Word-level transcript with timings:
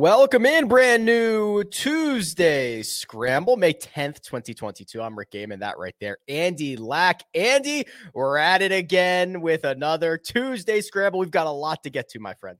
Welcome 0.00 0.46
in, 0.46 0.66
brand 0.66 1.04
new 1.04 1.62
Tuesday 1.62 2.82
Scramble, 2.82 3.58
May 3.58 3.74
10th, 3.74 4.22
2022. 4.22 4.98
I'm 4.98 5.14
Rick 5.14 5.32
Gehman, 5.32 5.60
that 5.60 5.76
right 5.76 5.94
there. 6.00 6.16
Andy 6.26 6.78
Lack. 6.78 7.22
Andy, 7.34 7.84
we're 8.14 8.38
at 8.38 8.62
it 8.62 8.72
again 8.72 9.42
with 9.42 9.64
another 9.64 10.16
Tuesday 10.16 10.80
Scramble. 10.80 11.20
We've 11.20 11.30
got 11.30 11.46
a 11.46 11.50
lot 11.50 11.82
to 11.82 11.90
get 11.90 12.08
to, 12.12 12.18
my 12.18 12.32
friend. 12.32 12.56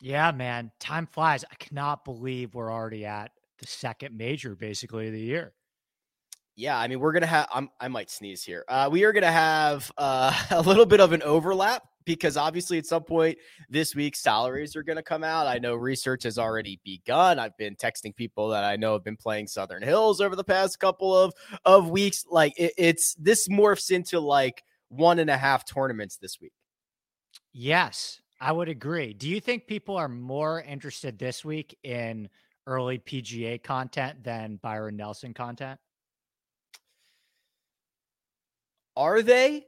Yeah, 0.00 0.32
man. 0.32 0.70
Time 0.78 1.06
flies. 1.06 1.46
I 1.50 1.54
cannot 1.54 2.04
believe 2.04 2.52
we're 2.52 2.70
already 2.70 3.06
at 3.06 3.30
the 3.58 3.66
second 3.66 4.14
major, 4.14 4.54
basically, 4.54 5.06
of 5.06 5.14
the 5.14 5.20
year. 5.20 5.54
Yeah, 6.56 6.78
I 6.78 6.88
mean, 6.88 7.00
we're 7.00 7.12
gonna 7.12 7.24
have. 7.24 7.48
I'm, 7.54 7.70
i 7.80 7.88
might 7.88 8.10
sneeze 8.10 8.44
here. 8.44 8.66
Uh, 8.68 8.90
we 8.92 9.04
are 9.04 9.14
gonna 9.14 9.32
have 9.32 9.90
uh, 9.96 10.38
a 10.50 10.60
little 10.60 10.84
bit 10.84 11.00
of 11.00 11.14
an 11.14 11.22
overlap 11.22 11.84
because 12.06 12.38
obviously, 12.38 12.78
at 12.78 12.86
some 12.86 13.02
point 13.02 13.36
this 13.68 13.94
week, 13.94 14.16
salaries 14.16 14.74
are 14.74 14.82
gonna 14.82 15.02
come 15.02 15.22
out. 15.22 15.46
I 15.46 15.58
know 15.58 15.74
research 15.74 16.22
has 16.22 16.38
already 16.38 16.80
begun. 16.84 17.38
I've 17.38 17.56
been 17.58 17.76
texting 17.76 18.16
people 18.16 18.48
that 18.48 18.64
I 18.64 18.76
know 18.76 18.94
have 18.94 19.04
been 19.04 19.16
playing 19.16 19.48
Southern 19.48 19.82
Hills 19.82 20.22
over 20.22 20.34
the 20.34 20.44
past 20.44 20.80
couple 20.80 21.14
of 21.16 21.34
of 21.66 21.90
weeks. 21.90 22.24
Like, 22.30 22.54
it, 22.56 22.72
it's 22.78 23.14
this 23.16 23.48
morphs 23.48 23.90
into 23.90 24.20
like 24.20 24.62
one 24.88 25.18
and 25.18 25.28
a 25.28 25.36
half 25.36 25.66
tournaments 25.66 26.16
this 26.16 26.40
week. 26.40 26.52
Yes, 27.52 28.20
I 28.40 28.52
would 28.52 28.68
agree. 28.68 29.12
Do 29.12 29.28
you 29.28 29.40
think 29.40 29.66
people 29.66 29.96
are 29.96 30.08
more 30.08 30.62
interested 30.62 31.18
this 31.18 31.44
week 31.44 31.76
in 31.82 32.28
early 32.66 32.98
PGA 32.98 33.62
content 33.62 34.22
than 34.22 34.56
Byron 34.62 34.96
Nelson 34.96 35.34
content? 35.34 35.78
Are 38.96 39.22
they? 39.22 39.66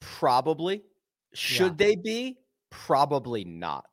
Probably. 0.00 0.82
Should 1.36 1.78
yeah. 1.78 1.86
they 1.86 1.96
be? 1.96 2.38
Probably 2.70 3.44
not. 3.44 3.84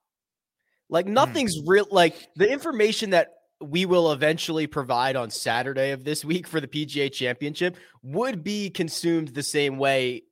Like 0.90 1.08
hmm. 1.08 1.14
nothing's 1.14 1.60
mm. 1.62 1.64
real. 1.66 1.88
Like 1.92 2.16
the 2.36 2.52
information 2.52 3.12
that 3.12 3.30
we 3.62 3.86
will 3.86 4.12
eventually 4.12 4.68
provide 4.68 5.16
on 5.16 5.30
Saturday 5.30 5.92
of 5.92 6.04
this 6.04 6.26
week 6.26 6.48
for 6.48 6.60
the 6.60 6.68
PGA 6.68 7.12
Championship 7.12 7.78
would 8.02 8.44
be 8.44 8.70
consumed 8.70 9.30
the 9.30 9.44
same 9.44 9.78
way 9.78 10.24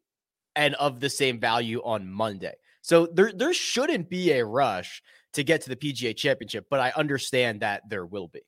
and 0.56 0.76
of 0.76 1.00
the 1.00 1.10
same 1.10 1.40
value 1.40 1.82
on 1.84 2.10
Monday. 2.10 2.54
So 2.82 3.08
there 3.08 3.32
there 3.34 3.54
shouldn't 3.54 4.10
be 4.10 4.32
a 4.32 4.46
rush 4.46 5.02
to 5.34 5.44
get 5.44 5.62
to 5.62 5.70
the 5.70 5.76
PGA 5.76 6.16
Championship, 6.16 6.66
but 6.70 6.80
I 6.80 6.92
understand 6.96 7.62
that 7.62 7.84
there 7.90 8.06
will 8.06 8.28
be. 8.28 8.42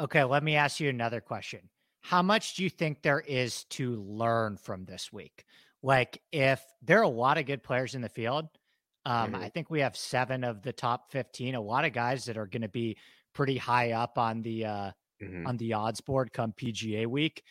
Okay, 0.00 0.24
let 0.24 0.42
me 0.42 0.56
ask 0.56 0.80
you 0.80 0.88
another 0.88 1.20
question 1.20 1.68
how 2.00 2.22
much 2.22 2.54
do 2.54 2.62
you 2.62 2.70
think 2.70 3.02
there 3.02 3.20
is 3.20 3.64
to 3.64 3.96
learn 3.96 4.56
from 4.56 4.84
this 4.84 5.12
week? 5.12 5.44
Like, 5.82 6.20
if 6.32 6.62
there 6.82 6.98
are 7.00 7.04
a 7.04 7.08
lot 7.08 7.38
of 7.38 7.46
good 7.46 7.62
players 7.62 7.94
in 7.94 8.02
the 8.02 8.08
field, 8.08 8.46
um, 9.04 9.32
mm-hmm. 9.32 9.42
I 9.42 9.48
think 9.48 9.70
we 9.70 9.80
have 9.80 9.96
seven 9.96 10.44
of 10.44 10.62
the 10.62 10.72
top 10.72 11.12
15, 11.12 11.54
a 11.54 11.60
lot 11.60 11.84
of 11.84 11.92
guys 11.92 12.24
that 12.26 12.36
are 12.36 12.46
going 12.46 12.62
to 12.62 12.68
be 12.68 12.96
pretty 13.32 13.56
high 13.56 13.92
up 13.92 14.18
on 14.18 14.42
the, 14.42 14.64
uh, 14.64 14.90
mm-hmm. 15.22 15.46
on 15.46 15.56
the 15.56 15.74
odds 15.74 16.00
board 16.00 16.32
come 16.32 16.52
PGA 16.52 17.06
week. 17.06 17.42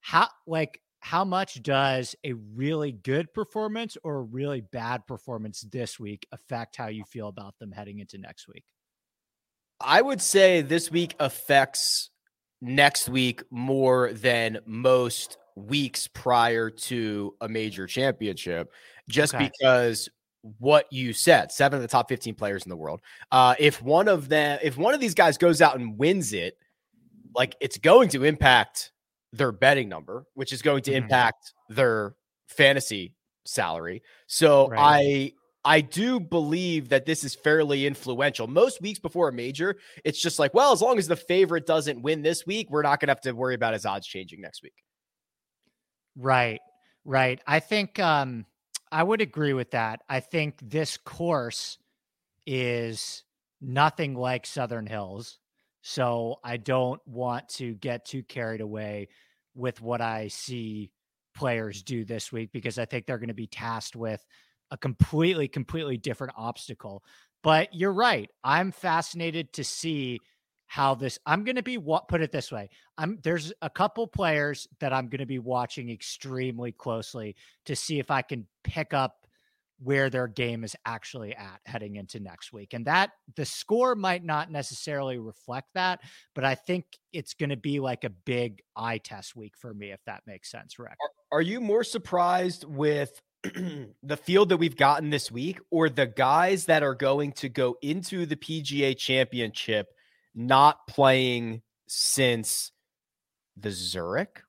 How, 0.00 0.28
like, 0.46 0.80
how 1.00 1.24
much 1.24 1.60
does 1.62 2.14
a 2.22 2.32
really 2.32 2.92
good 2.92 3.34
performance 3.34 3.96
or 4.04 4.18
a 4.18 4.22
really 4.22 4.60
bad 4.60 5.04
performance 5.06 5.62
this 5.62 5.98
week 5.98 6.26
affect 6.30 6.76
how 6.76 6.86
you 6.86 7.02
feel 7.02 7.26
about 7.26 7.58
them 7.58 7.72
heading 7.72 7.98
into 7.98 8.18
next 8.18 8.46
week? 8.46 8.64
I 9.80 10.00
would 10.00 10.22
say 10.22 10.62
this 10.62 10.92
week 10.92 11.16
affects 11.18 12.10
next 12.60 13.08
week 13.08 13.42
more 13.50 14.12
than 14.12 14.60
most 14.64 15.36
weeks 15.56 16.06
prior 16.06 16.70
to 16.70 17.34
a 17.40 17.48
major 17.48 17.86
championship, 17.86 18.72
just 19.08 19.34
okay. 19.34 19.50
because 19.50 20.08
what 20.58 20.86
you 20.92 21.12
said 21.12 21.52
seven 21.52 21.76
of 21.76 21.82
the 21.82 21.88
top 21.88 22.08
15 22.08 22.34
players 22.34 22.64
in 22.64 22.70
the 22.70 22.76
world. 22.76 23.00
Uh, 23.30 23.54
if 23.58 23.80
one 23.80 24.08
of 24.08 24.28
them, 24.28 24.58
if 24.62 24.76
one 24.76 24.94
of 24.94 25.00
these 25.00 25.14
guys 25.14 25.38
goes 25.38 25.62
out 25.62 25.78
and 25.78 25.98
wins 25.98 26.32
it, 26.32 26.56
like 27.34 27.56
it's 27.60 27.78
going 27.78 28.08
to 28.10 28.24
impact 28.24 28.92
their 29.32 29.52
betting 29.52 29.88
number, 29.88 30.26
which 30.34 30.52
is 30.52 30.62
going 30.62 30.82
to 30.82 30.90
mm-hmm. 30.90 31.04
impact 31.04 31.52
their 31.68 32.14
fantasy 32.48 33.14
salary. 33.44 34.02
So 34.26 34.68
right. 34.68 34.80
I 34.80 35.32
I 35.64 35.80
do 35.80 36.18
believe 36.18 36.88
that 36.88 37.06
this 37.06 37.22
is 37.22 37.36
fairly 37.36 37.86
influential. 37.86 38.48
Most 38.48 38.82
weeks 38.82 38.98
before 38.98 39.28
a 39.28 39.32
major, 39.32 39.76
it's 40.04 40.20
just 40.20 40.40
like, 40.40 40.52
well, 40.54 40.72
as 40.72 40.82
long 40.82 40.98
as 40.98 41.06
the 41.06 41.16
favorite 41.16 41.66
doesn't 41.66 42.02
win 42.02 42.22
this 42.22 42.44
week, 42.46 42.68
we're 42.68 42.82
not 42.82 42.98
going 42.98 43.06
to 43.06 43.12
have 43.12 43.20
to 43.20 43.32
worry 43.32 43.54
about 43.54 43.72
his 43.72 43.86
odds 43.86 44.06
changing 44.06 44.40
next 44.40 44.62
week. 44.64 44.74
Right. 46.16 46.60
Right. 47.04 47.40
I 47.46 47.60
think 47.60 47.98
um 47.98 48.46
I 48.90 49.02
would 49.02 49.20
agree 49.22 49.54
with 49.54 49.70
that. 49.70 50.02
I 50.08 50.20
think 50.20 50.58
this 50.62 50.96
course 50.98 51.78
is 52.46 53.24
nothing 53.60 54.14
like 54.14 54.46
Southern 54.46 54.86
Hills. 54.86 55.38
So 55.82 56.36
I 56.44 56.58
don't 56.58 57.00
want 57.06 57.48
to 57.50 57.74
get 57.74 58.06
too 58.06 58.22
carried 58.24 58.60
away 58.60 59.08
with 59.54 59.80
what 59.80 60.00
I 60.00 60.28
see 60.28 60.92
players 61.34 61.82
do 61.82 62.04
this 62.04 62.32
week 62.32 62.52
because 62.52 62.78
I 62.78 62.84
think 62.86 63.06
they're 63.06 63.18
going 63.18 63.28
to 63.28 63.34
be 63.34 63.46
tasked 63.48 63.96
with 63.96 64.24
a 64.70 64.78
completely, 64.78 65.48
completely 65.48 65.96
different 65.96 66.34
obstacle. 66.36 67.04
But 67.42 67.74
you're 67.74 67.92
right. 67.92 68.30
I'm 68.44 68.72
fascinated 68.72 69.52
to 69.54 69.64
see 69.64 70.20
how 70.72 70.94
this 70.94 71.18
I'm 71.26 71.44
going 71.44 71.56
to 71.56 71.62
be 71.62 71.76
what 71.76 72.08
put 72.08 72.22
it 72.22 72.32
this 72.32 72.50
way. 72.50 72.70
I'm 72.96 73.18
there's 73.22 73.52
a 73.60 73.68
couple 73.68 74.06
players 74.06 74.66
that 74.80 74.90
I'm 74.90 75.08
going 75.08 75.18
to 75.18 75.26
be 75.26 75.38
watching 75.38 75.90
extremely 75.90 76.72
closely 76.72 77.36
to 77.66 77.76
see 77.76 77.98
if 77.98 78.10
I 78.10 78.22
can 78.22 78.46
pick 78.64 78.94
up 78.94 79.26
where 79.82 80.08
their 80.08 80.28
game 80.28 80.64
is 80.64 80.74
actually 80.86 81.36
at 81.36 81.60
heading 81.66 81.96
into 81.96 82.20
next 82.20 82.54
week. 82.54 82.72
And 82.72 82.86
that 82.86 83.10
the 83.36 83.44
score 83.44 83.94
might 83.94 84.24
not 84.24 84.50
necessarily 84.50 85.18
reflect 85.18 85.68
that, 85.74 86.00
but 86.34 86.46
I 86.46 86.54
think 86.54 86.86
it's 87.12 87.34
going 87.34 87.50
to 87.50 87.56
be 87.58 87.78
like 87.78 88.04
a 88.04 88.10
big 88.10 88.62
eye 88.74 88.96
test 88.96 89.36
week 89.36 89.58
for 89.58 89.74
me 89.74 89.90
if 89.90 90.00
that 90.06 90.22
makes 90.26 90.50
sense, 90.50 90.78
Rick. 90.78 90.96
Are, 91.02 91.36
are 91.36 91.42
you 91.42 91.60
more 91.60 91.84
surprised 91.84 92.64
with 92.64 93.20
the 93.42 94.16
field 94.16 94.48
that 94.48 94.56
we've 94.56 94.76
gotten 94.76 95.10
this 95.10 95.30
week 95.30 95.60
or 95.70 95.90
the 95.90 96.06
guys 96.06 96.64
that 96.64 96.82
are 96.82 96.94
going 96.94 97.32
to 97.32 97.50
go 97.50 97.76
into 97.82 98.24
the 98.24 98.36
PGA 98.36 98.96
championship 98.96 99.88
not 100.34 100.86
playing 100.86 101.62
since 101.88 102.72
the 103.56 103.70
Zurich 103.70 104.42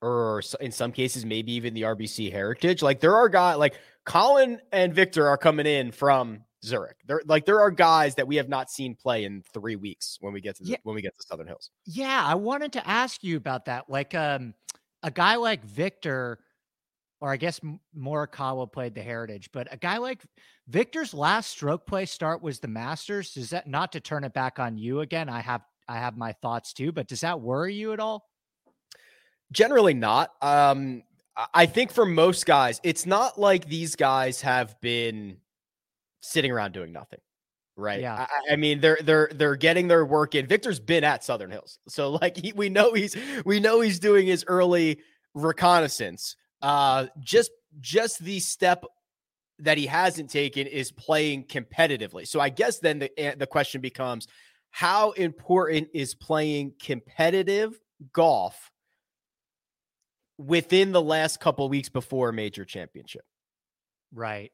or 0.00 0.42
in 0.60 0.72
some 0.72 0.90
cases 0.90 1.24
maybe 1.24 1.52
even 1.52 1.74
the 1.74 1.82
RBC 1.82 2.32
Heritage 2.32 2.82
like 2.82 2.98
there 3.00 3.16
are 3.16 3.28
guys 3.28 3.58
like 3.58 3.74
Collin 4.04 4.60
and 4.72 4.92
Viktor 4.92 5.28
are 5.28 5.36
coming 5.36 5.66
in 5.66 5.92
from 5.92 6.40
Zurich. 6.64 6.96
There 7.06 7.22
like 7.26 7.44
there 7.44 7.60
are 7.60 7.70
guys 7.70 8.14
that 8.16 8.26
we 8.26 8.36
have 8.36 8.48
not 8.48 8.70
seen 8.70 8.94
play 8.94 9.24
in 9.24 9.42
3 9.52 9.76
weeks 9.76 10.18
when 10.20 10.32
we 10.32 10.40
get 10.40 10.56
to 10.56 10.64
the, 10.64 10.70
yeah. 10.70 10.76
when 10.84 10.94
we 10.94 11.02
get 11.02 11.14
to 11.16 11.22
Southern 11.26 11.46
Hills. 11.46 11.70
Yeah, 11.86 12.22
I 12.24 12.34
wanted 12.34 12.72
to 12.74 12.88
ask 12.88 13.22
you 13.22 13.36
about 13.36 13.66
that. 13.66 13.88
Like 13.88 14.14
um 14.14 14.54
a 15.02 15.10
guy 15.10 15.36
like 15.36 15.64
Viktor 15.64 16.38
or 17.22 17.30
I 17.30 17.36
guess 17.36 17.60
Morikawa 17.96 18.70
played 18.70 18.96
the 18.96 19.00
Heritage, 19.00 19.50
but 19.52 19.72
a 19.72 19.76
guy 19.76 19.98
like 19.98 20.24
Viktor's 20.66 21.14
last 21.14 21.50
stroke 21.50 21.86
play 21.86 22.04
start 22.04 22.42
was 22.42 22.58
the 22.58 22.66
Masters. 22.66 23.36
Is 23.36 23.50
that 23.50 23.68
not 23.68 23.92
to 23.92 24.00
turn 24.00 24.24
it 24.24 24.34
back 24.34 24.58
on 24.58 24.76
you 24.76 25.00
again? 25.00 25.28
I 25.28 25.40
have 25.40 25.62
I 25.86 25.98
have 25.98 26.16
my 26.16 26.32
thoughts 26.32 26.72
too, 26.72 26.90
but 26.90 27.06
does 27.06 27.20
that 27.20 27.40
worry 27.40 27.74
you 27.74 27.92
at 27.92 28.00
all? 28.00 28.28
Generally 29.52 29.94
not. 29.94 30.32
Um, 30.42 31.04
I 31.54 31.66
think 31.66 31.92
for 31.92 32.04
most 32.04 32.44
guys, 32.44 32.80
it's 32.82 33.06
not 33.06 33.38
like 33.38 33.68
these 33.68 33.94
guys 33.94 34.40
have 34.40 34.80
been 34.80 35.36
sitting 36.22 36.50
around 36.50 36.72
doing 36.72 36.92
nothing. 36.92 37.20
Right. 37.76 38.00
Yeah. 38.00 38.26
I, 38.28 38.54
I, 38.54 38.56
mean, 38.56 38.80
they're 38.80 38.98
they're 39.00 39.30
they're 39.32 39.56
getting 39.56 39.86
their 39.86 40.04
work 40.04 40.34
in. 40.34 40.48
Viktor's 40.48 40.80
been 40.80 41.04
at 41.04 41.22
Southern 41.22 41.52
Hills, 41.52 41.78
so 41.86 42.10
like 42.10 42.36
he, 42.36 42.52
we 42.52 42.68
know 42.68 42.94
he's 42.94 43.16
we 43.44 43.60
know 43.60 43.80
he's 43.80 44.00
doing 44.00 44.26
his 44.26 44.44
early 44.48 44.98
reconnaissance. 45.34 46.34
Uh, 46.62 47.06
just 47.20 47.50
just 47.80 48.18
the 48.20 48.40
step 48.40 48.84
that 49.58 49.78
he 49.78 49.86
hasn't 49.86 50.30
taken 50.30 50.66
is 50.66 50.90
playing 50.92 51.44
competitively. 51.44 52.26
So 52.26 52.40
I 52.40 52.48
guess 52.48 52.78
then 52.78 53.00
the 53.00 53.34
the 53.36 53.46
question 53.46 53.80
becomes 53.80 54.26
how 54.70 55.10
important 55.12 55.88
is 55.92 56.14
playing 56.14 56.74
competitive 56.80 57.78
golf 58.12 58.70
within 60.38 60.92
the 60.92 61.02
last 61.02 61.40
couple 61.40 61.68
weeks 61.68 61.88
before 61.88 62.30
a 62.30 62.32
major 62.32 62.64
championship? 62.64 63.22
Right. 64.12 64.50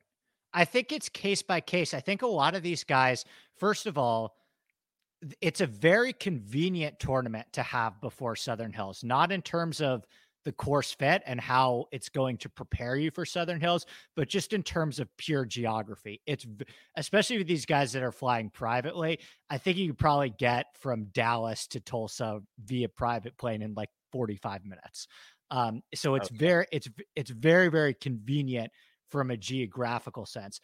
I 0.53 0.65
think 0.65 0.93
it's 0.93 1.09
case 1.09 1.43
by 1.43 1.61
case. 1.61 1.94
I 1.94 2.00
think 2.00 2.23
a 2.23 2.27
lot 2.27 2.55
of 2.55 2.62
these 2.62 2.85
guys, 2.85 3.25
first 3.59 3.87
of 3.87 3.99
all, 3.99 4.35
it's 5.41 5.61
a 5.61 5.67
very 5.67 6.12
convenient 6.12 6.99
tournament 6.99 7.47
to 7.53 7.62
have 7.62 8.00
before 8.00 8.37
Southern 8.37 8.73
Hills, 8.73 9.03
not 9.03 9.32
in 9.32 9.43
terms 9.43 9.81
of 9.81 10.05
the 10.49 10.53
course 10.53 10.93
fit 10.93 11.23
and 11.27 11.39
how 11.39 11.85
it's 11.93 12.09
going 12.09 12.39
to 12.39 12.49
prepare 12.49 12.97
you 12.97 13.11
for 13.11 13.27
Southern 13.27 13.61
Hills, 13.61 13.85
but 14.17 14.31
just 14.31 14.55
in 14.55 14.62
terms 14.62 14.99
of 14.99 15.15
pure 15.19 15.45
geography, 15.45 16.23
it's 16.25 16.47
especially 16.97 17.37
with 17.37 17.47
these 17.47 17.67
guys 17.67 17.93
that 17.93 18.03
are 18.03 18.12
flying 18.12 18.49
privately. 18.49 19.19
I 19.50 19.59
think 19.59 19.77
you 19.77 19.89
could 19.89 19.99
probably 19.99 20.31
get 20.31 20.69
from 20.81 21.05
Dallas 21.12 21.67
to 21.67 21.81
Tulsa 21.81 22.41
via 22.65 22.89
private 22.89 23.37
plane 23.37 23.61
in 23.61 23.75
like 23.75 23.91
45 24.11 24.65
minutes. 24.65 25.06
Um, 25.50 25.83
so 25.95 26.15
it's 26.15 26.31
okay. 26.31 26.39
very, 26.39 26.67
it's, 26.73 26.89
it's 27.15 27.31
very, 27.31 27.69
very 27.69 27.93
convenient 27.93 28.73
from 29.11 29.31
a 29.31 29.37
geographical 29.37 30.25
sense. 30.25 30.62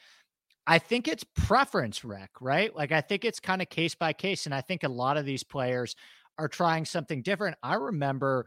I 0.67 0.79
think 0.79 1.09
it's 1.09 1.25
preference, 1.37 2.07
Rick, 2.07 2.31
right? 2.41 2.75
Like 2.75 2.91
I 2.91 3.03
think 3.03 3.27
it's 3.27 3.39
kind 3.39 3.61
of 3.61 3.69
case 3.69 3.95
by 3.95 4.15
case. 4.15 4.47
And 4.47 4.55
I 4.55 4.63
think 4.63 4.83
a 4.83 4.89
lot 4.89 5.19
of 5.19 5.27
these 5.27 5.45
players 5.45 5.95
are 6.39 6.49
trying 6.49 6.87
something 6.87 7.21
different. 7.21 7.59
I 7.63 7.75
remember, 7.75 8.47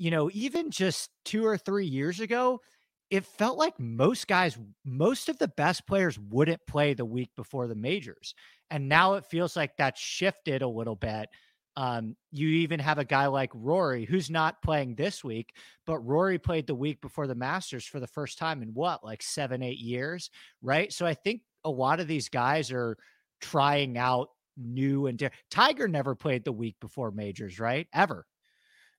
you 0.00 0.10
know, 0.10 0.30
even 0.32 0.70
just 0.70 1.10
two 1.26 1.44
or 1.44 1.58
three 1.58 1.84
years 1.84 2.20
ago, 2.20 2.62
it 3.10 3.22
felt 3.22 3.58
like 3.58 3.78
most 3.78 4.26
guys, 4.26 4.56
most 4.82 5.28
of 5.28 5.36
the 5.38 5.48
best 5.58 5.86
players 5.86 6.18
wouldn't 6.18 6.66
play 6.66 6.94
the 6.94 7.04
week 7.04 7.28
before 7.36 7.68
the 7.68 7.74
majors. 7.74 8.34
And 8.70 8.88
now 8.88 9.14
it 9.14 9.26
feels 9.26 9.56
like 9.56 9.76
that 9.76 9.98
shifted 9.98 10.62
a 10.62 10.68
little 10.68 10.96
bit. 10.96 11.28
Um, 11.76 12.16
you 12.32 12.48
even 12.48 12.80
have 12.80 12.96
a 12.96 13.04
guy 13.04 13.26
like 13.26 13.50
Rory 13.52 14.06
who's 14.06 14.30
not 14.30 14.62
playing 14.62 14.94
this 14.94 15.22
week, 15.22 15.52
but 15.84 15.98
Rory 15.98 16.38
played 16.38 16.66
the 16.66 16.74
week 16.74 17.02
before 17.02 17.26
the 17.26 17.34
Masters 17.34 17.84
for 17.84 18.00
the 18.00 18.06
first 18.06 18.38
time 18.38 18.62
in 18.62 18.70
what, 18.70 19.04
like 19.04 19.22
seven, 19.22 19.62
eight 19.62 19.80
years, 19.80 20.30
right? 20.62 20.90
So 20.90 21.04
I 21.04 21.12
think 21.12 21.42
a 21.62 21.70
lot 21.70 22.00
of 22.00 22.08
these 22.08 22.30
guys 22.30 22.72
are 22.72 22.96
trying 23.42 23.98
out 23.98 24.30
new 24.56 25.08
and 25.08 25.18
different. 25.18 25.42
Tiger 25.50 25.88
never 25.88 26.14
played 26.14 26.44
the 26.44 26.52
week 26.52 26.76
before 26.80 27.10
majors, 27.10 27.60
right? 27.60 27.86
Ever. 27.92 28.24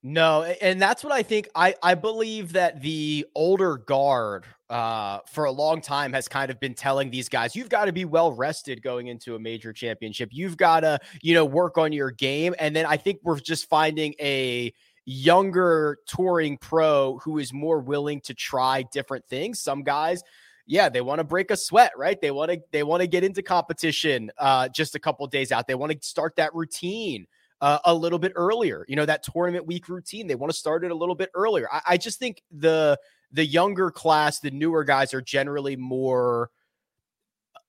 No, 0.02 0.42
and 0.42 0.82
that's 0.82 1.04
what 1.04 1.12
I 1.12 1.22
think. 1.22 1.48
I 1.54 1.76
I 1.82 1.94
believe 1.94 2.54
that 2.54 2.80
the 2.80 3.24
older 3.36 3.76
guard 3.76 4.44
uh, 4.68 5.20
for 5.30 5.44
a 5.44 5.52
long 5.52 5.80
time 5.80 6.12
has 6.12 6.26
kind 6.26 6.50
of 6.50 6.58
been 6.58 6.74
telling 6.74 7.10
these 7.10 7.28
guys, 7.28 7.54
you've 7.54 7.68
got 7.68 7.84
to 7.84 7.92
be 7.92 8.04
well 8.04 8.32
rested 8.32 8.82
going 8.82 9.06
into 9.06 9.36
a 9.36 9.38
major 9.38 9.72
championship. 9.72 10.30
You've 10.32 10.56
got 10.56 10.80
to, 10.80 10.98
you 11.20 11.34
know, 11.34 11.44
work 11.44 11.78
on 11.78 11.92
your 11.92 12.10
game. 12.10 12.54
And 12.58 12.74
then 12.74 12.84
I 12.84 12.96
think 12.96 13.20
we're 13.22 13.38
just 13.38 13.68
finding 13.68 14.14
a 14.20 14.72
younger 15.04 15.98
touring 16.06 16.58
pro 16.58 17.18
who 17.18 17.38
is 17.38 17.52
more 17.52 17.78
willing 17.78 18.20
to 18.22 18.34
try 18.34 18.82
different 18.92 19.24
things. 19.28 19.60
Some 19.60 19.82
guys 19.82 20.22
yeah, 20.66 20.88
they 20.88 21.00
want 21.00 21.18
to 21.18 21.24
break 21.24 21.50
a 21.50 21.56
sweat, 21.56 21.92
right? 21.96 22.20
They 22.20 22.30
want 22.30 22.50
to 22.52 22.60
they 22.70 22.82
want 22.82 23.00
to 23.02 23.06
get 23.06 23.24
into 23.24 23.42
competition 23.42 24.30
uh, 24.38 24.68
just 24.68 24.94
a 24.94 24.98
couple 24.98 25.26
days 25.26 25.52
out. 25.52 25.66
They 25.66 25.74
want 25.74 25.92
to 25.92 25.98
start 26.06 26.36
that 26.36 26.54
routine 26.54 27.26
uh, 27.62 27.78
a 27.84 27.94
little 27.94 28.18
bit 28.18 28.32
earlier. 28.34 28.84
You 28.88 28.96
know, 28.96 29.06
that 29.06 29.22
tournament 29.22 29.66
week 29.66 29.88
routine. 29.88 30.26
They 30.26 30.34
want 30.34 30.52
to 30.52 30.58
start 30.58 30.84
it 30.84 30.90
a 30.90 30.94
little 30.94 31.14
bit 31.14 31.30
earlier. 31.34 31.68
I, 31.72 31.80
I 31.86 31.96
just 31.96 32.18
think 32.18 32.42
the 32.50 32.98
the 33.30 33.46
younger 33.46 33.90
class, 33.90 34.40
the 34.40 34.50
newer 34.50 34.84
guys 34.84 35.14
are 35.14 35.22
generally 35.22 35.76
more 35.76 36.50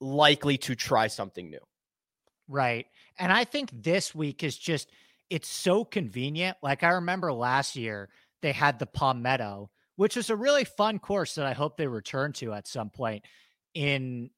likely 0.01 0.57
to 0.57 0.75
try 0.75 1.07
something 1.07 1.49
new. 1.49 1.59
Right. 2.49 2.87
And 3.17 3.31
I 3.31 3.45
think 3.45 3.69
this 3.71 4.13
week 4.13 4.43
is 4.43 4.57
just 4.57 4.89
it's 5.29 5.47
so 5.47 5.85
convenient. 5.85 6.57
Like 6.61 6.83
I 6.83 6.89
remember 6.89 7.31
last 7.31 7.75
year 7.75 8.09
they 8.41 8.51
had 8.51 8.79
the 8.79 8.87
Palmetto, 8.87 9.69
which 9.95 10.15
was 10.15 10.31
a 10.31 10.35
really 10.35 10.65
fun 10.65 10.97
course 10.99 11.35
that 11.35 11.45
I 11.45 11.53
hope 11.53 11.77
they 11.77 11.87
return 11.87 12.33
to 12.33 12.51
at 12.53 12.67
some 12.67 12.89
point 12.89 13.23
in 13.75 14.31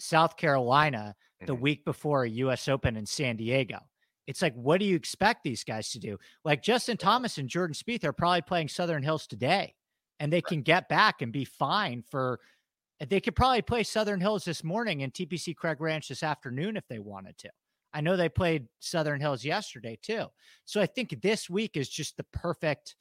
South 0.00 0.38
Carolina 0.38 1.14
the 1.38 1.52
mm-hmm. 1.52 1.62
week 1.62 1.84
before 1.84 2.24
a 2.24 2.30
US 2.30 2.66
Open 2.66 2.96
in 2.96 3.04
San 3.04 3.36
Diego. 3.36 3.78
It's 4.26 4.42
like, 4.42 4.54
what 4.54 4.78
do 4.78 4.86
you 4.86 4.96
expect 4.96 5.42
these 5.42 5.64
guys 5.64 5.90
to 5.90 5.98
do? 5.98 6.18
Like 6.44 6.62
Justin 6.62 6.96
Thomas 6.96 7.38
and 7.38 7.48
Jordan 7.48 7.74
Spieth 7.74 8.04
are 8.04 8.12
probably 8.12 8.42
playing 8.42 8.68
Southern 8.68 9.02
Hills 9.02 9.26
today, 9.26 9.74
and 10.20 10.32
they 10.32 10.36
right. 10.36 10.46
can 10.46 10.62
get 10.62 10.88
back 10.88 11.22
and 11.22 11.32
be 11.32 11.44
fine 11.44 12.02
for. 12.10 12.40
They 13.08 13.20
could 13.20 13.34
probably 13.34 13.62
play 13.62 13.82
Southern 13.82 14.20
Hills 14.20 14.44
this 14.44 14.62
morning 14.62 15.02
and 15.02 15.12
TPC 15.12 15.56
Craig 15.56 15.80
Ranch 15.80 16.06
this 16.06 16.22
afternoon 16.22 16.76
if 16.76 16.86
they 16.86 17.00
wanted 17.00 17.36
to. 17.38 17.50
I 17.92 18.00
know 18.00 18.16
they 18.16 18.28
played 18.28 18.68
Southern 18.78 19.20
Hills 19.20 19.44
yesterday 19.44 19.98
too. 20.00 20.26
So 20.64 20.80
I 20.80 20.86
think 20.86 21.20
this 21.20 21.50
week 21.50 21.76
is 21.76 21.88
just 21.88 22.16
the 22.16 22.24
perfect 22.32 22.94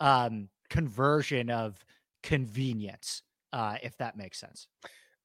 um, 0.00 0.48
conversion 0.68 1.50
of 1.50 1.82
convenience, 2.22 3.22
uh, 3.52 3.76
if 3.82 3.96
that 3.98 4.16
makes 4.16 4.38
sense. 4.38 4.66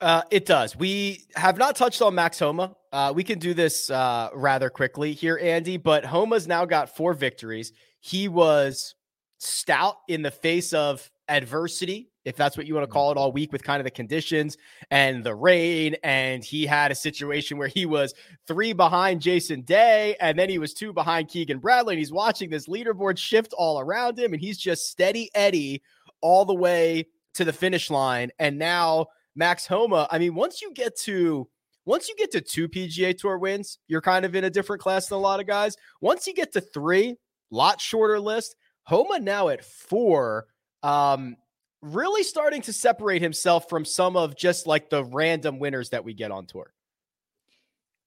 Uh, 0.05 0.21
it 0.29 0.45
does. 0.45 0.75
We 0.75 1.25
have 1.35 1.57
not 1.57 1.75
touched 1.75 1.99
on 2.03 2.13
Max 2.13 2.37
Homa. 2.37 2.75
Uh, 2.93 3.11
we 3.15 3.23
can 3.23 3.39
do 3.39 3.55
this 3.55 3.89
uh, 3.89 4.29
rather 4.35 4.69
quickly 4.69 5.13
here, 5.13 5.39
Andy, 5.41 5.77
but 5.77 6.05
Homa's 6.05 6.47
now 6.47 6.63
got 6.63 6.95
four 6.95 7.15
victories. 7.15 7.71
He 8.01 8.27
was 8.27 8.93
stout 9.39 9.95
in 10.07 10.21
the 10.21 10.29
face 10.29 10.73
of 10.73 11.09
adversity, 11.27 12.11
if 12.23 12.35
that's 12.35 12.55
what 12.55 12.67
you 12.67 12.75
want 12.75 12.83
to 12.83 12.91
call 12.91 13.09
it, 13.09 13.17
all 13.17 13.31
week 13.31 13.51
with 13.51 13.63
kind 13.63 13.79
of 13.79 13.83
the 13.83 13.89
conditions 13.89 14.57
and 14.91 15.23
the 15.23 15.33
rain. 15.33 15.95
And 16.03 16.43
he 16.43 16.67
had 16.67 16.91
a 16.91 16.95
situation 16.95 17.57
where 17.57 17.67
he 17.67 17.87
was 17.87 18.13
three 18.47 18.73
behind 18.73 19.21
Jason 19.21 19.61
Day, 19.61 20.15
and 20.21 20.37
then 20.37 20.51
he 20.51 20.59
was 20.59 20.75
two 20.75 20.93
behind 20.93 21.29
Keegan 21.29 21.57
Bradley. 21.57 21.95
And 21.95 21.99
he's 21.99 22.11
watching 22.11 22.51
this 22.51 22.67
leaderboard 22.67 23.17
shift 23.17 23.53
all 23.57 23.79
around 23.79 24.19
him, 24.19 24.33
and 24.33 24.41
he's 24.41 24.59
just 24.59 24.87
steady 24.87 25.31
Eddie 25.33 25.81
all 26.21 26.45
the 26.45 26.53
way 26.53 27.07
to 27.33 27.43
the 27.43 27.51
finish 27.51 27.89
line. 27.89 28.29
And 28.37 28.59
now 28.59 29.07
Max 29.35 29.67
Homa, 29.67 30.07
I 30.11 30.19
mean, 30.19 30.35
once 30.35 30.61
you 30.61 30.71
get 30.73 30.97
to 31.01 31.47
once 31.85 32.09
you 32.09 32.15
get 32.15 32.31
to 32.31 32.41
two 32.41 32.67
PGA 32.67 33.15
Tour 33.15 33.37
wins, 33.37 33.77
you're 33.87 34.01
kind 34.01 34.25
of 34.25 34.35
in 34.35 34.43
a 34.43 34.49
different 34.49 34.81
class 34.81 35.07
than 35.07 35.17
a 35.17 35.21
lot 35.21 35.39
of 35.39 35.45
guys. 35.45 35.75
Once 36.01 36.25
you 36.25 36.33
get 36.33 36.51
to 36.53 36.61
three, 36.61 37.15
lot 37.51 37.79
shorter 37.79 38.19
list. 38.19 38.55
Homa 38.83 39.19
now 39.19 39.49
at 39.49 39.63
four, 39.65 40.45
um, 40.83 41.37
really 41.81 42.23
starting 42.23 42.61
to 42.63 42.73
separate 42.73 43.21
himself 43.21 43.67
from 43.69 43.85
some 43.85 44.15
of 44.15 44.35
just 44.35 44.67
like 44.67 44.89
the 44.89 45.03
random 45.03 45.59
winners 45.59 45.89
that 45.89 46.03
we 46.03 46.13
get 46.13 46.31
on 46.31 46.45
tour. 46.45 46.71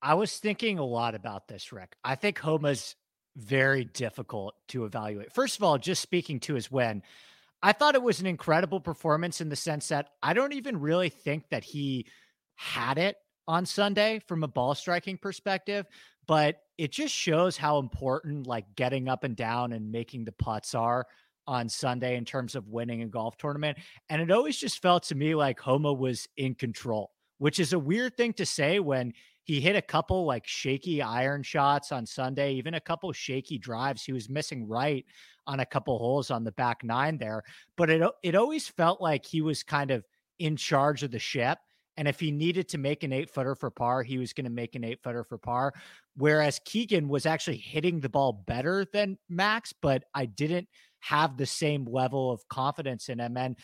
I 0.01 0.15
was 0.15 0.37
thinking 0.39 0.79
a 0.79 0.85
lot 0.85 1.15
about 1.15 1.49
this, 1.49 1.73
Rick. 1.73 1.97
I 2.05 2.15
think 2.15 2.39
Homa's 2.39 2.95
very 3.37 3.85
difficult 3.85 4.55
to 4.69 4.85
evaluate. 4.85 5.33
First 5.33 5.57
of 5.57 5.65
all, 5.65 5.79
just 5.79 6.03
speaking 6.03 6.39
to 6.41 6.55
his 6.55 6.71
win, 6.71 7.03
I 7.63 7.73
thought 7.73 7.95
it 7.95 8.03
was 8.03 8.21
an 8.21 8.27
incredible 8.27 8.81
performance 8.81 9.41
in 9.41 9.49
the 9.49 9.57
sense 9.57 9.89
that 9.89 10.11
I 10.23 10.33
don't 10.33 10.53
even 10.53 10.79
really 10.81 11.09
think 11.09 11.49
that 11.51 11.65
he 11.65 12.07
had 12.55 12.99
it 12.99 13.17
on 13.49 13.67
Sunday 13.67 14.21
from 14.29 14.45
a 14.45 14.49
ball 14.49 14.75
striking 14.75 15.19
perspective, 15.19 15.87
but 16.27 16.61
it 16.77 16.93
just 16.93 17.15
shows 17.15 17.57
how 17.57 17.79
important 17.79 18.47
like 18.47 18.67
getting 18.77 19.09
up 19.09 19.25
and 19.25 19.35
down 19.35 19.73
and 19.73 19.91
making 19.91 20.25
the 20.25 20.33
putts 20.33 20.75
are 20.75 21.07
on 21.47 21.69
Sunday 21.69 22.17
in 22.17 22.25
terms 22.25 22.55
of 22.55 22.69
winning 22.69 23.03
a 23.03 23.07
golf 23.07 23.37
tournament. 23.39 23.79
And 24.11 24.21
it 24.21 24.31
always 24.31 24.59
just 24.59 24.83
felt 24.83 25.05
to 25.05 25.15
me 25.15 25.35
like 25.35 25.59
Homa 25.59 25.93
was 25.93 26.29
in 26.37 26.55
control, 26.55 27.11
which 27.39 27.59
is 27.59 27.73
a 27.73 27.79
weird 27.79 28.17
thing 28.17 28.35
to 28.35 28.47
say 28.47 28.79
when 28.81 29.15
he 29.45 29.61
hit 29.61 29.75
a 29.75 29.83
couple 29.83 30.27
like 30.27 30.47
shaky 30.47 31.01
iron 31.01 31.43
shots 31.43 31.91
on 31.91 32.05
Sunday, 32.05 32.53
even 32.53 32.75
a 32.75 32.81
couple 32.81 33.11
shaky 33.15 33.57
drives. 33.57 34.05
He 34.05 34.13
was 34.13 34.29
missing 34.29 34.69
right 34.69 35.07
on 35.49 35.61
a 35.61 35.67
couple 35.67 35.99
holes 35.99 36.31
on 36.31 36.45
the 36.45 36.53
back 36.53 36.85
nine 36.85 37.19
there, 37.19 37.43
but 37.77 37.91
it 37.91 38.03
it 38.23 38.37
always 38.37 38.69
felt 38.69 39.01
like 39.01 39.27
he 39.27 39.41
was 39.41 39.63
kind 39.63 39.91
of 39.91 40.05
in 40.39 40.57
charge 40.57 41.03
of 41.03 41.11
the 41.11 41.19
ship. 41.19 41.59
And 41.97 42.07
if 42.07 42.21
he 42.21 42.31
needed 42.31 42.69
to 42.69 42.79
make 42.79 43.03
an 43.03 43.13
eight 43.13 43.29
footer 43.29 43.57
for 43.57 43.71
par, 43.71 44.05
he 44.05 44.19
was 44.19 44.33
going 44.33 44.45
to 44.45 44.53
make 44.53 44.77
an 44.77 44.85
eight 44.85 45.03
footer 45.03 45.25
for 45.25 45.37
par. 45.37 45.73
Whereas 46.15 46.61
Keegan 46.65 47.09
was 47.09 47.27
actually 47.27 47.57
hitting 47.57 47.99
the 47.99 48.09
ball 48.09 48.45
better 48.47 48.87
than 48.93 49.19
Max, 49.29 49.73
but 49.83 50.05
I 50.15 50.27
didn't 50.27 50.69
have 51.01 51.37
the 51.37 51.47
same 51.47 51.85
level 51.87 52.31
of 52.31 52.47
confidence 52.47 53.09
in 53.09 53.19
him. 53.19 53.37
And 53.37 53.59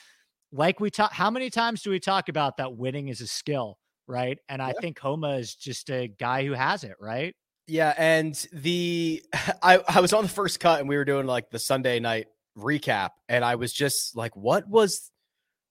like 0.51 0.81
we 0.81 0.91
talk, 0.91 1.13
how 1.13 1.31
many 1.31 1.49
times 1.49 1.83
do 1.83 1.91
we 1.91 2.01
talk 2.01 2.29
about 2.29 2.57
that 2.57 2.77
winning 2.77 3.07
is 3.07 3.21
a 3.21 3.29
skill? 3.29 3.79
right? 4.07 4.39
And 4.49 4.61
yeah. 4.61 4.67
I 4.67 4.73
think 4.81 4.99
Homa 4.99 5.37
is 5.37 5.55
just 5.55 5.91
a 5.91 6.09
guy 6.09 6.45
who 6.45 6.53
has 6.53 6.85
it, 6.85 6.95
right? 7.01 7.35
Yeah, 7.67 7.95
and 7.97 8.35
the 8.53 9.23
I 9.63 9.81
I 9.89 10.01
was 10.01 10.13
on 10.13 10.25
the 10.25 10.29
first 10.29 10.61
cut 10.61 10.81
and 10.81 10.89
we 10.89 10.97
were 10.97 11.05
doing 11.05 11.27
like 11.27 11.51
the 11.51 11.59
Sunday 11.59 12.01
night 12.01 12.27
recap 12.59 13.11
and 13.29 13.45
I 13.45 13.57
was 13.57 13.73
just 13.73 14.17
like 14.17 14.37
what 14.37 14.69
was 14.69 15.11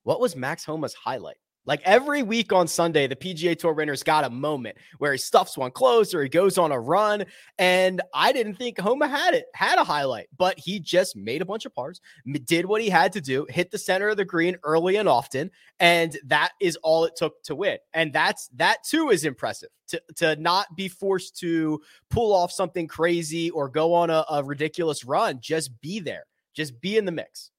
what 0.03 0.19
was 0.19 0.35
Max 0.35 0.65
Homa's 0.65 0.93
highlight? 0.93 1.37
Like 1.65 1.81
every 1.85 2.23
week 2.23 2.51
on 2.51 2.67
Sunday, 2.67 3.07
the 3.07 3.15
PGA 3.15 3.57
Tour 3.57 3.73
winner's 3.73 4.03
got 4.03 4.25
a 4.25 4.29
moment 4.29 4.77
where 4.97 5.13
he 5.13 5.17
stuffs 5.17 5.57
one 5.57 5.71
close 5.71 6.13
or 6.13 6.21
he 6.21 6.29
goes 6.29 6.57
on 6.57 6.71
a 6.71 6.79
run. 6.79 7.25
And 7.57 8.01
I 8.13 8.33
didn't 8.33 8.55
think 8.55 8.79
Homa 8.79 9.07
had 9.07 9.33
it, 9.33 9.45
had 9.53 9.79
a 9.79 9.83
highlight, 9.83 10.27
but 10.37 10.59
he 10.59 10.79
just 10.79 11.15
made 11.15 11.41
a 11.41 11.45
bunch 11.45 11.65
of 11.65 11.73
pars, 11.73 12.01
did 12.45 12.65
what 12.65 12.81
he 12.81 12.89
had 12.89 13.13
to 13.13 13.21
do, 13.21 13.45
hit 13.49 13.71
the 13.71 13.77
center 13.77 14.09
of 14.09 14.17
the 14.17 14.25
green 14.25 14.57
early 14.63 14.97
and 14.97 15.07
often. 15.07 15.49
And 15.79 16.17
that 16.25 16.51
is 16.59 16.75
all 16.77 17.05
it 17.05 17.15
took 17.15 17.41
to 17.43 17.55
win. 17.55 17.77
And 17.93 18.11
that's 18.11 18.49
that 18.55 18.83
too 18.83 19.09
is 19.09 19.23
impressive 19.23 19.69
to, 19.87 20.01
to 20.17 20.35
not 20.35 20.75
be 20.75 20.89
forced 20.89 21.37
to 21.39 21.81
pull 22.09 22.33
off 22.33 22.51
something 22.51 22.87
crazy 22.87 23.49
or 23.51 23.69
go 23.69 23.93
on 23.93 24.09
a, 24.09 24.25
a 24.29 24.43
ridiculous 24.43 25.05
run. 25.05 25.39
Just 25.41 25.79
be 25.79 26.01
there, 26.01 26.25
just 26.53 26.81
be 26.81 26.97
in 26.97 27.05
the 27.05 27.11
mix. 27.11 27.51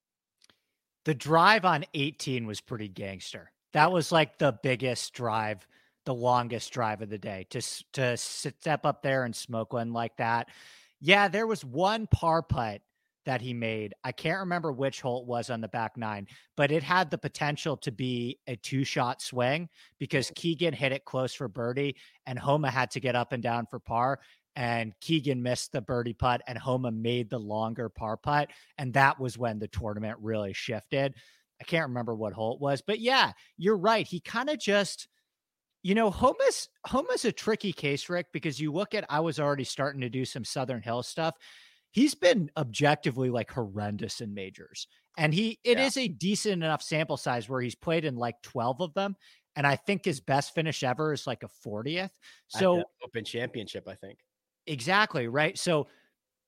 The 1.06 1.14
drive 1.14 1.64
on 1.64 1.84
18 1.94 2.46
was 2.46 2.60
pretty 2.60 2.88
gangster. 2.88 3.50
That 3.74 3.92
was 3.92 4.10
like 4.10 4.38
the 4.38 4.58
biggest 4.62 5.12
drive, 5.12 5.66
the 6.06 6.14
longest 6.14 6.72
drive 6.72 7.02
of 7.02 7.10
the 7.10 7.18
day 7.18 7.46
to 7.50 7.60
to 7.92 8.16
step 8.16 8.86
up 8.86 9.02
there 9.02 9.24
and 9.24 9.34
smoke 9.34 9.72
one 9.72 9.92
like 9.92 10.16
that. 10.16 10.48
Yeah, 11.00 11.28
there 11.28 11.46
was 11.46 11.64
one 11.64 12.06
par 12.06 12.42
putt 12.42 12.80
that 13.26 13.40
he 13.40 13.52
made. 13.52 13.94
I 14.04 14.12
can't 14.12 14.40
remember 14.40 14.72
which 14.72 15.00
hole 15.00 15.22
it 15.22 15.26
was 15.26 15.50
on 15.50 15.60
the 15.60 15.68
back 15.68 15.96
nine, 15.96 16.26
but 16.56 16.70
it 16.70 16.82
had 16.82 17.10
the 17.10 17.18
potential 17.18 17.76
to 17.78 17.90
be 17.90 18.38
a 18.46 18.56
two 18.56 18.84
shot 18.84 19.22
swing 19.22 19.68
because 19.98 20.30
oh. 20.30 20.34
Keegan 20.36 20.74
hit 20.74 20.92
it 20.92 21.04
close 21.04 21.34
for 21.34 21.48
birdie 21.48 21.96
and 22.26 22.38
Homa 22.38 22.70
had 22.70 22.90
to 22.92 23.00
get 23.00 23.16
up 23.16 23.32
and 23.32 23.42
down 23.42 23.66
for 23.66 23.78
par. 23.78 24.20
And 24.56 24.92
Keegan 25.00 25.42
missed 25.42 25.72
the 25.72 25.80
birdie 25.80 26.12
putt 26.12 26.42
and 26.46 26.56
Homa 26.56 26.92
made 26.92 27.28
the 27.28 27.40
longer 27.40 27.88
par 27.88 28.16
putt. 28.16 28.50
And 28.78 28.92
that 28.94 29.18
was 29.18 29.36
when 29.36 29.58
the 29.58 29.68
tournament 29.68 30.18
really 30.20 30.52
shifted. 30.52 31.14
I 31.64 31.70
can't 31.70 31.88
remember 31.88 32.14
what 32.14 32.34
hole 32.34 32.54
it 32.54 32.60
was, 32.60 32.82
but 32.86 33.00
yeah, 33.00 33.32
you're 33.56 33.78
right. 33.78 34.06
He 34.06 34.20
kind 34.20 34.50
of 34.50 34.58
just 34.58 35.08
You 35.82 35.94
know, 35.94 36.10
Homa's 36.10 36.68
Homa's 36.86 37.24
a 37.24 37.32
tricky 37.32 37.72
case, 37.72 38.08
Rick, 38.08 38.26
because 38.32 38.60
you 38.60 38.72
look 38.72 38.94
at 38.94 39.04
I 39.08 39.20
was 39.20 39.38
already 39.40 39.64
starting 39.64 40.00
to 40.00 40.08
do 40.10 40.24
some 40.24 40.44
Southern 40.44 40.82
Hill 40.82 41.02
stuff. 41.02 41.34
He's 41.90 42.14
been 42.14 42.50
objectively 42.56 43.30
like 43.30 43.50
horrendous 43.50 44.20
in 44.20 44.34
majors. 44.34 44.88
And 45.16 45.32
he 45.32 45.58
it 45.62 45.78
yeah. 45.78 45.86
is 45.86 45.96
a 45.96 46.08
decent 46.08 46.62
enough 46.64 46.82
sample 46.82 47.16
size 47.16 47.48
where 47.48 47.60
he's 47.60 47.74
played 47.76 48.04
in 48.04 48.16
like 48.16 48.36
12 48.42 48.80
of 48.80 48.94
them. 48.94 49.14
And 49.56 49.66
I 49.66 49.76
think 49.76 50.04
his 50.04 50.20
best 50.20 50.54
finish 50.54 50.82
ever 50.82 51.12
is 51.12 51.26
like 51.26 51.44
a 51.44 51.68
40th. 51.68 52.10
So 52.48 52.82
open 53.04 53.24
championship, 53.24 53.86
I 53.86 53.94
think. 53.94 54.18
Exactly. 54.66 55.28
Right. 55.28 55.56
So 55.58 55.86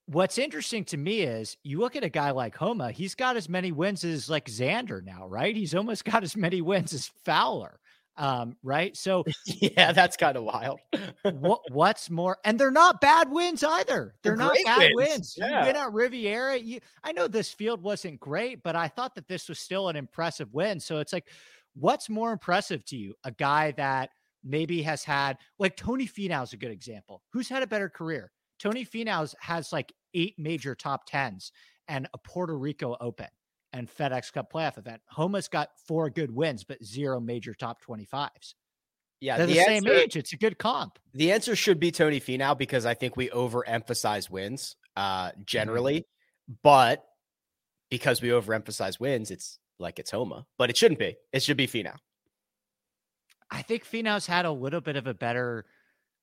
what's 0.07 0.39
interesting 0.39 0.85
to 0.87 0.97
me 0.97 1.23
is 1.23 1.57
you 1.63 1.81
look 1.81 1.97
at 1.97 2.05
a 2.05 2.09
guy 2.09 2.31
like 2.31 2.57
Homa, 2.57 2.91
he's 2.91 3.15
got 3.15 3.37
as 3.37 3.49
many 3.49 3.73
wins 3.73 4.05
as 4.05 4.31
like 4.31 4.47
Xander 4.47 5.05
now, 5.05 5.27
right? 5.27 5.55
He's 5.55 5.75
almost 5.75 6.05
got 6.11 6.23
as 6.23 6.37
many 6.37 6.61
wins 6.61 6.93
as 6.93 7.11
Fowler. 7.25 7.79
Um, 8.19 8.57
right. 8.63 8.97
So 8.97 9.25
yeah, 9.45 9.93
that's 9.93 10.17
kind 10.17 10.37
of 10.37 10.45
wild. 10.45 10.81
what 11.23 11.61
what's 11.71 12.09
more, 12.09 12.39
and 12.45 12.59
they're 12.59 12.71
not 12.71 13.01
bad 13.01 13.31
wins 13.31 13.63
either. 13.63 14.15
They're, 14.23 14.37
they're 14.37 14.37
not 14.37 14.57
bad 14.65 14.91
wins. 14.95 15.11
wins. 15.11 15.35
Yeah. 15.37 15.61
You 15.61 15.67
win 15.67 15.77
at 15.77 15.93
Riviera. 15.93 16.57
You, 16.57 16.81
I 17.05 17.13
know 17.13 17.29
this 17.29 17.53
field 17.53 17.83
wasn't 17.83 18.19
great, 18.19 18.63
but 18.63 18.75
I 18.75 18.89
thought 18.89 19.15
that 19.17 19.29
this 19.29 19.49
was 19.49 19.59
still 19.59 19.91
an 19.91 19.97
impressive 19.97 20.53
win. 20.55 20.81
So 20.81 20.99
it's 20.99 21.13
like, 21.13 21.29
what's 21.75 22.09
more 22.09 22.33
impressive 22.33 22.85
to 22.87 22.97
you? 22.97 23.15
A 23.25 23.33
guy 23.33 23.73
that 23.73 24.11
maybe 24.43 24.81
has 24.81 25.05
had 25.05 25.37
like 25.59 25.77
Tony 25.77 26.07
Finau 26.07 26.43
is 26.43 26.55
a 26.55 26.57
good 26.57 26.71
example. 26.71 27.23
Who's 27.33 27.49
had 27.51 27.63
a 27.63 27.67
better 27.67 27.91
career? 27.91 28.31
Tony 28.59 28.85
Finau 28.85 29.33
has 29.41 29.73
like 29.73 29.93
eight 30.15 30.35
major 30.39 30.75
top 30.75 31.07
tens 31.07 31.53
and 31.89 32.09
a 32.15 32.19
Puerto 32.19 32.57
Rico 32.57 32.97
Open 33.01 33.29
and 33.73 33.89
FedEx 33.89 34.33
Cup 34.33 34.53
playoff 34.53 34.79
event. 34.79 35.01
Homa's 35.07 35.49
got 35.49 35.71
four 35.87 36.11
good 36.11 36.31
wins, 36.31 36.65
but 36.65 36.83
zero 36.85 37.21
major 37.21 37.55
top 37.55 37.79
25s. 37.85 38.55
Yeah, 39.21 39.39
they're 39.39 39.47
the, 39.47 39.55
the 39.55 39.61
answer, 39.61 39.71
same 39.71 39.87
age. 39.89 40.17
It's 40.17 40.33
a 40.33 40.37
good 40.37 40.59
comp. 40.59 40.99
The 41.15 41.33
answer 41.33 41.57
should 41.57 41.81
be 41.81 41.91
Tony 41.91 42.21
Finau 42.21 42.57
because 42.57 42.85
I 42.85 42.95
think 42.95 43.17
we 43.17 43.29
overemphasize 43.29 44.31
wins 44.31 44.77
uh, 44.95 45.33
generally, 45.45 46.01
mm-hmm. 46.01 46.55
but 46.63 47.05
because 47.91 48.21
we 48.21 48.29
overemphasize 48.29 49.01
wins, 49.01 49.31
it's 49.31 49.59
like 49.79 49.99
it's 49.99 50.11
Homa, 50.11 50.47
but 50.59 50.71
it 50.71 50.77
shouldn't 50.77 50.99
be. 50.99 51.17
It 51.33 51.43
should 51.43 51.57
be 51.57 51.67
Finau. 51.67 51.97
I 53.51 53.63
think 53.63 53.85
Finau's 53.85 54.27
had 54.27 54.45
a 54.45 54.51
little 54.51 54.81
bit 54.81 54.97
of 54.97 55.07
a 55.07 55.15
better 55.15 55.67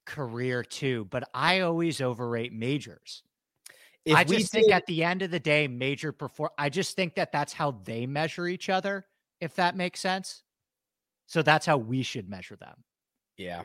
career 0.06 0.64
too, 0.64 1.06
but 1.10 1.28
I 1.34 1.62
always 1.62 2.02
overrate 2.02 2.54
majors. 2.54 3.24
If 4.06 4.16
I 4.16 4.24
just 4.24 4.52
think 4.52 4.72
at 4.72 4.86
the 4.86 5.04
end 5.04 5.22
of 5.22 5.32
the 5.32 5.40
day, 5.40 5.68
major 5.68 6.12
perform. 6.12 6.50
I 6.58 6.70
just 6.70 6.96
think 6.96 7.16
that 7.16 7.32
that's 7.32 7.54
how 7.54 7.72
they 7.86 8.06
measure 8.06 8.48
each 8.48 8.70
other, 8.70 9.06
if 9.40 9.56
that 9.56 9.78
makes 9.78 10.02
sense. 10.02 10.44
So 11.28 11.42
that's 11.42 11.66
how 11.66 11.78
we 11.78 12.04
should 12.04 12.30
measure 12.30 12.58
them. 12.58 12.84
Yeah. 13.38 13.64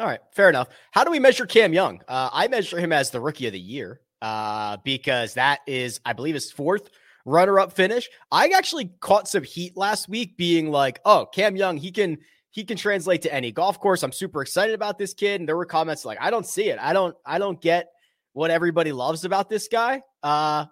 All 0.00 0.06
right. 0.06 0.20
Fair 0.32 0.48
enough. 0.48 0.68
How 0.90 1.04
do 1.04 1.10
we 1.10 1.18
measure 1.18 1.44
Cam 1.44 1.74
Young? 1.74 2.00
Uh, 2.08 2.30
I 2.32 2.48
measure 2.48 2.78
him 2.78 2.92
as 2.92 3.10
the 3.10 3.20
rookie 3.20 3.46
of 3.46 3.52
the 3.52 3.60
year 3.60 4.00
uh, 4.22 4.78
because 4.84 5.34
that 5.34 5.60
is, 5.66 6.00
I 6.04 6.14
believe, 6.14 6.34
his 6.34 6.50
fourth 6.50 6.88
runner 7.26 7.60
up 7.60 7.74
finish. 7.74 8.08
I 8.32 8.48
actually 8.48 8.90
caught 9.00 9.28
some 9.28 9.44
heat 9.44 9.76
last 9.76 10.08
week 10.08 10.38
being 10.38 10.70
like, 10.70 11.00
oh, 11.04 11.26
Cam 11.32 11.56
Young, 11.56 11.76
he 11.76 11.92
can. 11.92 12.18
He 12.50 12.64
can 12.64 12.76
translate 12.76 13.22
to 13.22 13.32
any 13.32 13.52
golf 13.52 13.78
course. 13.78 14.02
I'm 14.02 14.12
super 14.12 14.42
excited 14.42 14.74
about 14.74 14.98
this 14.98 15.14
kid. 15.14 15.40
And 15.40 15.48
there 15.48 15.56
were 15.56 15.66
comments 15.66 16.04
like, 16.04 16.18
I 16.20 16.30
don't 16.30 16.46
see 16.46 16.70
it. 16.70 16.78
I 16.80 16.92
don't, 16.92 17.14
I 17.24 17.38
don't 17.38 17.60
get 17.60 17.88
what 18.32 18.50
everybody 18.50 18.92
loves 18.92 19.24
about 19.24 19.48
this 19.48 19.68
guy. 19.68 20.02
Uh, 20.22 20.66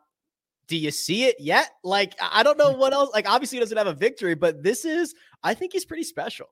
do 0.68 0.76
you 0.76 0.90
see 0.90 1.25
it 1.25 1.37
yet? 1.38 1.71
Like, 1.85 2.14
I 2.21 2.42
don't 2.42 2.59
know 2.59 2.73
what 2.73 2.92
else. 2.92 3.11
Like, 3.12 3.28
obviously, 3.28 3.56
he 3.56 3.61
doesn't 3.61 3.76
have 3.76 3.87
a 3.87 3.95
victory, 3.95 4.35
but 4.35 4.62
this 4.62 4.85
is, 4.85 5.14
I 5.42 5.54
think 5.54 5.73
he's 5.73 5.85
pretty 5.85 6.02
special. 6.02 6.49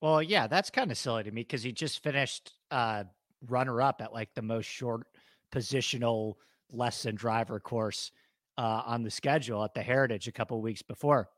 Well, 0.00 0.22
yeah, 0.22 0.46
that's 0.46 0.70
kind 0.70 0.90
of 0.90 0.98
silly 0.98 1.24
to 1.24 1.30
me 1.30 1.42
because 1.42 1.62
he 1.62 1.72
just 1.72 2.02
finished 2.02 2.54
uh, 2.70 3.04
runner 3.48 3.80
up 3.80 4.00
at 4.00 4.12
like 4.12 4.30
the 4.34 4.42
most 4.42 4.66
short 4.66 5.06
positional 5.52 6.34
less 6.72 7.02
than 7.04 7.14
driver 7.14 7.60
course 7.60 8.10
uh, 8.58 8.82
on 8.84 9.02
the 9.02 9.10
schedule 9.10 9.62
at 9.64 9.74
the 9.74 9.82
Heritage 9.82 10.28
a 10.28 10.32
couple 10.32 10.60
weeks 10.60 10.82
before. 10.82 11.28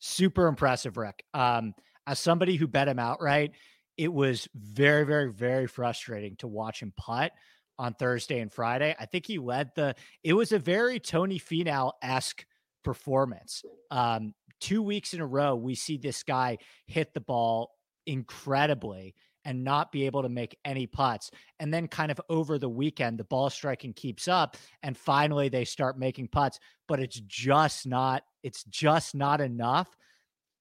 Super 0.00 0.46
impressive, 0.46 0.96
Rick. 0.96 1.24
Um, 1.34 1.74
as 2.08 2.18
somebody 2.18 2.56
who 2.56 2.66
bet 2.66 2.88
him 2.88 2.98
outright, 2.98 3.52
it 3.98 4.12
was 4.12 4.48
very, 4.54 5.04
very, 5.04 5.30
very 5.30 5.66
frustrating 5.66 6.36
to 6.36 6.48
watch 6.48 6.80
him 6.80 6.92
putt 6.96 7.32
on 7.78 7.92
Thursday 7.94 8.40
and 8.40 8.50
Friday. 8.50 8.96
I 8.98 9.04
think 9.04 9.26
he 9.26 9.38
led 9.38 9.70
the. 9.76 9.94
It 10.24 10.32
was 10.32 10.52
a 10.52 10.58
very 10.58 10.98
Tony 10.98 11.38
Finau 11.38 11.92
esque 12.02 12.46
performance. 12.82 13.62
Um, 13.90 14.34
two 14.58 14.82
weeks 14.82 15.12
in 15.12 15.20
a 15.20 15.26
row, 15.26 15.54
we 15.54 15.74
see 15.74 15.98
this 15.98 16.22
guy 16.22 16.58
hit 16.86 17.12
the 17.12 17.20
ball 17.20 17.72
incredibly 18.06 19.14
and 19.44 19.62
not 19.62 19.92
be 19.92 20.06
able 20.06 20.22
to 20.22 20.28
make 20.28 20.58
any 20.64 20.86
putts. 20.86 21.30
And 21.60 21.72
then, 21.72 21.88
kind 21.88 22.10
of 22.10 22.20
over 22.30 22.58
the 22.58 22.68
weekend, 22.70 23.18
the 23.18 23.24
ball 23.24 23.50
striking 23.50 23.92
keeps 23.92 24.28
up, 24.28 24.56
and 24.82 24.96
finally 24.96 25.50
they 25.50 25.66
start 25.66 25.98
making 25.98 26.28
putts. 26.28 26.58
But 26.86 27.00
it's 27.00 27.20
just 27.26 27.86
not. 27.86 28.22
It's 28.42 28.64
just 28.64 29.14
not 29.14 29.42
enough. 29.42 29.94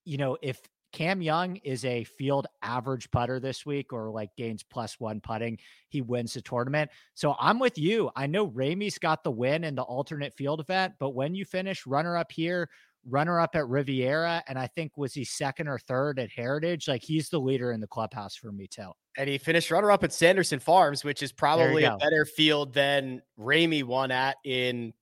You 0.04 0.18
know, 0.18 0.38
if 0.42 0.60
Cam 0.98 1.22
Young 1.22 1.58
is 1.58 1.86
a 1.86 2.06
field 2.06 2.48
average 2.64 3.12
putter 3.12 3.40
this 3.40 3.68
week 3.68 3.94
or 3.94 4.10
like 4.10 4.36
gains 4.36 4.64
plus 4.64 5.00
one 5.00 5.22
putting. 5.22 5.60
He 5.90 6.02
wins 6.02 6.34
the 6.34 6.42
tournament. 6.42 6.90
So 7.14 7.36
I'm 7.40 7.60
with 7.60 7.78
you. 7.78 8.10
I 8.16 8.26
know 8.26 8.50
Ramey's 8.50 8.98
got 8.98 9.24
the 9.24 9.30
win 9.30 9.64
in 9.64 9.76
the 9.76 9.84
alternate 9.84 10.34
field 10.34 10.60
event, 10.60 10.96
but 10.98 11.12
when 11.12 11.36
you 11.36 11.46
finish 11.46 11.86
runner 11.86 12.18
up 12.18 12.32
here, 12.32 12.68
runner 13.08 13.40
up 13.40 13.56
at 13.56 13.68
Riviera, 13.68 14.42
and 14.48 14.58
I 14.58 14.66
think 14.66 14.98
was 14.98 15.14
he 15.14 15.24
second 15.24 15.68
or 15.68 15.78
third 15.78 16.18
at 16.18 16.32
Heritage, 16.32 16.88
like 16.88 17.04
he's 17.04 17.30
the 17.30 17.40
leader 17.40 17.74
in 17.74 17.80
the 17.80 17.86
clubhouse 17.86 18.36
for 18.36 18.52
me 18.52 18.66
too. 18.66 18.90
And 19.20 19.30
he 19.30 19.38
finished 19.38 19.70
runner 19.70 19.92
up 19.92 20.04
at 20.04 20.12
Sanderson 20.12 20.60
Farms, 20.60 21.04
which 21.04 21.22
is 21.22 21.32
probably 21.32 21.84
a 21.84 21.96
better 21.98 22.26
field 22.26 22.74
than 22.74 23.22
Ramey 23.40 23.84
won 23.84 24.10
at 24.10 24.38
in 24.44 24.94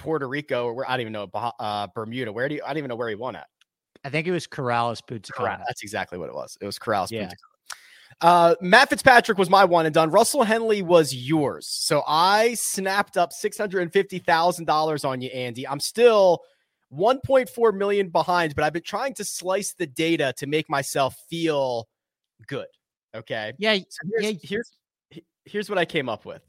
Puerto 0.00 0.26
Rico 0.26 0.66
or 0.66 0.84
I 0.84 0.96
don't 0.96 1.02
even 1.02 1.12
know 1.12 1.30
uh, 1.32 1.86
Bermuda. 1.94 2.32
Where 2.32 2.48
do 2.48 2.56
you? 2.56 2.62
I 2.64 2.70
don't 2.70 2.78
even 2.78 2.88
know 2.88 2.96
where 2.96 3.08
he 3.08 3.14
won 3.14 3.36
at. 3.36 3.46
I 4.04 4.10
think 4.10 4.26
it 4.26 4.32
was 4.32 4.46
Corales 4.46 5.00
Punta 5.06 5.32
That's 5.66 5.82
exactly 5.82 6.18
what 6.18 6.28
it 6.28 6.34
was. 6.34 6.58
It 6.60 6.66
was 6.66 6.78
Corales 6.78 7.10
yeah. 7.10 7.30
Uh, 8.20 8.54
Matt 8.60 8.90
Fitzpatrick 8.90 9.38
was 9.38 9.50
my 9.50 9.64
one 9.64 9.86
and 9.86 9.94
done. 9.94 10.10
Russell 10.10 10.44
Henley 10.44 10.82
was 10.82 11.14
yours. 11.14 11.66
So 11.66 12.02
I 12.06 12.54
snapped 12.54 13.16
up 13.16 13.32
$650,000 13.32 15.04
on 15.04 15.20
you, 15.20 15.28
Andy. 15.30 15.66
I'm 15.66 15.80
still 15.80 16.42
1.4 16.92 17.74
million 17.74 18.08
behind, 18.10 18.54
but 18.54 18.64
I've 18.64 18.72
been 18.72 18.82
trying 18.82 19.14
to 19.14 19.24
slice 19.24 19.74
the 19.74 19.86
data 19.86 20.32
to 20.38 20.46
make 20.46 20.68
myself 20.70 21.16
feel 21.28 21.88
good. 22.46 22.66
Okay. 23.14 23.52
Yeah. 23.58 23.78
So 23.88 24.08
here's, 24.18 24.32
yeah. 24.32 24.38
here's, 24.42 24.72
here's 25.44 25.68
what 25.68 25.78
I 25.78 25.84
came 25.84 26.08
up 26.08 26.24
with. 26.24 26.42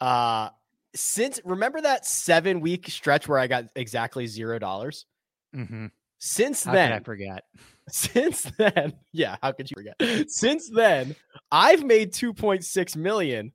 Uh, 0.00 0.48
since 0.94 1.40
remember 1.44 1.80
that 1.80 2.06
seven 2.06 2.60
week 2.60 2.88
stretch 2.88 3.28
where 3.28 3.38
I 3.38 3.46
got 3.46 3.64
exactly 3.76 4.26
zero 4.26 4.58
dollars? 4.58 5.06
Mm-hmm. 5.54 5.86
Since 6.24 6.62
how 6.62 6.72
then, 6.72 6.92
I 6.92 7.00
forget. 7.00 7.42
Since 7.88 8.42
then, 8.56 8.92
yeah, 9.12 9.36
how 9.42 9.50
could 9.50 9.68
you 9.68 9.74
forget? 9.74 10.30
Since 10.30 10.70
then, 10.70 11.16
I've 11.50 11.82
made 11.82 12.12
2.6 12.12 12.96
million. 12.96 13.52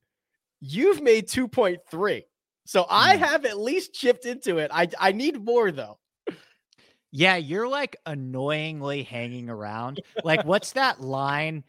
You've 0.59 1.01
made 1.01 1.29
2.3. 1.29 2.23
So 2.65 2.85
I 2.89 3.15
hmm. 3.15 3.23
have 3.23 3.45
at 3.45 3.57
least 3.57 3.93
chipped 3.93 4.25
into 4.25 4.57
it. 4.57 4.69
I 4.73 4.89
I 4.99 5.13
need 5.13 5.41
more 5.41 5.71
though. 5.71 5.97
Yeah, 7.13 7.37
you're 7.37 7.69
like 7.69 7.95
annoyingly 8.05 9.03
hanging 9.03 9.49
around. 9.49 10.01
Like, 10.25 10.43
what's 10.43 10.73
that 10.73 10.99
line? 10.99 11.63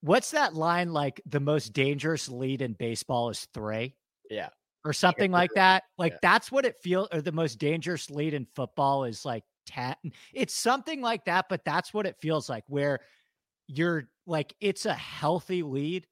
What's 0.00 0.32
that 0.32 0.54
line 0.54 0.92
like? 0.92 1.22
The 1.24 1.38
most 1.38 1.72
dangerous 1.72 2.28
lead 2.28 2.62
in 2.62 2.72
baseball 2.72 3.30
is 3.30 3.46
three. 3.54 3.94
Yeah. 4.28 4.48
Or 4.84 4.92
something 4.92 5.30
like 5.30 5.50
that. 5.54 5.84
Like, 5.98 6.14
yeah. 6.14 6.18
that's 6.20 6.50
what 6.50 6.64
it 6.64 6.74
feels, 6.82 7.06
or 7.12 7.20
the 7.20 7.30
most 7.30 7.60
dangerous 7.60 8.10
lead 8.10 8.34
in 8.34 8.44
football 8.56 9.04
is 9.04 9.24
like 9.24 9.44
10. 9.66 9.94
It's 10.32 10.54
something 10.54 11.00
like 11.00 11.24
that, 11.26 11.46
but 11.48 11.64
that's 11.64 11.92
what 11.94 12.06
it 12.06 12.16
feels 12.20 12.48
like 12.48 12.64
where 12.66 13.00
you're 13.68 14.08
like, 14.26 14.54
it's 14.60 14.86
a 14.86 14.94
healthy 14.94 15.62
lead, 15.62 16.06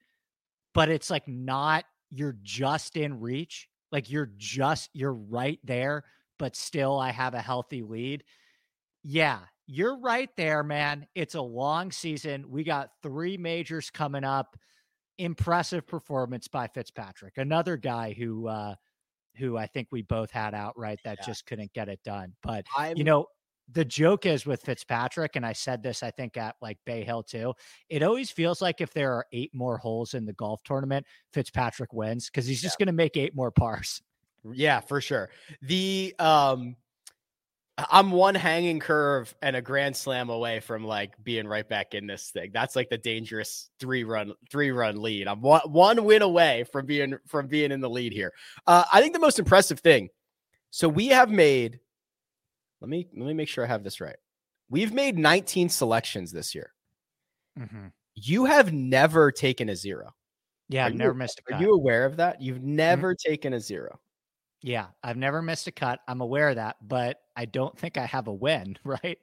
but 0.74 0.88
it's 0.88 1.10
like 1.10 1.26
not, 1.28 1.84
you're 2.10 2.36
just 2.42 2.96
in 2.96 3.20
reach. 3.20 3.68
Like 3.92 4.10
you're 4.10 4.30
just, 4.36 4.90
you're 4.92 5.14
right 5.14 5.58
there, 5.64 6.04
but 6.38 6.56
still 6.56 6.98
I 6.98 7.10
have 7.10 7.34
a 7.34 7.40
healthy 7.40 7.82
lead. 7.82 8.24
Yeah, 9.02 9.40
you're 9.66 9.98
right 9.98 10.30
there, 10.36 10.62
man. 10.62 11.06
It's 11.14 11.34
a 11.34 11.42
long 11.42 11.92
season. 11.92 12.50
We 12.50 12.64
got 12.64 12.90
three 13.02 13.36
majors 13.36 13.90
coming 13.90 14.24
up. 14.24 14.56
Impressive 15.18 15.86
performance 15.86 16.48
by 16.48 16.66
Fitzpatrick, 16.66 17.36
another 17.36 17.76
guy 17.76 18.14
who, 18.16 18.48
uh, 18.48 18.74
who 19.36 19.56
I 19.56 19.66
think 19.66 19.88
we 19.90 20.02
both 20.02 20.30
had 20.30 20.54
outright 20.54 20.98
that 21.04 21.18
yeah. 21.20 21.26
just 21.26 21.46
couldn't 21.46 21.72
get 21.72 21.88
it 21.88 22.00
done. 22.04 22.32
But 22.42 22.64
I'm, 22.76 22.96
you 22.96 23.04
know, 23.04 23.26
the 23.72 23.84
joke 23.84 24.26
is 24.26 24.46
with 24.46 24.62
Fitzpatrick, 24.62 25.36
and 25.36 25.46
I 25.46 25.52
said 25.52 25.82
this, 25.82 26.02
I 26.02 26.10
think, 26.10 26.36
at 26.36 26.56
like 26.60 26.78
Bay 26.84 27.04
Hill 27.04 27.22
too. 27.22 27.54
It 27.88 28.02
always 28.02 28.30
feels 28.30 28.60
like 28.60 28.80
if 28.80 28.92
there 28.92 29.12
are 29.12 29.26
eight 29.32 29.54
more 29.54 29.78
holes 29.78 30.14
in 30.14 30.24
the 30.24 30.32
golf 30.32 30.62
tournament, 30.64 31.06
Fitzpatrick 31.32 31.92
wins 31.92 32.26
because 32.26 32.46
he's 32.46 32.62
just 32.62 32.76
yeah. 32.78 32.84
going 32.84 32.92
to 32.94 32.96
make 32.96 33.16
eight 33.16 33.34
more 33.34 33.50
pars. 33.50 34.02
Yeah, 34.52 34.80
for 34.80 35.00
sure. 35.00 35.30
The 35.62 36.14
um, 36.18 36.76
I'm 37.90 38.10
one 38.10 38.34
hanging 38.34 38.80
curve 38.80 39.34
and 39.42 39.56
a 39.56 39.62
grand 39.62 39.96
slam 39.96 40.30
away 40.30 40.60
from 40.60 40.84
like 40.84 41.14
being 41.22 41.46
right 41.46 41.68
back 41.68 41.94
in 41.94 42.06
this 42.06 42.30
thing. 42.30 42.50
That's 42.52 42.76
like 42.76 42.88
the 42.88 42.98
dangerous 42.98 43.70
three 43.78 44.04
run 44.04 44.32
three 44.50 44.70
run 44.70 45.00
lead. 45.00 45.28
I'm 45.28 45.40
one, 45.40 45.62
one 45.66 46.04
win 46.04 46.22
away 46.22 46.64
from 46.72 46.86
being 46.86 47.16
from 47.26 47.46
being 47.46 47.72
in 47.72 47.80
the 47.80 47.90
lead 47.90 48.12
here. 48.12 48.32
Uh, 48.66 48.84
I 48.92 49.00
think 49.00 49.12
the 49.12 49.20
most 49.20 49.38
impressive 49.38 49.80
thing. 49.80 50.08
So 50.70 50.88
we 50.88 51.08
have 51.08 51.30
made. 51.30 51.80
Let 52.80 52.88
me 52.88 53.06
let 53.16 53.26
me 53.26 53.34
make 53.34 53.48
sure 53.48 53.64
I 53.64 53.68
have 53.68 53.84
this 53.84 54.00
right. 54.00 54.16
We've 54.68 54.92
made 54.92 55.16
19 55.18 55.68
selections 55.68 56.32
this 56.32 56.54
year. 56.54 56.72
Mm-hmm. 57.58 57.86
You 58.14 58.44
have 58.44 58.72
never 58.72 59.32
taken 59.32 59.68
a 59.68 59.76
zero. 59.76 60.14
Yeah, 60.68 60.86
I've 60.86 60.94
never 60.94 61.14
missed 61.14 61.40
a 61.40 61.42
cut. 61.42 61.60
Are 61.60 61.62
you 61.62 61.72
aware 61.72 62.04
of 62.04 62.18
that? 62.18 62.40
You've 62.40 62.58
mm-hmm. 62.58 62.76
never 62.76 63.14
mm-hmm. 63.14 63.30
taken 63.30 63.54
a 63.54 63.60
zero. 63.60 63.98
Yeah, 64.62 64.86
I've 65.02 65.16
never 65.16 65.42
missed 65.42 65.66
a 65.66 65.72
cut. 65.72 65.98
I'm 66.06 66.20
aware 66.20 66.50
of 66.50 66.56
that, 66.56 66.76
but 66.80 67.20
I 67.34 67.46
don't 67.46 67.76
think 67.78 67.98
I 67.98 68.06
have 68.06 68.28
a 68.28 68.32
win, 68.32 68.78
right? 68.84 69.18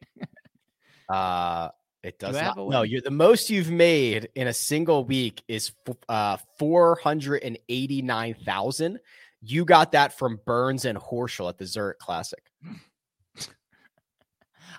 uh 1.10 1.70
it 2.04 2.20
does 2.20 2.36
Do 2.36 2.42
not. 2.42 2.58
No, 2.58 2.82
you're 2.84 3.02
the 3.02 3.10
most 3.12 3.50
you've 3.50 3.72
made 3.72 4.30
in 4.36 4.48
a 4.48 4.54
single 4.54 5.06
week 5.06 5.42
is 5.48 5.72
uh 6.10 6.38
489,000. 6.60 9.00
You 9.42 9.66
got 9.66 9.92
that 9.94 10.16
from 10.18 10.40
Burns 10.46 10.86
and 10.86 10.98
Horschel 10.98 11.50
at 11.50 11.58
the 11.58 11.66
Zurich 11.66 12.00
Classic. 12.00 12.44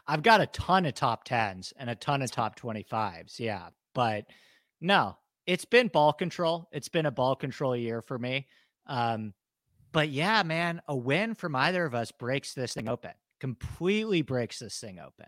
I've 0.09 0.23
got 0.23 0.41
a 0.41 0.47
ton 0.47 0.87
of 0.87 0.95
top 0.95 1.29
10s 1.29 1.75
and 1.77 1.91
a 1.91 1.95
ton 1.95 2.23
of 2.23 2.31
top 2.31 2.59
25s. 2.59 3.39
Yeah. 3.39 3.69
But 3.95 4.25
no, 4.81 5.19
it's 5.47 5.67
been 5.67 5.89
ball 5.89 6.15
control. 6.15 6.69
It's 6.73 6.89
been 6.89 7.07
a 7.07 7.11
ball 7.11 7.37
control 7.37 7.77
year 7.77 8.01
for 8.01 8.19
me. 8.19 8.47
Um, 8.87 9.35
but 9.93 10.09
yeah, 10.09 10.43
man, 10.43 10.81
a 10.89 10.97
win 10.97 11.35
from 11.35 11.55
either 11.55 11.85
of 11.85 11.95
us 11.95 12.11
breaks 12.11 12.55
this 12.55 12.73
thing 12.73 12.89
open, 12.89 13.13
completely 13.39 14.23
breaks 14.23 14.59
this 14.59 14.81
thing 14.81 14.99
open. 14.99 15.27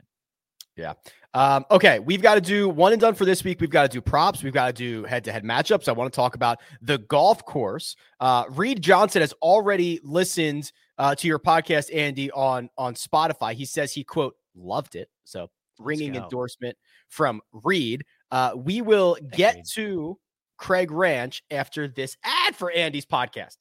Yeah. 0.76 0.94
Um, 1.34 1.66
okay. 1.70 1.98
We've 1.98 2.22
got 2.22 2.36
to 2.36 2.40
do 2.40 2.68
one 2.68 2.92
and 2.92 3.00
done 3.00 3.14
for 3.14 3.26
this 3.26 3.44
week. 3.44 3.60
We've 3.60 3.68
got 3.68 3.82
to 3.82 3.88
do 3.88 4.00
props. 4.00 4.42
We've 4.42 4.52
got 4.52 4.68
to 4.68 4.72
do 4.72 5.04
head 5.04 5.24
to 5.24 5.32
head 5.32 5.44
matchups. 5.44 5.88
I 5.88 5.92
want 5.92 6.10
to 6.10 6.16
talk 6.16 6.34
about 6.34 6.58
the 6.80 6.98
golf 6.98 7.44
course. 7.44 7.96
Uh, 8.18 8.44
Reed 8.48 8.80
Johnson 8.80 9.20
has 9.20 9.34
already 9.42 10.00
listened 10.02 10.72
uh, 10.96 11.14
to 11.16 11.26
your 11.26 11.38
podcast, 11.38 11.94
Andy, 11.94 12.30
on 12.30 12.70
on 12.78 12.94
Spotify. 12.94 13.52
He 13.52 13.66
says 13.66 13.92
he 13.92 14.04
quote 14.04 14.36
loved 14.54 14.96
it. 14.96 15.08
So 15.24 15.48
ringing 15.78 16.14
endorsement 16.14 16.76
from 17.08 17.40
Reed. 17.52 18.04
Uh, 18.30 18.52
we 18.56 18.80
will 18.82 19.16
get 19.32 19.64
to 19.74 20.18
Craig 20.58 20.90
Ranch 20.90 21.42
after 21.50 21.88
this 21.88 22.16
ad 22.22 22.54
for 22.54 22.70
Andy's 22.70 23.06
podcast. 23.06 23.56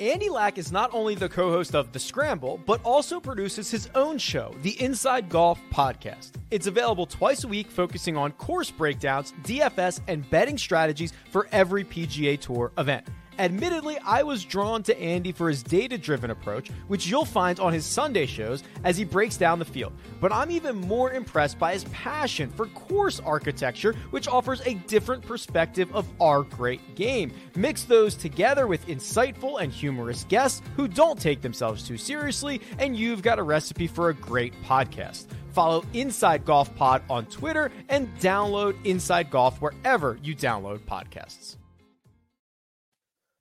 Andy 0.00 0.28
Lack 0.28 0.58
is 0.58 0.72
not 0.72 0.92
only 0.92 1.14
the 1.14 1.28
co 1.28 1.50
host 1.50 1.74
of 1.74 1.92
The 1.92 1.98
Scramble, 2.00 2.60
but 2.66 2.80
also 2.84 3.20
produces 3.20 3.70
his 3.70 3.88
own 3.94 4.18
show, 4.18 4.52
the 4.62 4.80
Inside 4.82 5.28
Golf 5.28 5.60
Podcast. 5.70 6.32
It's 6.50 6.66
available 6.66 7.06
twice 7.06 7.44
a 7.44 7.48
week, 7.48 7.70
focusing 7.70 8.16
on 8.16 8.32
course 8.32 8.70
breakdowns, 8.70 9.32
DFS, 9.44 10.00
and 10.08 10.28
betting 10.30 10.58
strategies 10.58 11.12
for 11.30 11.46
every 11.52 11.84
PGA 11.84 12.38
Tour 12.38 12.72
event. 12.78 13.06
Admittedly, 13.38 13.98
I 14.04 14.22
was 14.22 14.44
drawn 14.44 14.82
to 14.84 15.00
Andy 15.00 15.32
for 15.32 15.48
his 15.48 15.62
data 15.62 15.96
driven 15.96 16.30
approach, 16.30 16.70
which 16.88 17.06
you'll 17.06 17.24
find 17.24 17.58
on 17.58 17.72
his 17.72 17.86
Sunday 17.86 18.26
shows 18.26 18.62
as 18.84 18.96
he 18.96 19.04
breaks 19.04 19.36
down 19.36 19.58
the 19.58 19.64
field. 19.64 19.92
But 20.20 20.32
I'm 20.32 20.50
even 20.50 20.76
more 20.76 21.12
impressed 21.12 21.58
by 21.58 21.72
his 21.72 21.84
passion 21.84 22.50
for 22.50 22.66
course 22.66 23.20
architecture, 23.20 23.94
which 24.10 24.28
offers 24.28 24.60
a 24.66 24.74
different 24.74 25.24
perspective 25.24 25.94
of 25.94 26.06
our 26.20 26.42
great 26.42 26.94
game. 26.94 27.32
Mix 27.56 27.84
those 27.84 28.14
together 28.14 28.66
with 28.66 28.86
insightful 28.86 29.60
and 29.60 29.72
humorous 29.72 30.24
guests 30.24 30.62
who 30.76 30.86
don't 30.86 31.20
take 31.20 31.40
themselves 31.40 31.86
too 31.86 31.96
seriously, 31.96 32.60
and 32.78 32.96
you've 32.96 33.22
got 33.22 33.38
a 33.38 33.42
recipe 33.42 33.86
for 33.86 34.10
a 34.10 34.14
great 34.14 34.52
podcast. 34.62 35.26
Follow 35.52 35.84
Inside 35.92 36.44
Golf 36.44 36.74
Pod 36.76 37.02
on 37.10 37.26
Twitter 37.26 37.70
and 37.88 38.08
download 38.18 38.74
Inside 38.84 39.30
Golf 39.30 39.60
wherever 39.60 40.18
you 40.22 40.34
download 40.34 40.78
podcasts. 40.80 41.56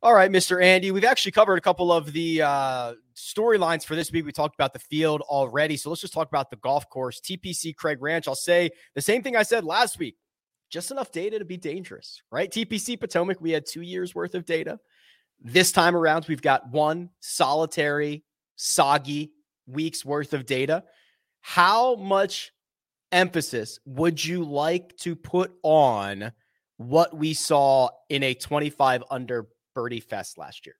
All 0.03 0.15
right, 0.15 0.31
Mr. 0.31 0.63
Andy, 0.63 0.89
we've 0.89 1.03
actually 1.03 1.31
covered 1.31 1.57
a 1.57 1.61
couple 1.61 1.91
of 1.91 2.11
the 2.11 2.41
uh, 2.41 2.93
storylines 3.15 3.85
for 3.85 3.95
this 3.95 4.11
week. 4.11 4.25
We 4.25 4.31
talked 4.31 4.55
about 4.55 4.73
the 4.73 4.79
field 4.79 5.21
already. 5.21 5.77
So 5.77 5.89
let's 5.89 6.01
just 6.01 6.13
talk 6.13 6.27
about 6.27 6.49
the 6.49 6.55
golf 6.55 6.89
course, 6.89 7.21
TPC 7.21 7.75
Craig 7.75 7.99
Ranch. 8.01 8.27
I'll 8.27 8.33
say 8.33 8.71
the 8.95 9.01
same 9.01 9.21
thing 9.21 9.35
I 9.35 9.43
said 9.43 9.63
last 9.63 9.99
week 9.99 10.17
just 10.71 10.89
enough 10.89 11.11
data 11.11 11.37
to 11.37 11.45
be 11.45 11.57
dangerous, 11.57 12.23
right? 12.31 12.49
TPC 12.49 12.99
Potomac, 12.99 13.39
we 13.41 13.51
had 13.51 13.65
two 13.65 13.81
years 13.81 14.15
worth 14.15 14.33
of 14.33 14.45
data. 14.45 14.79
This 15.39 15.71
time 15.71 15.95
around, 15.95 16.25
we've 16.27 16.41
got 16.41 16.71
one 16.71 17.09
solitary, 17.19 18.23
soggy 18.55 19.33
week's 19.67 20.05
worth 20.05 20.33
of 20.33 20.45
data. 20.45 20.83
How 21.41 21.95
much 21.95 22.53
emphasis 23.11 23.79
would 23.85 24.23
you 24.23 24.45
like 24.45 24.95
to 24.97 25.15
put 25.15 25.51
on 25.61 26.31
what 26.77 27.15
we 27.15 27.33
saw 27.33 27.89
in 28.09 28.23
a 28.23 28.33
25 28.33 29.03
under 29.11 29.47
birdie 29.73 29.99
fest 29.99 30.37
last 30.37 30.65
year? 30.65 30.75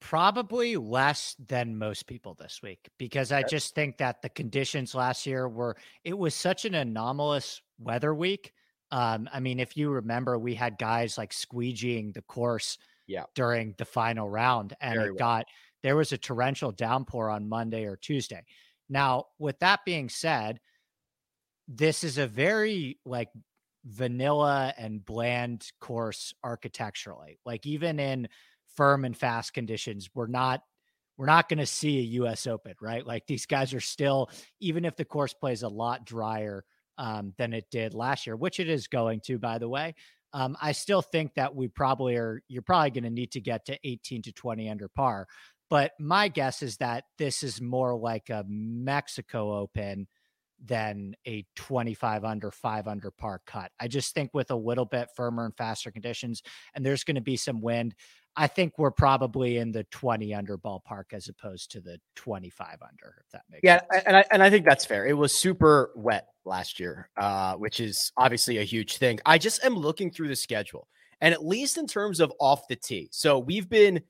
Probably 0.00 0.76
less 0.76 1.34
than 1.48 1.78
most 1.78 2.06
people 2.06 2.34
this 2.34 2.60
week 2.62 2.88
because 2.98 3.32
I 3.32 3.42
just 3.42 3.74
think 3.74 3.96
that 3.98 4.22
the 4.22 4.28
conditions 4.28 4.94
last 4.94 5.26
year 5.26 5.48
were, 5.48 5.76
it 6.04 6.16
was 6.16 6.34
such 6.34 6.64
an 6.64 6.74
anomalous 6.74 7.60
weather 7.78 8.14
week. 8.14 8.52
Um, 8.90 9.28
I 9.32 9.40
mean, 9.40 9.58
if 9.58 9.76
you 9.76 9.90
remember, 9.90 10.38
we 10.38 10.54
had 10.54 10.78
guys 10.78 11.18
like 11.18 11.32
squeegeeing 11.32 12.14
the 12.14 12.22
course 12.22 12.78
yeah. 13.06 13.24
during 13.34 13.74
the 13.78 13.84
final 13.84 14.28
round, 14.28 14.74
and 14.80 14.94
Very 14.94 15.08
it 15.08 15.12
well. 15.12 15.18
got 15.18 15.46
there 15.82 15.96
was 15.96 16.12
a 16.12 16.18
torrential 16.18 16.72
downpour 16.72 17.30
on 17.30 17.48
Monday 17.48 17.84
or 17.84 17.96
Tuesday. 17.96 18.44
Now, 18.88 19.26
with 19.38 19.58
that 19.60 19.80
being 19.84 20.08
said, 20.08 20.60
this 21.68 22.04
is 22.04 22.18
a 22.18 22.26
very 22.26 22.98
like 23.04 23.28
vanilla 23.86 24.74
and 24.76 25.04
bland 25.04 25.70
course 25.80 26.34
architecturally. 26.42 27.38
Like 27.46 27.66
even 27.66 28.00
in 28.00 28.28
firm 28.74 29.04
and 29.04 29.16
fast 29.16 29.54
conditions, 29.54 30.10
we're 30.14 30.26
not 30.26 30.60
we're 31.16 31.26
not 31.26 31.48
going 31.48 31.60
to 31.60 31.66
see 31.66 31.98
a 31.98 32.22
US 32.22 32.46
Open, 32.46 32.74
right? 32.80 33.06
Like 33.06 33.26
these 33.26 33.46
guys 33.46 33.72
are 33.72 33.80
still 33.80 34.30
even 34.60 34.84
if 34.84 34.96
the 34.96 35.04
course 35.04 35.32
plays 35.32 35.62
a 35.62 35.68
lot 35.68 36.04
drier 36.04 36.64
um, 36.98 37.32
than 37.38 37.52
it 37.52 37.66
did 37.70 37.94
last 37.94 38.26
year, 38.26 38.36
which 38.36 38.60
it 38.60 38.68
is 38.68 38.88
going 38.88 39.20
to, 39.26 39.38
by 39.38 39.58
the 39.58 39.68
way. 39.68 39.94
Um, 40.32 40.56
I 40.60 40.72
still 40.72 41.02
think 41.02 41.34
that 41.34 41.54
we 41.54 41.68
probably 41.68 42.16
are. 42.16 42.42
You're 42.48 42.62
probably 42.62 42.90
going 42.90 43.04
to 43.04 43.10
need 43.10 43.32
to 43.32 43.40
get 43.40 43.66
to 43.66 43.78
18 43.84 44.22
to 44.22 44.32
20 44.32 44.68
under 44.68 44.88
par. 44.88 45.26
But 45.70 45.92
my 45.98 46.28
guess 46.28 46.62
is 46.62 46.76
that 46.78 47.04
this 47.18 47.42
is 47.42 47.60
more 47.60 47.96
like 47.96 48.30
a 48.30 48.44
Mexico 48.46 49.56
Open 49.56 50.06
than 50.64 51.14
a 51.26 51.44
25 51.56 52.24
under, 52.24 52.50
five 52.50 52.88
under 52.88 53.10
par 53.10 53.40
cut. 53.46 53.70
I 53.78 53.88
just 53.88 54.14
think 54.14 54.30
with 54.32 54.50
a 54.50 54.56
little 54.56 54.84
bit 54.84 55.08
firmer 55.14 55.44
and 55.44 55.56
faster 55.56 55.90
conditions, 55.90 56.42
and 56.74 56.84
there's 56.84 57.04
going 57.04 57.16
to 57.16 57.20
be 57.20 57.36
some 57.36 57.60
wind, 57.60 57.94
I 58.36 58.46
think 58.46 58.74
we're 58.78 58.90
probably 58.90 59.56
in 59.56 59.72
the 59.72 59.84
20 59.84 60.34
under 60.34 60.58
ballpark 60.58 61.12
as 61.12 61.28
opposed 61.28 61.70
to 61.72 61.80
the 61.80 61.98
25 62.16 62.78
under, 62.82 63.16
if 63.24 63.30
that 63.32 63.42
makes 63.50 63.62
yeah, 63.64 63.80
sense. 63.90 64.04
and 64.06 64.16
I, 64.16 64.24
and 64.30 64.42
I 64.42 64.50
think 64.50 64.66
that's 64.66 64.84
fair. 64.84 65.06
It 65.06 65.14
was 65.14 65.32
super 65.32 65.92
wet 65.96 66.28
last 66.44 66.78
year, 66.78 67.08
uh, 67.16 67.54
which 67.54 67.80
is 67.80 68.12
obviously 68.16 68.58
a 68.58 68.62
huge 68.62 68.98
thing. 68.98 69.20
I 69.24 69.38
just 69.38 69.64
am 69.64 69.74
looking 69.74 70.10
through 70.10 70.28
the 70.28 70.36
schedule, 70.36 70.86
and 71.22 71.32
at 71.32 71.46
least 71.46 71.78
in 71.78 71.86
terms 71.86 72.20
of 72.20 72.32
off 72.38 72.68
the 72.68 72.76
tee. 72.76 73.08
So 73.10 73.38
we've 73.38 73.70
been 73.70 74.02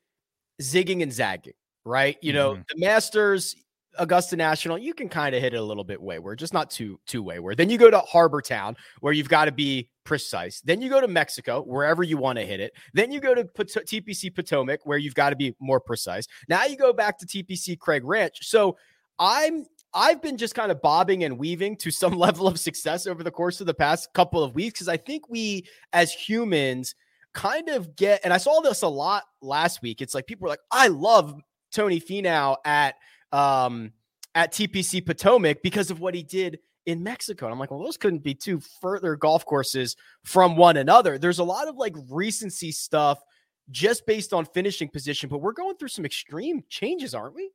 zigging 0.61 1.02
and 1.02 1.12
zagging, 1.12 1.54
right? 1.85 2.16
You 2.20 2.32
know, 2.32 2.52
mm-hmm. 2.52 2.62
the 2.68 2.85
Masters, 2.85 3.54
Augusta 3.98 4.37
National, 4.37 4.78
you 4.78 4.94
can 4.94 5.09
kind 5.09 5.35
of 5.35 5.42
hit 5.42 5.54
it 5.54 5.59
a 5.59 5.62
little 5.62 5.85
bit 5.85 6.00
wayward, 6.00 6.38
just 6.38 6.52
not 6.52 6.70
too 6.70 6.98
too 7.06 7.22
wayward. 7.22 7.56
Then 7.56 7.70
you 7.70 7.78
go 7.78 7.90
to 7.90 7.98
Harbour 8.00 8.40
Town, 8.40 8.76
where 9.00 9.12
you've 9.12 9.28
got 9.28 9.46
to 9.46 9.52
be 9.52 9.88
precise. 10.04 10.61
Then 10.61 10.80
you 10.80 10.88
go 10.88 11.00
to 11.00 11.09
Mexico, 11.09 11.62
wherever 11.62 12.02
you 12.02 12.16
want 12.16 12.38
to 12.38 12.44
hit 12.44 12.61
it. 12.61 12.72
Then 12.94 13.11
you 13.11 13.20
go 13.20 13.35
to 13.35 13.44
TPC 13.44 14.35
Potomac, 14.35 14.85
where 14.85 14.98
you've 14.98 15.14
got 15.14 15.30
to 15.30 15.37
be 15.37 15.54
more 15.61 15.80
precise. 15.80 16.26
Now 16.48 16.64
you 16.64 16.76
go 16.76 16.92
back 16.92 17.18
to 17.18 17.26
TPC 17.26 17.78
Craig 17.78 18.04
Ranch. 18.04 18.38
So 18.42 18.76
I'm 19.18 19.64
I've 19.94 20.20
been 20.20 20.37
just 20.37 20.54
kind 20.54 20.70
of 20.70 20.82
bobbing 20.82 21.24
and 21.24 21.38
weaving 21.38 21.76
to 21.78 21.90
some 21.90 22.12
level 22.18 22.46
of 22.46 22.61
success 22.61 23.06
over 23.06 23.22
the 23.22 23.30
course 23.30 23.61
of 23.61 23.66
the 23.66 23.74
past 23.74 24.12
couple 24.12 24.42
of 24.42 24.54
weeks 24.54 24.74
because 24.74 24.88
I 24.88 24.96
think 24.96 25.28
we 25.28 25.66
as 25.92 26.12
humans 26.12 26.94
kind 27.32 27.68
of 27.68 27.94
get, 27.96 28.20
and 28.24 28.32
I 28.32 28.38
saw 28.38 28.61
this 28.61 28.82
a 28.82 28.88
lot 28.88 29.24
last 29.42 29.82
week. 29.82 30.00
It's 30.00 30.14
like 30.14 30.26
people 30.26 30.44
were 30.44 30.48
like, 30.48 30.61
I 30.70 30.88
love 30.88 31.38
Tony 31.70 32.00
Finau 32.00 32.56
at 32.64 32.94
um, 33.32 33.92
at 34.34 34.52
TPC 34.52 35.04
Potomac 35.04 35.62
because 35.62 35.90
of 35.90 36.00
what 36.00 36.14
he 36.14 36.22
did 36.22 36.58
in 36.86 37.02
Mexico. 37.02 37.46
And 37.46 37.52
I'm 37.52 37.58
like, 37.58 37.70
well, 37.70 37.82
those 37.82 37.96
couldn't 37.96 38.22
be 38.22 38.34
two 38.34 38.60
further 38.80 39.16
golf 39.16 39.44
courses 39.44 39.96
from 40.24 40.56
one 40.56 40.76
another. 40.76 41.18
There's 41.18 41.40
a 41.40 41.44
lot 41.44 41.68
of 41.68 41.76
like 41.76 41.94
recency 42.08 42.70
stuff 42.72 43.22
just 43.70 44.06
based 44.06 44.32
on 44.32 44.46
finishing 44.46 44.88
position, 44.88 45.28
but 45.28 45.38
we're 45.38 45.52
going 45.52 45.76
through 45.76 45.88
some 45.88 46.04
extreme 46.04 46.62
changes, 46.68 47.14
aren't 47.14 47.34
we? 47.34 47.50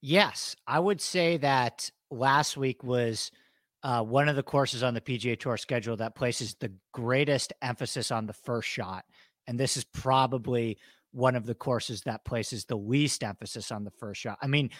Yes. 0.00 0.54
I 0.66 0.78
would 0.78 1.00
say 1.00 1.36
that 1.38 1.90
last 2.10 2.56
week 2.56 2.84
was 2.84 3.30
uh, 3.82 4.02
one 4.02 4.28
of 4.28 4.36
the 4.36 4.42
courses 4.42 4.82
on 4.82 4.94
the 4.94 5.00
PGA 5.00 5.38
Tour 5.38 5.56
schedule 5.56 5.96
that 5.96 6.14
places 6.14 6.54
the 6.54 6.72
greatest 6.92 7.52
emphasis 7.62 8.10
on 8.10 8.26
the 8.26 8.32
first 8.32 8.68
shot. 8.68 9.04
And 9.46 9.58
this 9.58 9.76
is 9.76 9.84
probably 9.84 10.78
one 11.12 11.34
of 11.36 11.46
the 11.46 11.54
courses 11.54 12.02
that 12.02 12.24
places 12.24 12.64
the 12.64 12.76
least 12.76 13.22
emphasis 13.24 13.70
on 13.72 13.84
the 13.84 13.90
first 13.90 14.20
shot. 14.20 14.38
I 14.42 14.46
mean, 14.46 14.70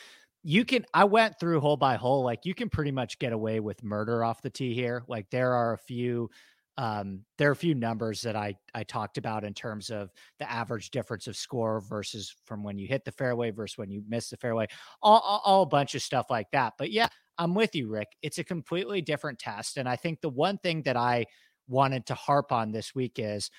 you 0.43 0.65
can 0.65 0.87
I 0.95 1.05
went 1.05 1.39
through 1.39 1.61
hole 1.61 1.77
by 1.77 1.97
hole 1.97 2.25
like 2.25 2.45
you 2.45 2.55
can 2.55 2.71
pretty 2.71 2.93
much 2.93 3.19
get 3.19 3.33
away 3.33 3.61
with 3.61 3.83
murder 3.83 4.25
off 4.25 4.43
the 4.43 4.51
tee 4.51 4.75
here. 4.75 5.05
Like 5.07 5.29
there 5.31 5.53
are 5.53 5.75
a 5.75 5.79
few 5.79 6.31
um 6.79 7.25
there 7.37 7.49
are 7.49 7.53
a 7.53 7.57
few 7.57 7.75
numbers 7.75 8.23
that 8.23 8.37
I 8.37 8.55
I 8.75 8.85
talked 8.85 9.19
about 9.19 9.45
in 9.45 9.53
terms 9.53 9.91
of 9.91 10.11
the 10.39 10.51
average 10.51 10.91
difference 10.91 11.27
of 11.27 11.37
score 11.37 11.81
versus 11.81 12.35
from 12.47 12.63
when 12.63 12.79
you 12.79 12.87
hit 12.87 13.05
the 13.05 13.13
fairway 13.13 13.51
versus 13.51 13.77
when 13.77 13.91
you 13.91 14.03
miss 14.09 14.31
the 14.31 14.37
fairway. 14.39 14.67
All, 15.03 15.21
all, 15.21 15.43
all 15.45 15.63
a 15.63 15.67
bunch 15.67 15.95
of 15.95 16.03
stuff 16.03 16.27
like 16.31 16.51
that. 16.53 16.75
But 16.79 16.91
yeah, 16.91 17.09
I'm 17.37 17.55
with 17.55 17.75
you 17.75 17.89
Rick. 17.89 18.09
It's 18.23 18.39
a 18.39 18.45
completely 18.45 19.03
different 19.03 19.39
test 19.39 19.77
and 19.77 19.89
I 19.89 19.97
think 19.97 20.21
the 20.23 20.31
one 20.31 20.57
thing 20.59 20.83
that 20.83 20.97
I 20.97 21.27
wanted 21.69 22.07
to 22.07 22.15
harp 22.15 22.51
on 22.51 22.73
this 22.73 22.95
week 22.95 23.19
is 23.19 23.51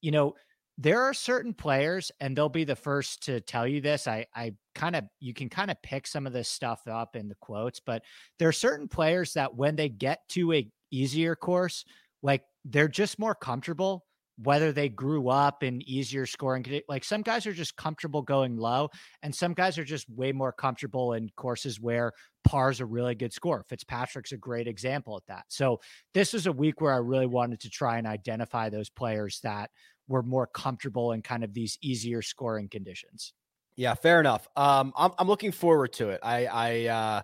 you 0.00 0.10
know 0.10 0.34
there 0.80 1.02
are 1.02 1.12
certain 1.12 1.52
players, 1.52 2.10
and 2.20 2.34
they'll 2.34 2.48
be 2.48 2.64
the 2.64 2.74
first 2.74 3.24
to 3.24 3.40
tell 3.42 3.66
you 3.66 3.82
this. 3.82 4.08
I, 4.08 4.24
I 4.34 4.54
kind 4.74 4.96
of, 4.96 5.04
you 5.20 5.34
can 5.34 5.50
kind 5.50 5.70
of 5.70 5.80
pick 5.82 6.06
some 6.06 6.26
of 6.26 6.32
this 6.32 6.48
stuff 6.48 6.88
up 6.88 7.16
in 7.16 7.28
the 7.28 7.34
quotes, 7.34 7.80
but 7.80 8.02
there 8.38 8.48
are 8.48 8.52
certain 8.52 8.88
players 8.88 9.34
that 9.34 9.54
when 9.54 9.76
they 9.76 9.90
get 9.90 10.20
to 10.30 10.54
a 10.54 10.66
easier 10.90 11.36
course, 11.36 11.84
like 12.22 12.44
they're 12.64 12.88
just 12.88 13.18
more 13.18 13.34
comfortable 13.34 14.06
whether 14.42 14.72
they 14.72 14.88
grew 14.88 15.28
up 15.28 15.62
in 15.62 15.82
easier 15.86 16.24
scoring 16.24 16.64
like 16.88 17.04
some 17.04 17.20
guys 17.20 17.46
are 17.46 17.52
just 17.52 17.76
comfortable 17.76 18.22
going 18.22 18.56
low 18.56 18.88
and 19.22 19.34
some 19.34 19.52
guys 19.52 19.76
are 19.76 19.84
just 19.84 20.08
way 20.08 20.32
more 20.32 20.52
comfortable 20.52 21.12
in 21.12 21.28
courses 21.36 21.78
where 21.78 22.12
par's 22.44 22.80
a 22.80 22.86
really 22.86 23.14
good 23.14 23.32
score 23.32 23.64
fitzpatrick's 23.68 24.32
a 24.32 24.36
great 24.36 24.66
example 24.66 25.16
at 25.16 25.26
that 25.26 25.44
so 25.48 25.78
this 26.14 26.32
is 26.32 26.46
a 26.46 26.52
week 26.52 26.80
where 26.80 26.94
i 26.94 26.98
really 26.98 27.26
wanted 27.26 27.60
to 27.60 27.68
try 27.68 27.98
and 27.98 28.06
identify 28.06 28.70
those 28.70 28.88
players 28.88 29.40
that 29.42 29.70
were 30.10 30.22
more 30.22 30.46
comfortable 30.46 31.12
in 31.12 31.22
kind 31.22 31.44
of 31.44 31.54
these 31.54 31.78
easier 31.80 32.20
scoring 32.20 32.68
conditions. 32.68 33.32
Yeah, 33.76 33.94
fair 33.94 34.20
enough. 34.20 34.46
Um, 34.56 34.92
I'm 34.96 35.12
I'm 35.18 35.28
looking 35.28 35.52
forward 35.52 35.92
to 35.94 36.10
it. 36.10 36.20
I 36.22 36.46
I 36.46 36.86
uh, 36.86 37.22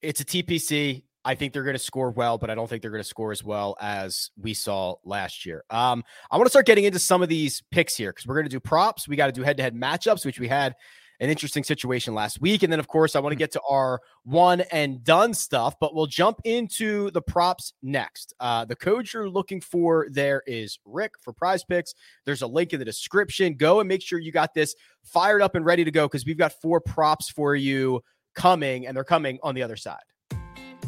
it's 0.00 0.20
a 0.20 0.24
TPC. 0.24 1.02
I 1.24 1.34
think 1.34 1.52
they're 1.52 1.64
going 1.64 1.74
to 1.74 1.82
score 1.82 2.10
well, 2.10 2.38
but 2.38 2.48
I 2.48 2.54
don't 2.54 2.70
think 2.70 2.80
they're 2.80 2.92
going 2.92 3.02
to 3.02 3.08
score 3.08 3.32
as 3.32 3.44
well 3.44 3.76
as 3.80 4.30
we 4.40 4.54
saw 4.54 4.94
last 5.04 5.44
year. 5.44 5.64
Um, 5.68 6.04
I 6.30 6.36
want 6.36 6.46
to 6.46 6.50
start 6.50 6.64
getting 6.64 6.84
into 6.84 7.00
some 7.00 7.22
of 7.22 7.28
these 7.28 7.62
picks 7.70 7.96
here 7.96 8.10
because 8.10 8.26
we're 8.26 8.36
going 8.36 8.46
to 8.46 8.50
do 8.50 8.60
props. 8.60 9.08
We 9.08 9.16
got 9.16 9.26
to 9.26 9.32
do 9.32 9.42
head 9.42 9.56
to 9.58 9.62
head 9.62 9.74
matchups, 9.74 10.24
which 10.24 10.40
we 10.40 10.48
had 10.48 10.74
an 11.20 11.30
interesting 11.30 11.64
situation 11.64 12.14
last 12.14 12.40
week. 12.40 12.62
And 12.62 12.72
then, 12.72 12.80
of 12.80 12.88
course, 12.88 13.16
I 13.16 13.20
want 13.20 13.32
to 13.32 13.36
mm. 13.36 13.40
get 13.40 13.52
to 13.52 13.60
our 13.68 14.00
one 14.24 14.60
and 14.72 15.02
done 15.02 15.34
stuff, 15.34 15.74
but 15.80 15.94
we'll 15.94 16.06
jump 16.06 16.40
into 16.44 17.10
the 17.10 17.22
props 17.22 17.72
next. 17.82 18.34
Uh, 18.40 18.64
the 18.64 18.76
code 18.76 19.12
you're 19.12 19.28
looking 19.28 19.60
for 19.60 20.06
there 20.10 20.42
is 20.46 20.78
Rick 20.84 21.12
for 21.20 21.32
prize 21.32 21.64
picks. 21.64 21.94
There's 22.24 22.42
a 22.42 22.46
link 22.46 22.72
in 22.72 22.78
the 22.78 22.84
description. 22.84 23.54
Go 23.54 23.80
and 23.80 23.88
make 23.88 24.02
sure 24.02 24.18
you 24.18 24.32
got 24.32 24.54
this 24.54 24.74
fired 25.04 25.42
up 25.42 25.54
and 25.54 25.64
ready 25.64 25.84
to 25.84 25.90
go 25.90 26.06
because 26.06 26.24
we've 26.24 26.38
got 26.38 26.52
four 26.60 26.80
props 26.80 27.30
for 27.30 27.54
you 27.54 28.02
coming, 28.34 28.86
and 28.86 28.96
they're 28.96 29.04
coming 29.04 29.38
on 29.42 29.54
the 29.54 29.62
other 29.62 29.76
side. 29.76 29.96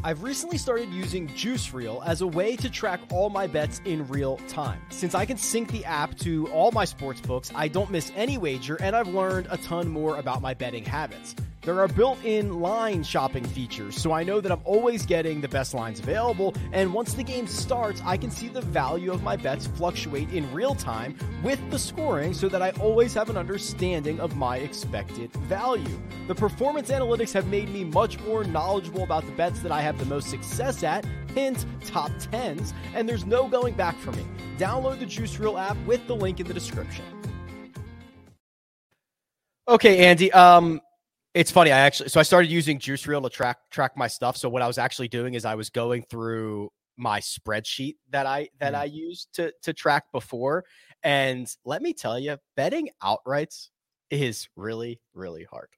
I've 0.02 0.22
recently 0.22 0.56
started 0.56 0.88
using 0.88 1.26
Juice 1.28 1.74
Reel 1.74 2.02
as 2.06 2.22
a 2.22 2.26
way 2.26 2.56
to 2.56 2.70
track 2.70 3.00
all 3.10 3.28
my 3.28 3.46
bets 3.46 3.82
in 3.84 4.08
real 4.08 4.38
time. 4.48 4.80
Since 4.88 5.14
I 5.14 5.26
can 5.26 5.36
sync 5.36 5.70
the 5.70 5.84
app 5.84 6.16
to 6.20 6.48
all 6.48 6.72
my 6.72 6.86
sports 6.86 7.20
books, 7.20 7.52
I 7.54 7.68
don't 7.68 7.90
miss 7.90 8.10
any 8.16 8.38
wager 8.38 8.76
and 8.76 8.96
I've 8.96 9.08
learned 9.08 9.48
a 9.50 9.58
ton 9.58 9.88
more 9.88 10.16
about 10.16 10.40
my 10.40 10.54
betting 10.54 10.86
habits. 10.86 11.34
There 11.62 11.78
are 11.78 11.88
built 11.88 12.24
in 12.24 12.60
line 12.60 13.02
shopping 13.02 13.44
features, 13.44 13.94
so 13.94 14.12
I 14.12 14.22
know 14.22 14.40
that 14.40 14.50
I'm 14.50 14.62
always 14.64 15.04
getting 15.04 15.42
the 15.42 15.48
best 15.48 15.74
lines 15.74 16.00
available. 16.00 16.54
And 16.72 16.94
once 16.94 17.12
the 17.12 17.22
game 17.22 17.46
starts, 17.46 18.00
I 18.02 18.16
can 18.16 18.30
see 18.30 18.48
the 18.48 18.62
value 18.62 19.12
of 19.12 19.22
my 19.22 19.36
bets 19.36 19.66
fluctuate 19.66 20.30
in 20.30 20.50
real 20.54 20.74
time 20.74 21.18
with 21.42 21.60
the 21.70 21.78
scoring 21.78 22.32
so 22.32 22.48
that 22.48 22.62
I 22.62 22.70
always 22.80 23.12
have 23.12 23.28
an 23.28 23.36
understanding 23.36 24.20
of 24.20 24.36
my 24.36 24.56
expected 24.56 25.30
value. 25.34 26.00
The 26.28 26.34
performance 26.34 26.90
analytics 26.90 27.34
have 27.34 27.46
made 27.48 27.68
me 27.68 27.84
much 27.84 28.18
more 28.20 28.42
knowledgeable 28.42 29.04
about 29.04 29.26
the 29.26 29.32
bets 29.32 29.60
that 29.60 29.70
I 29.70 29.82
have 29.82 29.98
the 29.98 30.06
most 30.06 30.30
success 30.30 30.82
at, 30.82 31.04
hint, 31.34 31.66
top 31.84 32.10
10s, 32.12 32.72
and 32.94 33.06
there's 33.06 33.26
no 33.26 33.48
going 33.48 33.74
back 33.74 33.98
for 33.98 34.12
me. 34.12 34.24
Download 34.56 34.98
the 34.98 35.04
Juice 35.04 35.38
Reel 35.38 35.58
app 35.58 35.76
with 35.84 36.06
the 36.06 36.16
link 36.16 36.40
in 36.40 36.46
the 36.46 36.54
description. 36.54 37.04
Okay, 39.68 40.06
Andy. 40.06 40.32
Um, 40.32 40.80
it's 41.34 41.50
funny. 41.50 41.70
I 41.72 41.78
actually 41.78 42.08
so 42.08 42.20
I 42.20 42.22
started 42.22 42.50
using 42.50 42.78
Juice 42.78 43.06
Reel 43.06 43.22
to 43.22 43.30
track 43.30 43.58
track 43.70 43.96
my 43.96 44.08
stuff. 44.08 44.36
So 44.36 44.48
what 44.48 44.62
I 44.62 44.66
was 44.66 44.78
actually 44.78 45.08
doing 45.08 45.34
is 45.34 45.44
I 45.44 45.54
was 45.54 45.70
going 45.70 46.02
through 46.10 46.70
my 46.96 47.20
spreadsheet 47.20 47.96
that 48.10 48.26
I 48.26 48.48
that 48.58 48.74
mm. 48.74 48.78
I 48.78 48.84
used 48.84 49.32
to 49.34 49.52
to 49.62 49.72
track 49.72 50.04
before. 50.12 50.64
And 51.02 51.52
let 51.64 51.82
me 51.82 51.92
tell 51.92 52.18
you, 52.18 52.36
betting 52.56 52.90
outrights 53.02 53.68
is 54.10 54.48
really 54.56 55.00
really 55.14 55.44
hard. 55.44 55.68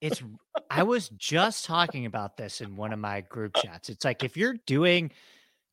it's 0.00 0.22
I 0.70 0.82
was 0.82 1.08
just 1.10 1.64
talking 1.64 2.06
about 2.06 2.36
this 2.36 2.60
in 2.60 2.76
one 2.76 2.92
of 2.92 2.98
my 2.98 3.22
group 3.22 3.56
chats. 3.62 3.88
It's 3.88 4.04
like 4.04 4.22
if 4.22 4.36
you're 4.36 4.56
doing 4.66 5.10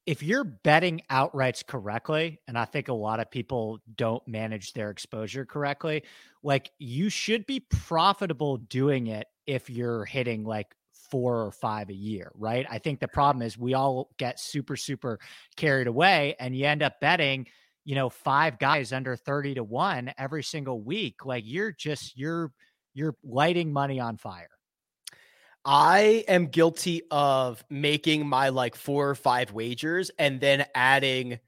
if 0.07 0.23
you're 0.23 0.45
betting 0.45 1.01
outrights 1.11 1.65
correctly, 1.65 2.39
and 2.47 2.57
I 2.57 2.63
think 2.63 2.87
a 2.87 2.93
lot 2.93 3.19
of 3.19 3.29
people 3.29 3.79
don't 3.97 4.25
manage 4.25 4.71
their 4.71 4.89
exposure 4.89 5.45
correctly, 5.45 6.03
like 6.41 6.71
you 6.79 7.09
should 7.09 7.45
be 7.45 7.59
profitable 7.59 8.55
doing 8.55 9.07
it 9.07 9.27
if 9.45 9.69
you're 9.69 10.05
hitting 10.05 10.45
like 10.45 10.73
four 11.11 11.45
or 11.45 11.51
five 11.51 11.89
a 11.89 11.93
year, 11.93 12.31
right? 12.35 12.65
I 12.69 12.79
think 12.79 13.01
the 13.01 13.07
problem 13.09 13.41
is 13.41 13.57
we 13.57 13.73
all 13.73 14.09
get 14.17 14.39
super, 14.39 14.77
super 14.77 15.19
carried 15.57 15.87
away 15.87 16.37
and 16.39 16.55
you 16.55 16.65
end 16.65 16.83
up 16.83 17.01
betting, 17.01 17.45
you 17.83 17.95
know, 17.95 18.09
five 18.09 18.59
guys 18.59 18.93
under 18.93 19.17
30 19.17 19.55
to 19.55 19.63
one 19.63 20.13
every 20.17 20.43
single 20.43 20.81
week. 20.81 21.25
Like 21.25 21.43
you're 21.45 21.73
just, 21.73 22.17
you're, 22.17 22.53
you're 22.93 23.15
lighting 23.25 23.73
money 23.73 23.99
on 23.99 24.15
fire. 24.15 24.56
I 25.67 26.23
am 26.29 26.47
guilty 26.47 27.01
of 27.11 27.61
making 27.69 28.25
my 28.25 28.49
like 28.49 28.77
four 28.77 29.09
or 29.09 29.15
five 29.15 29.51
wagers 29.51 30.09
and 30.17 30.39
then 30.39 30.65
adding, 30.73 31.39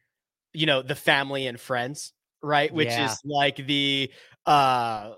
you 0.53 0.65
know, 0.65 0.82
the 0.82 0.93
family 0.93 1.47
and 1.47 1.58
friends, 1.58 2.12
right? 2.43 2.71
Which 2.71 2.89
yeah. 2.89 3.12
is 3.12 3.21
like 3.23 3.55
the 3.65 4.12
uh 4.45 5.13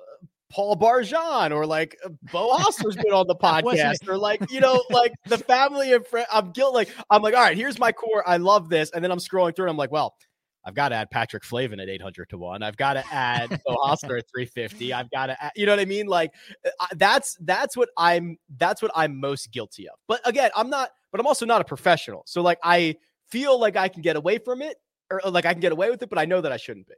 Paul 0.51 0.75
Barjon 0.75 1.51
or 1.51 1.65
like 1.65 1.97
Bo 2.31 2.49
Beau 2.49 2.57
Hossler's 2.57 2.95
been 2.95 3.11
on 3.11 3.25
the 3.25 3.35
podcast 3.41 4.07
or 4.07 4.19
like, 4.19 4.51
you 4.51 4.59
know, 4.59 4.83
like 4.91 5.13
the 5.25 5.39
family 5.39 5.93
and 5.93 6.05
friends. 6.05 6.27
I'm 6.31 6.51
guilty. 6.51 6.75
Like, 6.75 6.89
I'm 7.09 7.23
like, 7.23 7.33
all 7.33 7.41
right, 7.41 7.57
here's 7.57 7.79
my 7.79 7.91
core. 7.91 8.23
I 8.27 8.37
love 8.37 8.69
this. 8.69 8.91
And 8.91 9.03
then 9.03 9.11
I'm 9.11 9.17
scrolling 9.17 9.55
through 9.55 9.65
and 9.65 9.71
I'm 9.71 9.77
like, 9.77 9.91
well, 9.91 10.15
I've 10.63 10.75
got 10.75 10.89
to 10.89 10.95
add 10.95 11.09
Patrick 11.09 11.43
Flavin 11.43 11.79
at 11.79 11.89
800 11.89 12.29
to 12.29 12.37
one. 12.37 12.63
I've 12.63 12.77
got 12.77 12.93
to 12.93 13.03
add 13.11 13.49
Hossler 13.67 14.19
at 14.19 14.25
350. 14.29 14.93
I've 14.93 15.09
got 15.09 15.27
to, 15.27 15.43
add, 15.43 15.51
you 15.55 15.65
know 15.65 15.71
what 15.71 15.79
I 15.79 15.85
mean? 15.85 16.07
Like 16.07 16.33
uh, 16.65 16.87
that's 16.95 17.37
that's 17.41 17.75
what 17.75 17.89
I'm 17.97 18.37
that's 18.57 18.81
what 18.81 18.91
I'm 18.95 19.19
most 19.19 19.51
guilty 19.51 19.87
of. 19.87 19.95
But 20.07 20.21
again, 20.27 20.51
I'm 20.55 20.69
not. 20.69 20.91
But 21.11 21.19
I'm 21.19 21.27
also 21.27 21.45
not 21.45 21.59
a 21.59 21.65
professional. 21.65 22.23
So 22.25 22.41
like 22.41 22.59
I 22.63 22.95
feel 23.29 23.59
like 23.59 23.75
I 23.75 23.87
can 23.87 24.01
get 24.01 24.15
away 24.15 24.37
from 24.37 24.61
it, 24.61 24.77
or 25.09 25.21
like 25.29 25.45
I 25.45 25.53
can 25.53 25.61
get 25.61 25.71
away 25.71 25.89
with 25.89 26.01
it, 26.01 26.09
but 26.09 26.19
I 26.19 26.25
know 26.25 26.41
that 26.41 26.51
I 26.51 26.57
shouldn't 26.57 26.87
be. 26.87 26.95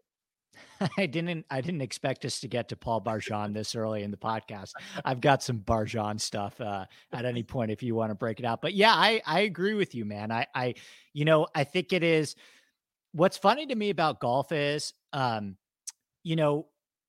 I 0.97 1.05
didn't 1.05 1.45
I 1.49 1.61
didn't 1.61 1.81
expect 1.81 2.25
us 2.25 2.39
to 2.41 2.47
get 2.47 2.69
to 2.69 2.75
Paul 2.75 3.01
Barjon 3.01 3.53
this 3.53 3.75
early 3.75 4.03
in 4.03 4.11
the 4.11 4.17
podcast. 4.17 4.71
I've 5.05 5.21
got 5.21 5.43
some 5.43 5.59
Barjon 5.59 6.19
stuff 6.19 6.59
uh, 6.59 6.85
at 7.11 7.25
any 7.25 7.43
point 7.43 7.71
if 7.71 7.81
you 7.83 7.95
want 7.95 8.11
to 8.11 8.15
break 8.15 8.39
it 8.39 8.45
out. 8.45 8.61
But 8.61 8.73
yeah, 8.73 8.93
I 8.93 9.21
I 9.25 9.41
agree 9.41 9.73
with 9.73 9.95
you, 9.95 10.05
man. 10.05 10.31
I 10.31 10.47
I 10.53 10.75
you 11.13 11.25
know, 11.25 11.47
I 11.55 11.63
think 11.63 11.93
it 11.93 12.03
is 12.03 12.35
what's 13.13 13.37
funny 13.37 13.65
to 13.67 13.75
me 13.75 13.89
about 13.89 14.19
golf 14.19 14.51
is, 14.51 14.93
um, 15.13 15.55
you 16.23 16.35
know, 16.35 16.67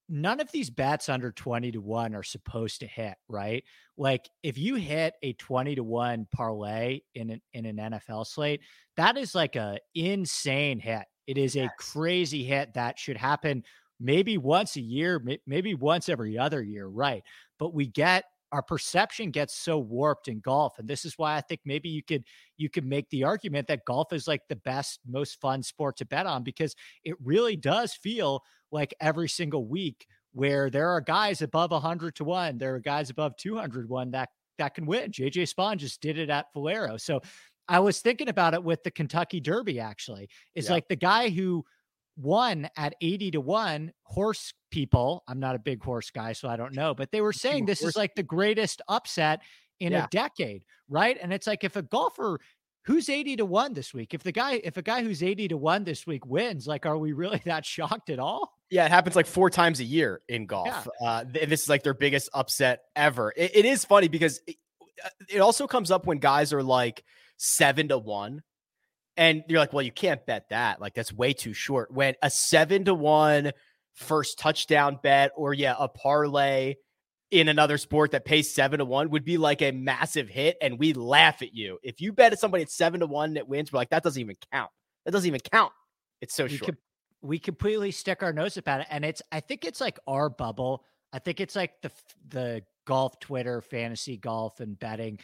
none 0.08 0.40
of 0.40 0.52
these 0.52 0.70
bets 0.70 1.08
under 1.08 1.32
20 1.32 1.72
to 1.72 1.80
1 1.80 2.14
are 2.14 2.22
supposed 2.22 2.80
to 2.80 2.86
hit, 2.86 3.14
right? 3.28 3.64
Like 3.96 4.28
if 4.42 4.58
you 4.58 4.74
hit 4.74 5.14
a 5.22 5.32
20 5.34 5.76
to 5.76 5.82
1 5.82 6.28
parlay 6.32 7.00
in 7.14 7.30
an, 7.30 7.42
in 7.54 7.66
an 7.66 7.76
NFL 7.76 8.26
slate, 8.26 8.60
that 8.96 9.16
is 9.16 9.34
like 9.34 9.56
a 9.56 9.78
insane 9.94 10.78
hit. 10.78 11.04
It 11.26 11.38
is 11.38 11.56
yes. 11.56 11.70
a 11.70 11.82
crazy 11.82 12.44
hit 12.44 12.74
that 12.74 12.98
should 12.98 13.16
happen 13.16 13.64
maybe 13.98 14.36
once 14.36 14.76
a 14.76 14.80
year, 14.80 15.24
maybe 15.46 15.74
once 15.74 16.08
every 16.08 16.36
other 16.36 16.62
year, 16.62 16.86
right? 16.86 17.22
But 17.58 17.72
we 17.72 17.86
get 17.86 18.24
our 18.54 18.62
perception 18.62 19.32
gets 19.32 19.52
so 19.52 19.78
warped 19.78 20.28
in 20.28 20.38
golf 20.38 20.78
and 20.78 20.86
this 20.86 21.04
is 21.04 21.18
why 21.18 21.36
i 21.36 21.40
think 21.40 21.60
maybe 21.64 21.88
you 21.88 22.04
could 22.04 22.22
you 22.56 22.70
could 22.70 22.86
make 22.86 23.10
the 23.10 23.24
argument 23.24 23.66
that 23.66 23.84
golf 23.84 24.12
is 24.12 24.28
like 24.28 24.42
the 24.48 24.56
best 24.56 25.00
most 25.06 25.40
fun 25.40 25.60
sport 25.60 25.96
to 25.96 26.06
bet 26.06 26.24
on 26.24 26.44
because 26.44 26.76
it 27.02 27.16
really 27.22 27.56
does 27.56 27.94
feel 27.94 28.42
like 28.70 28.94
every 29.00 29.28
single 29.28 29.66
week 29.66 30.06
where 30.32 30.70
there 30.70 30.88
are 30.88 31.00
guys 31.00 31.42
above 31.42 31.72
100 31.72 32.14
to 32.14 32.22
1 32.22 32.56
there 32.56 32.76
are 32.76 32.80
guys 32.80 33.10
above 33.10 33.36
200 33.36 33.88
1 33.88 34.12
that 34.12 34.28
that 34.56 34.72
can 34.72 34.86
win. 34.86 35.10
Jj 35.10 35.52
Spaun 35.52 35.78
just 35.78 36.00
did 36.00 36.16
it 36.16 36.30
at 36.30 36.46
valero. 36.52 36.96
So 36.96 37.20
i 37.66 37.80
was 37.80 38.00
thinking 38.00 38.28
about 38.28 38.52
it 38.52 38.62
with 38.62 38.82
the 38.82 38.90
kentucky 38.90 39.40
derby 39.40 39.80
actually. 39.80 40.28
It's 40.54 40.68
yeah. 40.68 40.74
like 40.74 40.86
the 40.86 40.96
guy 40.96 41.30
who 41.30 41.64
won 42.16 42.68
at 42.77 42.94
80 43.00 43.33
to 43.33 43.40
1 43.40 43.92
horse 44.05 44.53
people 44.70 45.24
i'm 45.29 45.40
not 45.40 45.55
a 45.55 45.59
big 45.59 45.83
horse 45.83 46.11
guy 46.11 46.33
so 46.33 46.48
i 46.48 46.57
don't 46.57 46.74
know 46.74 46.94
but 46.94 47.11
they 47.11 47.20
were 47.20 47.33
saying 47.33 47.64
this 47.64 47.83
is 47.83 47.96
like 47.96 48.14
the 48.14 48.22
greatest 48.22 48.83
upset 48.88 49.40
in 49.81 49.92
yeah. 49.92 50.05
a 50.05 50.09
decade 50.09 50.64
right 50.88 51.18
and 51.20 51.33
it's 51.33 51.46
like 51.46 51.64
if 51.64 51.77
a 51.77 51.83
golfer 51.83 52.38
who's 52.85 53.09
80 53.09 53.37
to 53.37 53.44
1 53.44 53.72
this 53.72 53.92
week 53.92 54.14
if 54.14 54.22
the 54.22 54.33
guy 54.33 54.61
if 54.62 54.77
a 54.77 54.83
guy 54.83 55.03
who's 55.03 55.22
80 55.22 55.48
to 55.48 55.57
1 55.57 55.85
this 55.85 56.07
week 56.07 56.24
wins 56.27 56.66
like 56.66 56.87
are 56.87 56.98
we 56.98 57.12
really 57.12 57.42
that 57.46 57.66
shocked 57.66 58.11
at 58.11 58.18
all 58.18 58.55
Yeah, 58.70 58.87
it 58.87 58.90
happens 58.90 59.14
like 59.14 59.27
four 59.27 59.50
times 59.50 59.81
a 59.81 59.85
year 59.85 60.20
in 60.29 60.46
golf. 60.46 60.88
Yeah. 61.00 61.07
Uh, 61.07 61.24
this 61.24 61.62
is 61.62 61.68
like 61.68 61.83
their 61.83 61.94
biggest 61.94 62.29
upset 62.35 62.81
ever. 62.96 63.33
it, 63.37 63.53
it 63.55 63.64
is 63.64 63.85
funny 63.85 64.09
because 64.09 64.40
it, 64.46 64.57
uh, 65.05 65.09
it 65.29 65.38
also 65.38 65.66
comes 65.66 65.90
up 65.90 66.07
when 66.07 66.18
guys 66.18 66.53
are 66.53 66.62
like 66.62 67.05
seven 67.37 67.88
to 67.88 67.98
one. 67.98 68.42
And 69.16 69.44
you're 69.48 69.61
like, 69.61 69.72
well, 69.72 69.83
you 69.83 69.92
can't 69.92 70.24
bet 70.27 70.48
that. 70.50 70.81
Like, 70.81 70.94
that's 70.94 71.12
way 71.12 71.33
too 71.33 71.53
short. 71.53 71.92
When 71.92 72.14
a 72.22 72.31
seven 72.31 72.85
to 72.87 72.94
one 72.94 73.53
first 73.92 74.38
touchdown 74.38 74.98
bet, 75.03 75.31
or 75.37 75.55
yeah, 75.55 75.77
a 75.79 75.88
parlay 75.88 76.74
in 77.31 77.48
another 77.48 77.79
sport 77.79 78.12
that 78.12 78.24
pays 78.24 78.53
seven 78.53 78.79
to 78.79 78.85
one 78.85 79.11
would 79.11 79.24
be 79.24 79.38
like 79.38 79.62
a 79.62 79.72
massive 79.72 80.29
hit. 80.29 80.57
And 80.61 80.79
we 80.79 80.92
laugh 80.92 81.42
at 81.42 81.55
you. 81.55 81.79
If 81.83 82.00
you 82.00 82.12
bet 82.12 82.33
at 82.33 82.40
somebody 82.40 82.62
at 82.62 82.70
seven 82.70 83.00
to 83.00 83.07
one 83.07 83.35
that 83.35 83.48
wins, 83.48 83.72
we're 83.72 83.79
like, 83.79 83.90
that 83.90 84.03
doesn't 84.03 84.20
even 84.20 84.37
count. 84.53 84.70
That 85.05 85.12
doesn't 85.12 85.27
even 85.27 85.40
count. 85.40 85.72
It's 86.20 86.35
so 86.35 86.44
we 86.44 86.57
short. 86.57 86.77
we 87.22 87.38
completely 87.38 87.90
stick 87.90 88.22
our 88.22 88.33
nose 88.33 88.57
about 88.57 88.81
it. 88.81 88.87
And 88.90 89.05
it's, 89.05 89.22
I 89.33 89.40
think 89.40 89.64
it's 89.64 89.81
like 89.81 89.98
our 90.07 90.31
bubble. 90.31 90.85
I 91.12 91.18
think 91.18 91.40
it's 91.40 91.57
like 91.57 91.72
the, 91.83 91.90
the 92.29 92.62
golf 92.87 93.18
Twitter, 93.20 93.61
fantasy 93.61 94.16
golf 94.16 94.61
and 94.61 94.79
betting 94.79 95.18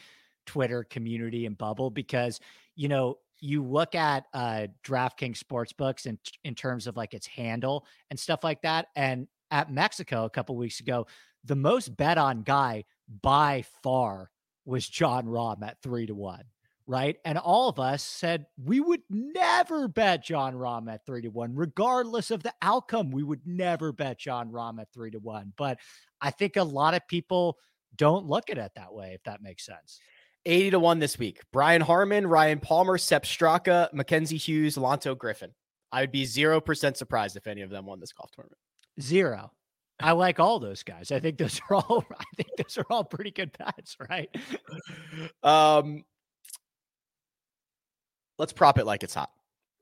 Twitter 0.47 0.85
community 0.85 1.47
and 1.47 1.57
bubble 1.57 1.91
because, 1.91 2.41
you 2.75 2.89
know, 2.89 3.19
you 3.41 3.65
look 3.65 3.95
at 3.95 4.25
uh 4.35 4.67
DraftKings 4.85 5.39
sportsbooks 5.39 6.07
in, 6.07 6.19
in 6.45 6.55
terms 6.55 6.87
of 6.87 6.97
like 6.97 7.15
its 7.15 7.27
handle 7.27 7.87
and 8.11 8.19
stuff 8.19 8.45
like 8.45 8.63
that. 8.63 8.89
And 8.97 9.29
at 9.51 9.73
Mexico 9.73 10.25
a 10.25 10.31
couple 10.31 10.57
weeks 10.57 10.81
ago, 10.81 11.07
the 11.45 11.57
most 11.57 11.97
bet 11.97 12.19
on 12.19 12.43
guy 12.43 12.85
by 13.23 13.65
far 13.83 14.31
was 14.65 14.89
Jon 14.89 15.27
Rahm 15.27 15.63
at 15.63 15.83
three 15.83 16.07
to 16.07 16.15
one. 16.15 16.45
Right. 16.87 17.19
And 17.25 17.39
all 17.39 17.69
of 17.69 17.79
us 17.79 18.03
said 18.03 18.47
we 18.65 18.81
would 18.81 19.03
never 19.09 19.87
bet 19.87 20.25
Jon 20.25 20.55
Rahm 20.55 20.93
at 20.93 21.07
three 21.07 21.23
to 21.23 21.29
one, 21.29 21.55
regardless 21.55 22.33
of 22.33 22.43
the 22.43 22.53
outcome. 22.63 23.13
We 23.13 23.23
would 23.23 23.47
never 23.47 23.93
bet 23.93 24.19
Jon 24.19 24.51
Rahm 24.51 24.81
at 24.81 24.93
three 24.93 25.13
to 25.13 25.21
one. 25.21 25.53
But 25.57 25.79
I 26.21 26.33
think 26.33 26.57
a 26.57 26.65
lot 26.65 26.95
of 26.95 27.07
people 27.07 27.59
don't 27.95 28.27
look 28.27 28.51
at 28.51 28.59
it 28.59 28.73
that 28.75 28.93
way, 28.93 29.13
if 29.15 29.23
that 29.23 29.41
makes 29.41 29.65
sense. 29.65 30.01
80 30.47 30.71
to 30.71 30.79
1 30.79 30.99
this 30.99 31.19
week. 31.19 31.41
Brian 31.53 31.83
Harman, 31.83 32.27
Ryan 32.27 32.61
Palmer, 32.61 32.99
Sepp 32.99 33.25
Straka, 33.25 33.93
Mackenzie 33.93 34.37
Hughes, 34.37 34.77
Lanto 34.77 35.17
Griffin. 35.17 35.53
I 35.93 36.03
would 36.03 36.13
be 36.13 36.25
0% 36.25 36.97
surprised 36.97 37.37
if 37.37 37.47
any 37.47 37.63
of 37.63 37.71
them 37.71 37.87
won 37.87 38.01
this 38.01 38.13
golf 38.13 38.31
tournament. 38.31 38.59
Zero. 39.01 39.53
I 40.03 40.13
like 40.13 40.41
all 40.41 40.59
those 40.59 40.83
guys. 40.83 41.13
I 41.13 41.21
think 41.21 41.37
those 41.37 41.61
are 41.69 41.77
all 41.77 42.05
I 42.19 42.25
think 42.37 42.49
those 42.57 42.79
are 42.79 42.87
all 42.89 43.05
pretty 43.05 43.31
good 43.31 43.57
bets, 43.59 43.97
right? 44.09 44.35
Um 45.43 46.05
let's 48.39 48.55
prop 48.55 48.79
it 48.79 48.87
like 48.87 49.03
it's 49.03 49.15
hot. 49.15 49.31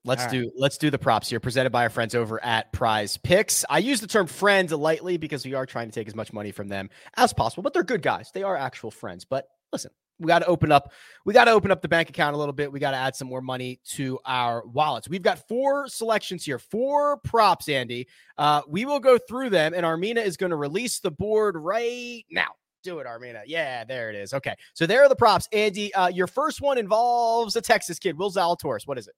Let's 0.05 0.23
right. 0.25 0.31
do 0.33 0.51
let's 0.57 0.79
do 0.79 0.91
the 0.91 0.99
props 0.99 1.29
here 1.29 1.39
presented 1.39 1.71
by 1.71 1.85
our 1.85 1.91
friends 1.91 2.15
over 2.15 2.43
at 2.43 2.73
Prize 2.73 3.17
Picks. 3.17 3.65
I 3.71 3.79
use 3.79 4.01
the 4.01 4.07
term 4.07 4.27
friends 4.27 4.73
lightly 4.73 5.19
because 5.19 5.45
we 5.45 5.55
are 5.55 5.67
trying 5.67 5.89
to 5.89 5.95
take 5.95 6.09
as 6.09 6.15
much 6.15 6.33
money 6.33 6.51
from 6.51 6.69
them 6.69 6.91
as 7.17 7.33
possible, 7.33 7.63
but 7.63 7.73
they're 7.73 7.85
good 7.85 8.03
guys. 8.03 8.31
They 8.33 8.43
are 8.43 8.57
actual 8.57 8.91
friends. 8.91 9.25
But 9.25 9.47
listen, 9.73 9.91
we 10.19 10.27
got 10.27 10.41
to 10.41 10.47
open 10.47 10.73
up 10.73 10.93
we 11.25 11.33
got 11.33 11.45
to 11.45 11.51
open 11.53 11.71
up 11.71 11.83
the 11.83 11.89
bank 11.89 12.09
account 12.09 12.35
a 12.35 12.39
little 12.39 12.53
bit. 12.53 12.71
We 12.73 12.81
got 12.81 12.93
to 12.93 12.97
add 12.97 13.15
some 13.15 13.29
more 13.29 13.43
money 13.43 13.81
to 13.91 14.19
our 14.25 14.67
wallets. 14.67 15.09
We've 15.09 15.23
got 15.23 15.47
four 15.49 15.89
selections 15.89 16.45
here 16.45 16.59
four 16.59 17.19
props 17.19 17.69
andy. 17.69 18.09
Uh, 18.37 18.63
we 18.69 18.85
will 18.85 19.01
go 19.01 19.19
through 19.19 19.51
them 19.51 19.75
and 19.75 19.85
armina 19.85 20.25
is 20.25 20.37
going 20.37 20.51
to 20.51 20.57
release 20.57 21.01
the 21.01 21.11
board 21.11 21.57
right 21.57 22.25
now. 22.31 22.49
Do 22.83 22.99
it 23.01 23.07
armina. 23.07 23.43
Yeah 23.47 23.85
there 23.85 24.11
it 24.11 24.17
is. 24.17 24.33
Okay 24.35 24.55
so 24.75 24.87
there 24.87 25.03
are 25.03 25.09
the 25.09 25.17
props. 25.17 25.49
Andy 25.53 25.93
uh, 25.95 26.09
your 26.09 26.27
first 26.27 26.61
one 26.61 26.79
involves 26.79 27.57
a 27.57 27.61
texas 27.61 27.99
kid 27.99 28.17
will 28.19 28.31
zalatoris. 28.31 28.87
What 28.87 28.99
is 28.99 29.09
it? 29.09 29.15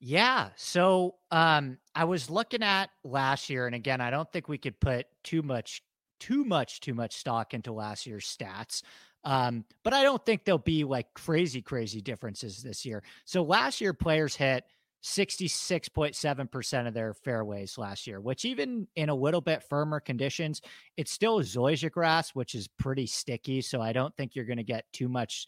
Yeah. 0.00 0.48
So 0.56 1.14
um 1.30 1.78
I 1.94 2.04
was 2.04 2.30
looking 2.30 2.62
at 2.62 2.90
last 3.04 3.50
year, 3.50 3.66
and 3.66 3.74
again, 3.74 4.00
I 4.00 4.10
don't 4.10 4.30
think 4.32 4.48
we 4.48 4.58
could 4.58 4.78
put 4.80 5.06
too 5.22 5.42
much, 5.42 5.82
too 6.18 6.44
much, 6.44 6.80
too 6.80 6.94
much 6.94 7.16
stock 7.16 7.54
into 7.54 7.72
last 7.72 8.06
year's 8.06 8.24
stats. 8.24 8.82
Um, 9.24 9.64
but 9.84 9.94
I 9.94 10.02
don't 10.02 10.24
think 10.24 10.44
there'll 10.44 10.58
be 10.58 10.84
like 10.84 11.12
crazy, 11.14 11.62
crazy 11.62 12.00
differences 12.00 12.62
this 12.62 12.84
year. 12.84 13.02
So 13.24 13.42
last 13.42 13.80
year, 13.80 13.94
players 13.94 14.34
hit 14.34 14.64
66.7% 15.04 16.86
of 16.86 16.94
their 16.94 17.14
fairways 17.14 17.76
last 17.76 18.06
year, 18.06 18.20
which 18.20 18.44
even 18.44 18.86
in 18.96 19.08
a 19.08 19.14
little 19.14 19.40
bit 19.40 19.62
firmer 19.62 20.00
conditions, 20.00 20.60
it's 20.96 21.10
still 21.10 21.40
zoysia 21.40 21.90
grass, 21.90 22.30
which 22.34 22.54
is 22.54 22.68
pretty 22.68 23.06
sticky. 23.06 23.60
So 23.60 23.80
I 23.80 23.92
don't 23.92 24.16
think 24.16 24.34
you're 24.34 24.44
going 24.44 24.58
to 24.58 24.64
get 24.64 24.84
too 24.92 25.08
much 25.08 25.46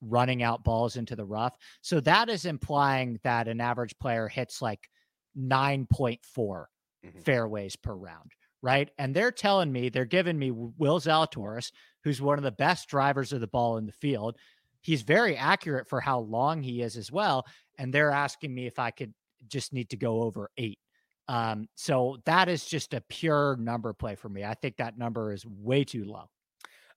running 0.00 0.42
out 0.42 0.64
balls 0.64 0.96
into 0.96 1.16
the 1.16 1.24
rough. 1.24 1.56
So 1.82 2.00
that 2.00 2.28
is 2.28 2.44
implying 2.44 3.18
that 3.22 3.48
an 3.48 3.60
average 3.60 3.96
player 3.98 4.28
hits 4.28 4.60
like 4.60 4.90
9.4 5.38 6.18
mm-hmm. 6.36 7.18
fairways 7.20 7.76
per 7.76 7.94
round 7.94 8.32
right? 8.62 8.90
And 8.98 9.14
they're 9.14 9.30
telling 9.30 9.70
me, 9.70 9.90
they're 9.90 10.04
giving 10.04 10.36
me 10.36 10.50
Will 10.50 10.98
Zalatoris, 10.98 11.70
who's 12.06 12.22
one 12.22 12.38
of 12.38 12.44
the 12.44 12.52
best 12.52 12.88
drivers 12.88 13.32
of 13.32 13.40
the 13.40 13.48
ball 13.48 13.78
in 13.78 13.84
the 13.84 13.90
field. 13.90 14.36
He's 14.80 15.02
very 15.02 15.36
accurate 15.36 15.88
for 15.88 16.00
how 16.00 16.20
long 16.20 16.62
he 16.62 16.80
is 16.80 16.96
as 16.96 17.10
well. 17.10 17.44
And 17.78 17.92
they're 17.92 18.12
asking 18.12 18.54
me 18.54 18.68
if 18.68 18.78
I 18.78 18.92
could 18.92 19.12
just 19.48 19.72
need 19.72 19.90
to 19.90 19.96
go 19.96 20.22
over 20.22 20.48
eight. 20.56 20.78
Um, 21.26 21.66
so 21.74 22.18
that 22.24 22.48
is 22.48 22.64
just 22.64 22.94
a 22.94 23.02
pure 23.08 23.56
number 23.56 23.92
play 23.92 24.14
for 24.14 24.28
me. 24.28 24.44
I 24.44 24.54
think 24.54 24.76
that 24.76 24.96
number 24.96 25.32
is 25.32 25.44
way 25.44 25.82
too 25.82 26.04
low. 26.04 26.30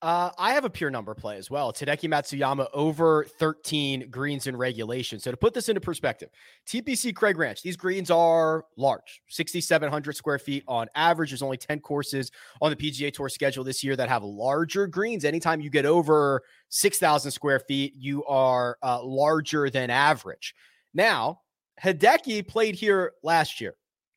Uh, 0.02 0.30
I 0.38 0.54
have 0.54 0.64
a 0.64 0.70
pure 0.70 0.90
number 0.90 1.14
play 1.14 1.36
as 1.38 1.52
well. 1.52 1.74
Hideki 1.74 2.10
Matsuyama 2.10 2.68
over 2.74 3.26
13 3.38 4.10
greens 4.10 4.48
in 4.48 4.56
regulation. 4.56 5.20
So 5.20 5.30
to 5.30 5.36
put 5.36 5.54
this 5.54 5.68
into 5.68 5.82
perspective, 5.82 6.30
TPC 6.66 7.14
Craig 7.14 7.38
Ranch, 7.38 7.62
these 7.62 7.76
greens 7.76 8.10
are 8.10 8.64
large, 8.78 9.22
6,700 9.28 10.16
square 10.16 10.40
feet 10.40 10.64
on 10.70 10.88
average. 10.96 11.32
There's 11.32 11.42
only 11.42 11.58
10 11.58 11.82
courses 11.82 12.32
on 12.62 12.70
the 12.70 12.78
PGA 12.78 13.12
Tour 13.12 13.28
schedule 13.28 13.66
this 13.66 13.84
year 13.84 13.98
that 13.98 14.08
have 14.08 14.24
larger 14.24 14.88
greens. 14.88 15.26
Anytime 15.26 15.60
you 15.60 15.70
get 15.70 15.86
over 15.86 16.44
6,000 16.70 17.30
square 17.32 17.60
feet, 17.60 17.94
you 17.98 18.24
are 18.24 18.78
uh, 18.82 19.04
larger 19.04 19.70
than 19.70 19.90
average. 19.90 20.56
Now, 20.94 21.42
Hideki 21.84 22.48
played 22.48 22.76
here 22.76 23.14
last 23.22 23.60
year, 23.60 23.76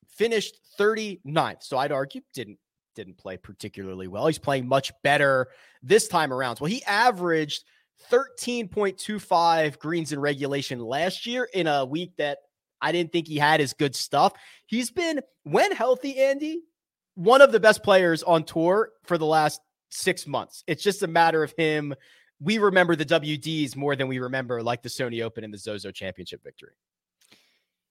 finished 0.08 0.60
39th. 0.78 1.64
So 1.64 1.76
I'd 1.76 1.90
argue 1.90 2.20
didn't 2.34 2.58
didn't 2.94 3.16
play 3.16 3.36
particularly 3.36 4.06
well. 4.06 4.26
He's 4.26 4.38
playing 4.38 4.68
much 4.68 4.92
better 5.02 5.48
this 5.82 6.08
time 6.08 6.32
around. 6.32 6.60
Well, 6.60 6.70
he 6.70 6.82
averaged 6.84 7.64
13.25 8.10 9.78
greens 9.78 10.12
in 10.12 10.20
regulation 10.20 10.80
last 10.80 11.26
year 11.26 11.48
in 11.52 11.66
a 11.66 11.84
week 11.84 12.16
that 12.18 12.38
I 12.80 12.92
didn't 12.92 13.12
think 13.12 13.28
he 13.28 13.36
had 13.36 13.60
his 13.60 13.72
good 13.72 13.94
stuff. 13.94 14.32
He's 14.66 14.90
been, 14.90 15.20
when 15.44 15.72
healthy, 15.72 16.18
Andy, 16.18 16.62
one 17.14 17.40
of 17.40 17.52
the 17.52 17.60
best 17.60 17.82
players 17.82 18.22
on 18.22 18.44
tour 18.44 18.90
for 19.04 19.18
the 19.18 19.26
last 19.26 19.60
six 19.90 20.26
months. 20.26 20.64
It's 20.66 20.82
just 20.82 21.02
a 21.02 21.06
matter 21.06 21.42
of 21.42 21.52
him. 21.56 21.94
We 22.40 22.58
remember 22.58 22.96
the 22.96 23.04
WDs 23.04 23.76
more 23.76 23.94
than 23.94 24.08
we 24.08 24.18
remember 24.18 24.62
like 24.62 24.82
the 24.82 24.88
Sony 24.88 25.22
Open 25.22 25.44
and 25.44 25.54
the 25.54 25.58
Zozo 25.58 25.92
Championship 25.92 26.42
victory. 26.42 26.72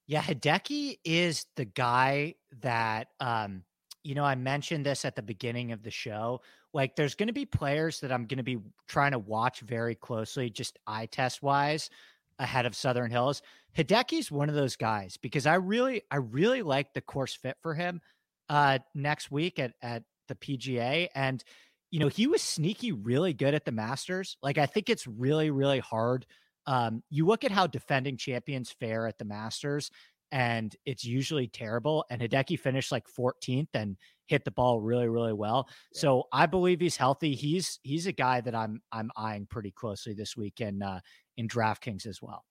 Yeah, 0.06 0.20
Hideki 0.20 0.98
is 1.04 1.46
the 1.56 1.64
guy 1.64 2.34
that 2.60 3.08
um 3.20 3.62
you 4.04 4.16
know, 4.16 4.24
I 4.24 4.34
mentioned 4.34 4.84
this 4.84 5.04
at 5.04 5.14
the 5.14 5.22
beginning 5.22 5.70
of 5.70 5.82
the 5.84 5.90
show. 5.90 6.40
Like, 6.72 6.96
there's 6.96 7.14
going 7.14 7.28
to 7.28 7.32
be 7.32 7.44
players 7.44 8.00
that 8.00 8.12
I'm 8.12 8.26
going 8.26 8.38
to 8.38 8.42
be 8.42 8.58
trying 8.88 9.12
to 9.12 9.18
watch 9.18 9.60
very 9.60 9.94
closely, 9.94 10.50
just 10.50 10.78
eye 10.86 11.06
test 11.06 11.42
wise, 11.42 11.90
ahead 12.38 12.66
of 12.66 12.74
Southern 12.74 13.10
Hills. 13.10 13.42
Hideki's 13.76 14.30
one 14.30 14.48
of 14.48 14.54
those 14.54 14.76
guys 14.76 15.16
because 15.16 15.46
I 15.46 15.54
really, 15.54 16.02
I 16.10 16.16
really 16.16 16.62
like 16.62 16.92
the 16.92 17.00
course 17.00 17.34
fit 17.34 17.56
for 17.62 17.74
him 17.74 18.00
uh, 18.48 18.78
next 18.94 19.30
week 19.30 19.58
at 19.58 19.72
at 19.82 20.02
the 20.28 20.34
PGA, 20.34 21.08
and 21.14 21.42
you 21.92 22.00
know, 22.00 22.08
he 22.08 22.26
was 22.26 22.40
sneaky 22.40 22.90
really 22.90 23.34
good 23.34 23.54
at 23.54 23.66
the 23.66 23.70
Masters. 23.70 24.38
Like, 24.42 24.56
I 24.56 24.66
think 24.66 24.88
it's 24.88 25.06
really, 25.06 25.50
really 25.50 25.78
hard. 25.78 26.24
Um, 26.66 27.02
you 27.10 27.26
look 27.26 27.44
at 27.44 27.50
how 27.50 27.66
defending 27.66 28.16
champions 28.16 28.70
fare 28.70 29.06
at 29.06 29.18
the 29.18 29.26
Masters, 29.26 29.90
and 30.32 30.74
it's 30.86 31.04
usually 31.04 31.46
terrible. 31.46 32.04
And 32.10 32.20
Hideki 32.20 32.58
finished 32.58 32.90
like 32.90 33.04
14th 33.06 33.68
and 33.74 33.96
hit 34.26 34.44
the 34.44 34.50
ball 34.50 34.80
really, 34.80 35.08
really 35.08 35.34
well. 35.34 35.68
Yeah. 35.68 36.00
So 36.00 36.24
I 36.32 36.46
believe 36.46 36.80
he's 36.80 36.96
healthy. 36.96 37.34
He's 37.34 37.78
he's 37.82 38.06
a 38.06 38.12
guy 38.12 38.40
that 38.40 38.54
I'm 38.54 38.80
I'm 38.90 39.10
eyeing 39.14 39.46
pretty 39.46 39.70
closely 39.70 40.14
this 40.14 40.36
week 40.36 40.60
in 40.60 40.82
uh, 40.82 41.00
in 41.36 41.46
DraftKings 41.46 42.06
as 42.06 42.20
well. 42.20 42.44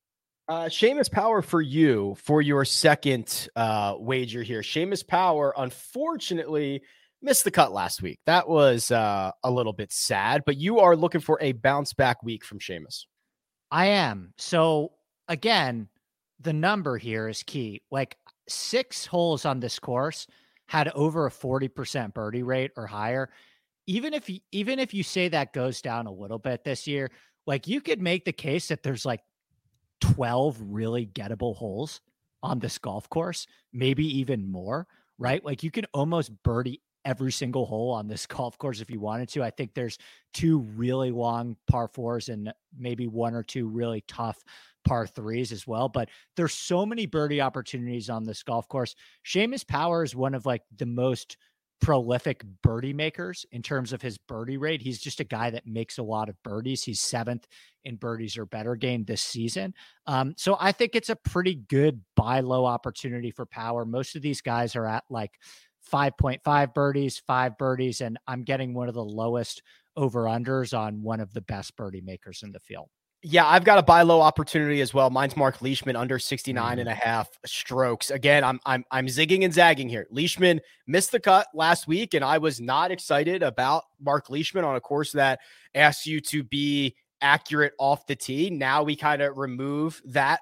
Uh, 0.48 0.66
Seamus 0.66 1.12
Power 1.12 1.42
for 1.42 1.62
you 1.62 2.16
for 2.22 2.42
your 2.42 2.66
second 2.66 3.50
uh, 3.56 3.96
wager 3.98 4.44
here. 4.44 4.62
Seamus 4.62 5.06
Power, 5.06 5.54
unfortunately, 5.58 6.82
missed 7.22 7.46
the 7.46 7.52
cut 7.52 7.72
last 7.72 8.02
week. 8.02 8.20
That 8.26 8.48
was 8.48 8.92
uh, 8.92 9.32
a 9.44 9.52
little 9.52 9.74
bit 9.74 9.92
sad, 9.92 10.44
but 10.46 10.58
you 10.58 10.80
are 10.80 10.96
looking 10.96 11.22
for 11.22 11.40
a 11.42 11.54
bounce 11.54 11.94
back 11.94 12.22
week 12.22 12.44
from 12.44 12.60
Seamus. 12.60 13.06
I 13.72 13.88
am. 13.88 14.34
So 14.38 14.92
again, 15.30 15.88
the 16.42 16.54
number 16.54 16.98
here 16.98 17.28
is 17.28 17.44
key. 17.44 17.82
Like 17.92 18.18
six 18.48 19.06
holes 19.06 19.46
on 19.46 19.60
this 19.60 19.80
course 19.80 20.28
had 20.68 20.90
over 20.90 21.26
a 21.26 21.32
40% 21.32 22.14
birdie 22.14 22.44
rate 22.44 22.72
or 22.78 22.88
higher. 22.88 23.30
Even 23.88 24.14
if 24.14 24.30
you, 24.30 24.40
even 24.52 24.80
if 24.80 24.94
you 24.94 25.04
say 25.04 25.28
that 25.30 25.54
goes 25.54 25.82
down 25.82 26.08
a 26.08 26.12
little 26.12 26.40
bit 26.40 26.64
this 26.64 26.88
year, 26.88 27.12
like 27.46 27.68
you 27.68 27.82
could 27.82 28.02
make 28.02 28.26
the 28.26 28.32
case 28.32 28.68
that 28.68 28.84
there's 28.84 29.06
like 29.06 29.22
12 30.02 30.58
really 30.62 31.06
gettable 31.06 31.56
holes 31.56 32.02
on 32.44 32.60
this 32.60 32.78
golf 32.78 33.10
course, 33.10 33.48
maybe 33.74 34.20
even 34.20 34.50
more, 34.50 34.88
right? 35.18 35.44
Like 35.44 35.64
you 35.64 35.72
can 35.72 35.86
almost 35.94 36.32
birdie 36.44 36.82
every 37.06 37.32
single 37.32 37.66
hole 37.66 37.92
on 37.92 38.08
this 38.08 38.26
golf 38.28 38.58
course 38.58 38.82
if 38.82 38.90
you 38.90 39.00
wanted 39.00 39.30
to. 39.30 39.44
I 39.44 39.50
think 39.50 39.74
there's 39.74 39.98
two 40.34 40.60
really 40.76 41.12
long 41.12 41.58
par 41.68 41.88
fours 41.88 42.30
and 42.30 42.54
maybe 42.78 43.08
one 43.08 43.34
or 43.34 43.44
two 43.44 43.68
really 43.68 44.04
tough 44.08 44.44
par 44.86 45.08
threes 45.08 45.52
as 45.52 45.68
well. 45.68 45.90
But 45.90 46.10
there's 46.36 46.54
so 46.54 46.86
many 46.86 47.06
birdie 47.06 47.42
opportunities 47.42 48.10
on 48.10 48.24
this 48.24 48.44
golf 48.44 48.68
course. 48.68 48.96
Seamus 49.26 49.68
Power 49.68 50.04
is 50.04 50.16
one 50.16 50.34
of 50.34 50.46
like 50.46 50.64
the 50.78 50.86
most 50.86 51.38
prolific 51.82 52.44
birdie 52.62 52.94
makers 52.94 53.46
in 53.52 53.64
terms 53.64 53.92
of 53.92 54.02
his 54.02 54.18
birdie 54.18 54.58
rate. 54.58 54.82
He's 54.82 55.02
just 55.02 55.20
a 55.20 55.26
guy 55.26 55.50
that 55.50 55.66
makes 55.66 55.98
a 55.98 56.04
lot 56.04 56.30
of 56.30 56.42
birdies. 56.44 56.84
He's 56.84 57.02
seventh 57.02 57.48
in 57.84 57.96
birdies 57.96 58.38
or 58.38 58.46
better 58.46 58.76
game 58.76 59.04
this 59.04 59.22
season. 59.22 59.74
Um, 60.06 60.36
so 60.38 60.56
I 60.60 60.72
think 60.72 60.96
it's 60.96 61.10
a 61.10 61.16
pretty 61.16 61.56
good 61.56 62.02
buy 62.16 62.42
low 62.42 62.66
opportunity 62.66 63.32
for 63.32 63.48
power. 63.48 63.84
Most 63.84 64.16
of 64.16 64.22
these 64.22 64.42
guys 64.42 64.76
are 64.76 64.86
at 64.86 65.04
like 65.10 65.32
5.5 65.92 66.74
birdies, 66.76 67.22
five 67.26 67.58
birdies, 67.58 68.02
and 68.02 68.18
I'm 68.28 68.44
getting 68.44 68.74
one 68.74 68.88
of 68.88 68.94
the 68.94 69.04
lowest 69.04 69.64
over 69.98 70.26
unders 70.26 70.78
on 70.78 71.02
one 71.02 71.20
of 71.20 71.34
the 71.34 71.42
best 71.42 71.76
birdie 71.76 72.02
makers 72.02 72.44
in 72.44 72.52
the 72.52 72.60
field. 72.60 72.90
Yeah, 73.24 73.46
I've 73.46 73.64
got 73.64 73.78
a 73.78 73.84
buy 73.84 74.02
low 74.02 74.20
opportunity 74.20 74.82
as 74.82 74.96
well. 74.96 75.12
Mine's 75.12 75.38
Mark 75.38 75.62
Leishman 75.62 75.96
under 75.96 76.18
69 76.18 76.80
and 76.80 76.90
a 76.90 76.92
mm. 76.92 76.96
half 76.96 77.30
strokes. 77.46 78.10
Again, 78.10 78.44
I'm 78.44 78.60
I'm 78.66 78.84
I'm 78.90 79.06
zigging 79.06 79.46
and 79.46 79.54
zagging 79.54 79.90
here. 79.90 80.08
Leishman 80.10 80.60
missed 80.88 81.12
the 81.12 81.20
cut 81.20 81.48
last 81.54 81.88
week, 81.88 82.16
and 82.16 82.26
I 82.26 82.40
was 82.40 82.60
not 82.60 82.90
excited 82.90 83.44
about 83.44 83.84
Mark 84.00 84.30
Leishman 84.32 84.64
on 84.64 84.76
a 84.76 84.82
course 84.82 85.12
that 85.12 85.40
asks 85.76 86.08
you 86.08 86.20
to 86.22 86.44
be 86.44 86.96
accurate 87.22 87.74
off 87.78 88.08
the 88.08 88.16
tee. 88.16 88.50
Now 88.50 88.82
we 88.82 88.96
kind 88.96 89.22
of 89.22 89.38
remove 89.38 90.02
that 90.06 90.40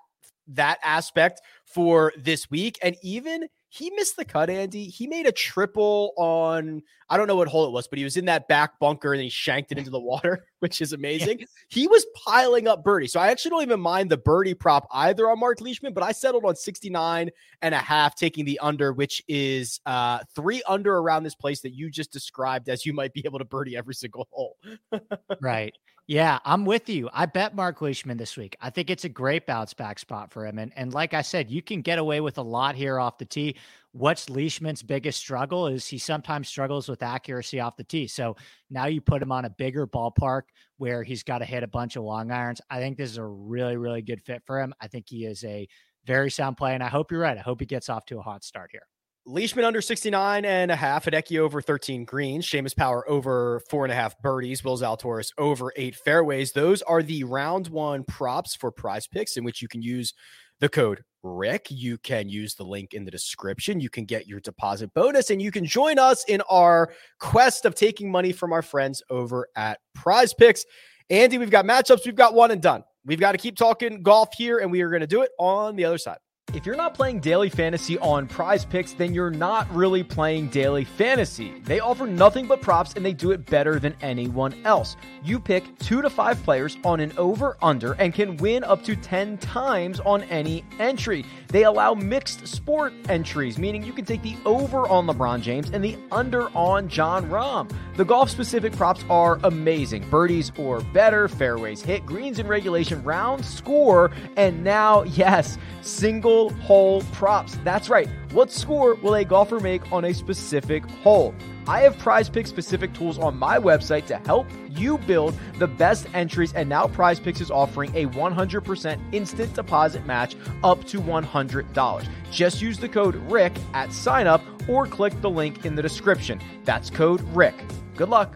that 0.48 0.80
aspect 0.84 1.42
for 1.66 2.14
this 2.18 2.50
week. 2.50 2.80
And 2.82 2.96
even 3.04 3.48
he 3.72 3.92
missed 3.92 4.18
the 4.18 4.26
cut, 4.26 4.50
Andy. 4.50 4.86
He 4.86 5.06
made 5.06 5.28
a 5.28 5.32
triple 5.32 6.14
on, 6.18 6.82
I 7.08 7.18
don't 7.18 7.28
know 7.28 7.36
what 7.36 7.48
hole 7.48 7.68
it 7.68 7.72
was, 7.72 7.88
but 7.88 8.00
he 8.00 8.04
was 8.04 8.18
in 8.18 8.26
that 8.26 8.48
back 8.48 8.80
bunker 8.80 9.14
and 9.14 9.22
he 9.22 9.30
shanked 9.30 9.72
it 9.72 9.78
into 9.78 9.92
the 9.92 10.00
water, 10.00 10.44
which 10.60 10.82
is 10.82 10.92
amazing. 10.92 11.40
Yeah. 11.40 11.46
He 11.68 11.88
was 11.88 12.04
piling 12.16 12.68
up 12.68 12.84
birdie. 12.84 13.08
So 13.08 13.20
I 13.20 13.28
actually 13.28 13.52
don't 13.52 13.62
even 13.62 13.80
mind 13.80 14.10
the 14.10 14.18
birdie 14.18 14.56
prop 14.56 14.88
either 14.92 15.30
on 15.30 15.40
Mark 15.40 15.62
Leishman, 15.62 15.94
but 15.94 16.04
I 16.04 16.12
settled 16.12 16.46
on 16.46 16.56
69 16.56 17.30
and 17.62 17.76
a 17.76 17.78
half, 17.78 18.16
taking 18.16 18.44
the 18.44 18.58
under, 18.60 18.92
which 18.92 19.24
is 19.28 19.80
uh, 19.86 20.20
three 20.36 20.64
under 20.68 20.98
around 20.98 21.22
this 21.22 21.36
place 21.36 21.62
that 21.62 21.74
you 21.76 21.92
just 21.92 22.12
described 22.12 22.70
as 22.70 22.88
you 22.88 22.94
might 22.94 23.14
be 23.14 23.22
able 23.24 23.38
to 23.38 23.46
birdie 23.46 23.78
every 23.78 23.94
single 23.94 24.28
hole. 24.32 24.58
right. 25.42 25.76
Yeah, 26.10 26.40
I'm 26.44 26.66
with 26.66 26.90
you. 26.90 27.08
I 27.14 27.28
bet 27.28 27.56
Mark 27.56 27.84
Leishman 27.84 28.18
this 28.18 28.36
week. 28.36 28.56
I 28.60 28.72
think 28.72 28.90
it's 28.90 29.06
a 29.06 29.10
great 29.10 29.46
bounce 29.46 29.76
back 29.76 30.00
spot 30.00 30.32
for 30.32 30.44
him. 30.44 30.58
And, 30.58 30.74
and 30.76 30.92
like 30.92 31.14
I 31.14 31.22
said, 31.22 31.52
you 31.52 31.62
can 31.62 31.84
get 31.84 32.00
away 32.00 32.20
with 32.20 32.40
a 32.40 32.42
lot 32.42 32.74
here 32.74 33.00
off 33.00 33.20
the 33.20 33.26
tee. 33.26 33.58
What's 33.92 34.28
Leishman's 34.28 34.82
biggest 34.82 35.20
struggle 35.20 35.68
is 35.68 35.86
he 35.86 36.00
sometimes 36.00 36.50
struggles 36.50 36.90
with 36.90 37.04
accuracy 37.04 37.60
off 37.60 37.78
the 37.78 37.84
tee. 37.84 38.08
So 38.08 38.36
now 38.72 38.88
you 38.88 39.02
put 39.02 39.22
him 39.22 39.32
on 39.32 39.46
a 39.46 39.52
bigger 39.52 39.86
ballpark 39.86 40.46
where 40.78 41.04
he's 41.04 41.22
got 41.22 41.40
to 41.40 41.46
hit 41.46 41.62
a 41.62 41.68
bunch 41.68 41.96
of 41.96 42.02
long 42.02 42.32
irons. 42.32 42.60
I 42.72 42.80
think 42.80 42.98
this 42.98 43.12
is 43.12 43.20
a 43.20 43.24
really, 43.24 43.78
really 43.78 44.02
good 44.02 44.24
fit 44.24 44.42
for 44.48 44.60
him. 44.60 44.74
I 44.82 44.88
think 44.88 45.06
he 45.08 45.26
is 45.26 45.44
a 45.44 45.68
very 46.06 46.32
sound 46.32 46.58
play. 46.58 46.74
And 46.74 46.82
I 46.82 46.88
hope 46.88 47.12
you're 47.12 47.22
right. 47.22 47.38
I 47.38 47.42
hope 47.42 47.60
he 47.60 47.68
gets 47.68 47.88
off 47.88 48.06
to 48.06 48.18
a 48.18 48.24
hot 48.24 48.44
start 48.44 48.72
here. 48.72 48.88
Leishman 49.30 49.64
under 49.64 49.80
69 49.80 50.44
and 50.44 50.72
a 50.72 50.76
half, 50.76 51.06
Hideki 51.06 51.38
over 51.38 51.62
13 51.62 52.04
greens, 52.04 52.50
Seamus 52.50 52.76
Power 52.76 53.08
over 53.08 53.62
four 53.70 53.86
and 53.86 53.92
a 53.92 53.96
half 53.96 54.20
birdies, 54.24 54.64
Will 54.64 54.76
Zalatoris 54.76 55.32
over 55.38 55.72
eight 55.76 55.96
fairways. 55.96 56.52
Those 56.52 56.82
are 56.82 57.04
the 57.04 57.24
round 57.24 57.68
one 57.68 58.04
props 58.06 58.56
for 58.56 58.72
prize 58.72 59.06
picks 59.06 59.38
in 59.38 59.44
which 59.44 59.62
you 59.62 59.68
can 59.68 59.84
use 59.84 60.16
the 60.60 60.68
code 60.68 61.04
Rick. 61.22 61.68
You 61.70 62.00
can 62.00 62.28
use 62.28 62.56
the 62.56 62.64
link 62.64 62.96
in 62.96 63.06
the 63.06 63.12
description. 63.12 63.80
You 63.80 63.92
can 63.92 64.06
get 64.06 64.26
your 64.26 64.40
deposit 64.40 64.92
bonus 64.96 65.30
and 65.30 65.40
you 65.40 65.52
can 65.52 65.64
join 65.64 66.00
us 66.00 66.24
in 66.28 66.42
our 66.50 66.92
quest 67.20 67.66
of 67.66 67.76
taking 67.76 68.12
money 68.12 68.32
from 68.32 68.52
our 68.52 68.64
friends 68.64 69.04
over 69.12 69.48
at 69.56 69.80
prize 69.94 70.34
picks. 70.34 70.66
Andy, 71.12 71.38
we've 71.38 71.52
got 71.52 71.66
matchups. 71.66 72.04
We've 72.04 72.16
got 72.16 72.34
one 72.34 72.50
and 72.50 72.64
done. 72.64 72.84
We've 73.06 73.20
got 73.20 73.34
to 73.34 73.38
keep 73.38 73.58
talking 73.58 74.02
golf 74.02 74.30
here, 74.36 74.58
and 74.58 74.72
we 74.72 74.82
are 74.82 74.90
going 74.90 75.02
to 75.02 75.08
do 75.08 75.22
it 75.22 75.30
on 75.38 75.76
the 75.76 75.86
other 75.86 76.00
side. 76.00 76.18
If 76.52 76.66
you're 76.66 76.76
not 76.76 76.96
playing 76.96 77.20
daily 77.20 77.50
fantasy 77.50 78.00
on 78.00 78.26
prize 78.26 78.66
picks, 78.66 78.94
then 78.94 79.14
you're 79.14 79.30
not 79.30 79.72
really 79.72 80.02
playing 80.02 80.48
daily 80.48 80.84
fantasy. 80.84 81.62
They 81.64 81.80
offer 81.80 82.08
nothing 82.08 82.48
but 82.48 82.60
props 82.60 82.94
and 82.96 83.06
they 83.06 83.14
do 83.14 83.30
it 83.32 83.46
better 83.46 83.78
than 83.78 83.96
anyone 84.02 84.56
else. 84.66 84.98
You 85.24 85.40
pick 85.40 85.78
two 85.78 86.02
to 86.02 86.10
five 86.10 86.42
players 86.44 86.76
on 86.84 87.02
an 87.02 87.14
over 87.18 87.56
under 87.62 87.94
and 87.94 88.16
can 88.16 88.36
win 88.38 88.64
up 88.64 88.84
to 88.86 88.96
10 88.96 89.38
times 89.38 90.00
on 90.00 90.24
any 90.24 90.66
entry. 90.80 91.24
They 91.50 91.66
allow 91.66 91.94
mixed 91.94 92.48
sport 92.48 92.94
entries, 93.10 93.60
meaning 93.60 93.84
you 93.84 93.94
can 93.94 94.06
take 94.06 94.24
the 94.24 94.36
over 94.46 94.88
on 94.90 95.06
LeBron 95.06 95.42
James 95.42 95.70
and 95.70 95.84
the 95.84 95.98
under 96.12 96.50
on 96.58 96.88
Jon 96.88 97.30
Rahm. 97.30 97.72
The 97.96 98.06
golf 98.06 98.30
specific 98.30 98.74
props 98.74 99.04
are 99.10 99.40
amazing 99.44 100.10
birdies 100.10 100.52
or 100.58 100.82
better, 100.82 101.28
fairways 101.28 101.82
hit, 101.82 102.06
greens 102.06 102.40
in 102.40 102.48
regulation, 102.48 103.04
round 103.04 103.46
score, 103.46 104.10
and 104.36 104.64
now, 104.64 105.04
yes, 105.04 105.58
single 105.82 106.39
hole 106.48 107.02
props. 107.12 107.58
That's 107.66 107.90
right. 107.90 108.08
What 108.32 108.50
score 108.50 108.96
will 108.96 109.16
a 109.16 109.26
golfer 109.26 109.60
make 109.60 109.92
on 109.92 110.06
a 110.06 110.14
specific 110.14 110.90
hole? 110.90 111.36
I 111.68 111.82
have 111.82 111.98
prize 112.00 112.30
pick 112.30 112.48
specific 112.48 112.94
tools 112.94 113.20
on 113.20 113.38
my 113.38 113.58
website 113.60 114.06
to 114.08 114.18
help 114.20 114.48
you 114.70 114.98
build 115.00 115.38
the 115.58 115.68
best 115.68 116.08
entries, 116.14 116.54
and 116.54 116.70
now 116.70 116.88
Prize 116.88 117.20
Picks 117.20 117.42
is 117.42 117.52
offering 117.52 117.94
a 117.96 118.06
100% 118.08 119.00
instant 119.12 119.54
deposit 119.54 120.06
match 120.06 120.36
up 120.64 120.84
to 120.86 121.00
$100. 121.00 122.08
Just 122.32 122.62
use 122.62 122.80
the 122.80 122.90
code 122.90 123.16
RICK 123.30 123.54
at 123.74 123.92
sign 123.92 124.26
up 124.26 124.42
or 124.68 124.88
click 124.88 125.20
the 125.22 125.30
link 125.30 125.66
in 125.66 125.76
the 125.76 125.82
description. 125.82 126.40
That's 126.64 126.90
code 126.90 127.22
RICK. 127.36 127.56
Good 127.96 128.10
luck. 128.10 128.36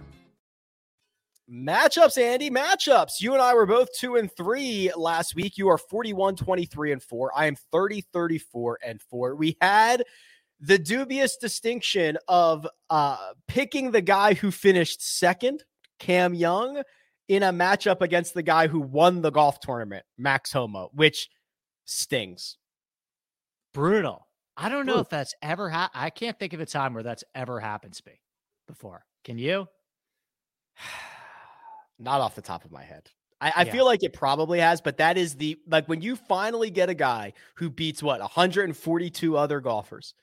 Matchups, 1.53 2.17
Andy, 2.17 2.49
matchups. 2.49 3.21
You 3.21 3.33
and 3.33 3.41
I 3.41 3.53
were 3.53 3.67
both 3.67 3.93
two 3.93 4.15
and 4.15 4.31
three 4.35 4.91
last 4.97 5.35
week. 5.35 5.55
You 5.55 5.69
are 5.69 5.77
41, 5.77 6.35
23, 6.35 6.93
and 6.93 7.03
four. 7.03 7.31
I 7.35 7.45
am 7.45 7.55
30, 7.71 8.01
34, 8.11 8.79
and 8.83 8.99
four. 8.99 9.35
We 9.35 9.55
had 9.61 10.03
the 10.59 10.79
dubious 10.79 11.37
distinction 11.37 12.17
of 12.27 12.67
uh, 12.89 13.33
picking 13.47 13.91
the 13.91 14.01
guy 14.01 14.33
who 14.33 14.49
finished 14.49 15.03
second, 15.03 15.63
Cam 15.99 16.33
Young, 16.33 16.81
in 17.27 17.43
a 17.43 17.53
matchup 17.53 18.01
against 18.01 18.33
the 18.33 18.43
guy 18.43 18.65
who 18.65 18.79
won 18.79 19.21
the 19.21 19.29
golf 19.29 19.59
tournament, 19.59 20.05
Max 20.17 20.51
Homa, 20.51 20.87
which 20.91 21.29
stings. 21.85 22.57
Brutal. 23.75 24.27
I 24.57 24.69
don't 24.69 24.87
know 24.87 24.97
Ooh. 24.97 25.01
if 25.01 25.09
that's 25.09 25.35
ever 25.43 25.69
happened. 25.69 26.01
I 26.03 26.09
can't 26.09 26.39
think 26.39 26.53
of 26.53 26.61
a 26.61 26.65
time 26.65 26.95
where 26.95 27.03
that's 27.03 27.23
ever 27.35 27.59
happened 27.59 27.93
to 27.93 28.03
me 28.07 28.19
before. 28.67 29.05
Can 29.23 29.37
you? 29.37 29.67
Not 32.03 32.21
off 32.21 32.35
the 32.35 32.41
top 32.41 32.65
of 32.65 32.71
my 32.71 32.83
head. 32.83 33.09
I, 33.39 33.53
I 33.55 33.63
yeah. 33.63 33.71
feel 33.71 33.85
like 33.85 34.03
it 34.03 34.13
probably 34.13 34.59
has, 34.59 34.81
but 34.81 34.97
that 34.97 35.17
is 35.17 35.35
the 35.35 35.59
like 35.67 35.87
when 35.87 36.01
you 36.01 36.15
finally 36.15 36.69
get 36.69 36.89
a 36.89 36.93
guy 36.93 37.33
who 37.55 37.69
beats 37.69 38.01
what 38.01 38.19
142 38.19 39.37
other 39.37 39.59
golfers. 39.59 40.13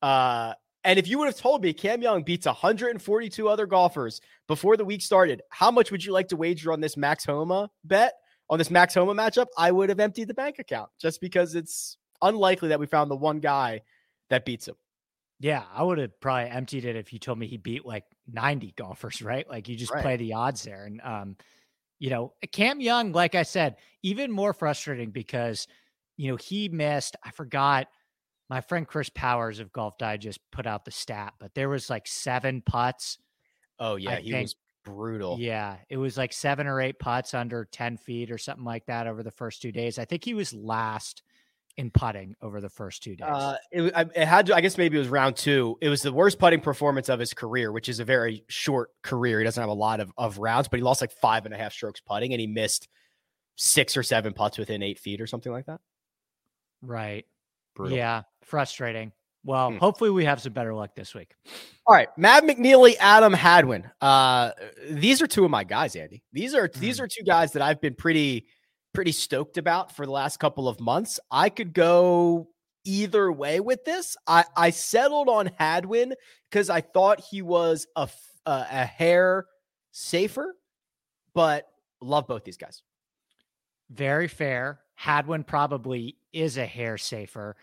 Uh, 0.00 0.54
and 0.84 0.98
if 0.98 1.08
you 1.08 1.18
would 1.18 1.26
have 1.26 1.36
told 1.36 1.62
me 1.62 1.72
Cam 1.72 2.02
Young 2.02 2.22
beats 2.22 2.46
142 2.46 3.48
other 3.48 3.66
golfers 3.66 4.20
before 4.46 4.76
the 4.76 4.84
week 4.84 5.02
started, 5.02 5.42
how 5.50 5.70
much 5.70 5.90
would 5.90 6.04
you 6.04 6.12
like 6.12 6.28
to 6.28 6.36
wager 6.36 6.72
on 6.72 6.80
this 6.80 6.96
Max 6.96 7.24
Homa 7.24 7.68
bet 7.84 8.14
on 8.48 8.58
this 8.58 8.70
Max 8.70 8.94
Homa 8.94 9.14
matchup? 9.14 9.46
I 9.56 9.72
would 9.72 9.88
have 9.88 10.00
emptied 10.00 10.28
the 10.28 10.34
bank 10.34 10.60
account 10.60 10.90
just 11.00 11.20
because 11.20 11.54
it's 11.54 11.96
unlikely 12.22 12.68
that 12.68 12.80
we 12.80 12.86
found 12.86 13.10
the 13.10 13.16
one 13.16 13.40
guy 13.40 13.82
that 14.30 14.44
beats 14.44 14.68
him. 14.68 14.76
Yeah, 15.40 15.62
I 15.72 15.82
would 15.82 15.98
have 15.98 16.20
probably 16.20 16.50
emptied 16.50 16.84
it 16.84 16.96
if 16.96 17.12
you 17.12 17.18
told 17.18 17.38
me 17.38 17.46
he 17.46 17.58
beat 17.58 17.86
like 17.86 18.04
90 18.32 18.72
golfers, 18.76 19.22
right? 19.22 19.48
Like 19.48 19.68
you 19.68 19.76
just 19.76 19.92
right. 19.92 20.02
play 20.02 20.16
the 20.16 20.34
odds 20.34 20.62
there. 20.62 20.84
And 20.84 21.00
um, 21.02 21.36
you 21.98 22.10
know, 22.10 22.32
Cam 22.52 22.80
Young, 22.80 23.12
like 23.12 23.34
I 23.34 23.42
said, 23.42 23.76
even 24.02 24.30
more 24.30 24.52
frustrating 24.52 25.10
because 25.10 25.66
you 26.18 26.30
know, 26.30 26.36
he 26.36 26.68
missed, 26.68 27.16
I 27.24 27.30
forgot 27.30 27.86
my 28.50 28.60
friend 28.60 28.86
Chris 28.86 29.08
Powers 29.08 29.60
of 29.60 29.72
Golf 29.72 29.96
Digest 29.98 30.40
put 30.50 30.66
out 30.66 30.84
the 30.84 30.90
stat, 30.90 31.34
but 31.38 31.54
there 31.54 31.68
was 31.68 31.88
like 31.88 32.06
seven 32.06 32.60
putts. 32.60 33.18
Oh, 33.78 33.96
yeah, 33.96 34.12
I 34.12 34.20
he 34.20 34.32
think. 34.32 34.44
was 34.44 34.56
brutal. 34.84 35.36
Yeah, 35.38 35.76
it 35.88 35.96
was 35.96 36.18
like 36.18 36.32
seven 36.32 36.66
or 36.66 36.80
eight 36.80 36.98
putts 36.98 37.34
under 37.34 37.64
10 37.64 37.96
feet 37.98 38.30
or 38.30 38.38
something 38.38 38.64
like 38.64 38.86
that 38.86 39.06
over 39.06 39.22
the 39.22 39.30
first 39.30 39.62
two 39.62 39.70
days. 39.70 39.98
I 39.98 40.04
think 40.04 40.24
he 40.24 40.34
was 40.34 40.52
last 40.52 41.22
in 41.78 41.90
putting 41.92 42.34
over 42.42 42.60
the 42.60 42.68
first 42.68 43.02
two 43.02 43.16
days? 43.16 43.28
Uh, 43.28 43.56
it, 43.70 43.92
it, 44.14 44.26
had 44.26 44.46
to, 44.46 44.54
I 44.54 44.60
guess 44.60 44.76
maybe 44.76 44.96
it 44.96 45.00
was 45.00 45.08
round 45.08 45.36
two. 45.36 45.78
It 45.80 45.88
was 45.88 46.02
the 46.02 46.12
worst 46.12 46.38
putting 46.38 46.60
performance 46.60 47.08
of 47.08 47.20
his 47.20 47.32
career, 47.32 47.72
which 47.72 47.88
is 47.88 48.00
a 48.00 48.04
very 48.04 48.44
short 48.48 48.90
career. 49.02 49.38
He 49.38 49.44
doesn't 49.44 49.60
have 49.60 49.70
a 49.70 49.74
lot 49.74 50.00
of, 50.00 50.12
of 50.18 50.38
rounds, 50.38 50.68
but 50.68 50.78
he 50.78 50.82
lost 50.82 51.00
like 51.00 51.12
five 51.12 51.46
and 51.46 51.54
a 51.54 51.56
half 51.56 51.72
strokes 51.72 52.00
putting 52.00 52.34
and 52.34 52.40
he 52.40 52.48
missed 52.48 52.88
six 53.56 53.96
or 53.96 54.02
seven 54.02 54.34
putts 54.34 54.58
within 54.58 54.82
eight 54.82 54.98
feet 54.98 55.20
or 55.20 55.26
something 55.26 55.52
like 55.52 55.66
that. 55.66 55.80
Right. 56.82 57.24
Brutal. 57.74 57.96
Yeah. 57.96 58.22
Frustrating. 58.42 59.12
Well, 59.44 59.70
hmm. 59.70 59.76
hopefully 59.76 60.10
we 60.10 60.24
have 60.24 60.42
some 60.42 60.52
better 60.52 60.74
luck 60.74 60.94
this 60.96 61.14
week. 61.14 61.32
All 61.86 61.94
right, 61.94 62.08
Mav 62.18 62.42
McNealy, 62.42 62.96
Adam 62.98 63.32
Hadwin. 63.32 63.88
Uh, 64.00 64.50
these 64.90 65.22
are 65.22 65.26
two 65.26 65.44
of 65.44 65.50
my 65.50 65.64
guys, 65.64 65.96
Andy. 65.96 66.22
These 66.32 66.54
are 66.54 66.68
mm. 66.68 66.74
these 66.74 67.00
are 67.00 67.06
two 67.06 67.24
guys 67.24 67.52
that 67.52 67.62
I've 67.62 67.80
been 67.80 67.94
pretty 67.94 68.46
pretty 68.98 69.12
stoked 69.12 69.58
about 69.58 69.94
for 69.94 70.04
the 70.04 70.10
last 70.10 70.40
couple 70.40 70.66
of 70.66 70.80
months. 70.80 71.20
I 71.30 71.50
could 71.50 71.72
go 71.72 72.48
either 72.84 73.30
way 73.30 73.60
with 73.60 73.84
this. 73.84 74.16
I, 74.26 74.44
I 74.56 74.70
settled 74.70 75.28
on 75.28 75.52
Hadwin 75.56 76.14
because 76.50 76.68
I 76.68 76.80
thought 76.80 77.20
he 77.20 77.40
was 77.40 77.86
a, 77.94 78.08
a, 78.44 78.66
a 78.68 78.84
hair 78.84 79.46
safer, 79.92 80.56
but 81.32 81.68
love 82.00 82.26
both 82.26 82.42
these 82.42 82.56
guys. 82.56 82.82
Very 83.88 84.26
fair. 84.26 84.80
Hadwin 84.96 85.44
probably 85.44 86.16
is 86.32 86.56
a 86.56 86.66
hair 86.66 86.98
safer. 86.98 87.54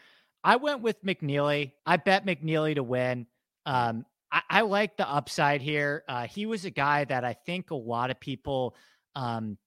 I 0.41 0.55
went 0.55 0.83
with 0.83 1.03
McNealy. 1.03 1.73
I 1.85 1.97
bet 1.97 2.25
McNealy 2.25 2.75
to 2.75 2.83
win. 2.83 3.27
Um, 3.65 4.05
I, 4.31 4.41
I, 4.49 4.61
like 4.61 4.95
the 4.95 5.11
upside 5.11 5.61
here. 5.61 6.05
Uh, 6.07 6.27
he 6.27 6.45
was 6.45 6.63
a 6.63 6.71
guy 6.71 7.03
that 7.03 7.25
I 7.25 7.33
think 7.33 7.71
a 7.71 7.75
lot 7.75 8.09
of 8.09 8.21
people 8.21 8.73
um, 9.15 9.57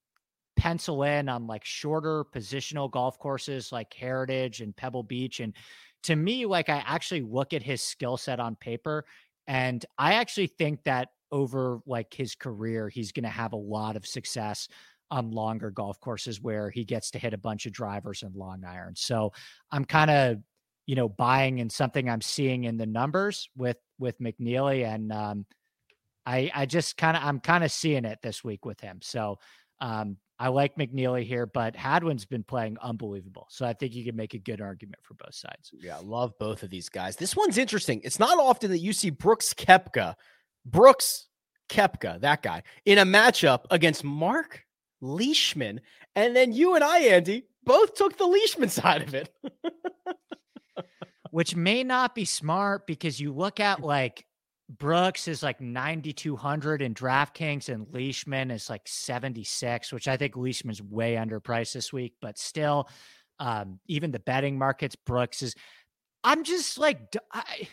pencil 0.59 1.05
in 1.05 1.29
on 1.29 1.47
like 1.47 1.65
shorter 1.65 2.25
positional 2.25 2.91
golf 2.91 3.19
courses 3.19 3.73
like 3.73 3.95
Heritage 3.95 4.61
and 4.61 4.77
Pebble 4.77 5.05
Beach. 5.05 5.41
And 5.41 5.55
to 6.03 6.17
me, 6.17 6.45
like 6.45 6.69
I 6.69 6.83
actually 6.87 7.23
look 7.23 7.53
at 7.53 7.63
his 7.63 7.83
skill 7.83 8.17
set 8.17 8.41
on 8.41 8.57
paper 8.57 9.05
and 9.47 9.85
I 9.97 10.15
actually 10.15 10.49
think 10.49 10.83
that 10.85 11.09
over 11.33 11.81
like 11.87 12.13
his 12.13 12.35
career, 12.35 12.89
he's 12.89 13.13
going 13.13 13.25
to 13.25 13.31
have 13.31 13.53
a 13.53 13.57
lot 13.57 13.97
of 13.97 14.07
success 14.07 14.69
on 15.11 15.31
longer 15.31 15.71
golf 15.71 15.99
courses 16.01 16.41
where 16.41 16.69
he 16.69 16.85
gets 16.85 17.11
to 17.13 17.19
hit 17.19 17.33
a 17.33 17.39
bunch 17.39 17.65
of 17.65 17.73
drivers 17.73 18.23
and 18.23 18.35
long 18.37 18.63
irons. 18.65 19.01
So 19.01 19.33
I'm 19.73 19.85
kind 19.85 20.11
of, 20.11 20.37
you 20.87 20.97
know, 20.97 21.09
buying 21.09 21.59
in 21.59 21.71
something 21.71 22.09
I'm 22.09 22.21
seeing 22.21 22.65
in 22.65 22.77
the 22.77 22.87
numbers 22.87 23.49
with 23.57 23.79
with 23.99 24.19
McNealy, 24.21 24.87
and 24.87 25.13
um, 25.13 25.47
I 26.27 26.51
I 26.55 26.67
just 26.67 26.97
kind 26.97 27.17
of 27.17 27.23
I'm 27.23 27.41
kind 27.41 27.65
of 27.65 27.73
seeing 27.73 28.05
it 28.05 28.19
this 28.23 28.43
week 28.45 28.65
with 28.65 28.81
him. 28.81 29.01
So 29.03 29.39
um, 29.81 30.17
I 30.39 30.49
like 30.49 30.77
McNealy 30.77 31.25
here, 31.25 31.47
but 31.47 31.75
Hadwin's 31.75 32.25
been 32.25 32.45
playing 32.45 32.77
unbelievable. 32.81 33.47
So 33.51 33.67
I 33.67 33.73
think 33.73 33.95
you 33.95 34.05
can 34.05 34.15
make 34.15 34.35
a 34.35 34.39
good 34.39 34.61
argument 34.61 35.01
for 35.03 35.15
both 35.15 35.35
sides. 35.35 35.73
Yeah, 35.81 35.97
I 35.97 36.01
love 36.01 36.33
both 36.39 36.63
of 36.63 36.71
these 36.71 36.89
guys. 36.89 37.17
This 37.17 37.35
one's 37.35 37.59
interesting. 37.59 38.01
It's 38.05 38.21
not 38.21 38.39
often 38.39 38.71
that 38.71 38.79
you 38.79 38.93
see 38.93 39.11
Brooks 39.11 39.53
Koepka, 39.53 40.15
Brooks 40.65 41.27
Koepka, 41.69 42.21
that 42.21 42.43
guy, 42.43 42.63
in 42.85 42.99
a 42.99 43.05
matchup 43.05 43.65
against 43.71 44.05
Mark 44.05 44.65
Leishman. 45.01 45.81
And 46.15 46.37
then 46.37 46.53
you 46.53 46.77
and 46.77 46.85
I, 46.85 47.01
Andy, 47.01 47.45
both 47.65 47.95
took 47.95 48.17
the 48.17 48.27
Leishman 48.27 48.69
side 48.69 49.03
of 49.03 49.15
it. 49.15 49.33
Which 51.31 51.57
may 51.57 51.85
not 51.85 52.15
be 52.15 52.25
smart 52.25 52.87
because 52.87 53.21
you 53.21 53.33
look 53.35 53.61
at 53.61 53.81
like 53.81 54.25
Brooks 54.69 55.29
is 55.29 55.43
like 55.43 55.61
9,200 55.61 56.83
in 56.83 56.95
DraftKings 56.95 57.69
and 57.69 57.87
Leishman 57.91 58.51
is 58.51 58.69
like 58.69 58.83
76, 58.87 59.93
which 59.93 60.09
I 60.09 60.17
think 60.17 60.37
Leishman's 60.37 60.83
way 60.83 61.15
underpriced 61.15 61.73
this 61.73 61.93
week, 61.93 62.15
but 62.21 62.39
still, 62.39 62.89
um, 63.39 63.81
even 63.87 64.11
the 64.11 64.19
betting 64.19 64.59
markets, 64.59 64.97
Brooks 64.97 65.43
is. 65.43 65.55
I'm 66.25 66.45
just 66.45 66.79
like, 66.79 67.17
I, 67.33 67.69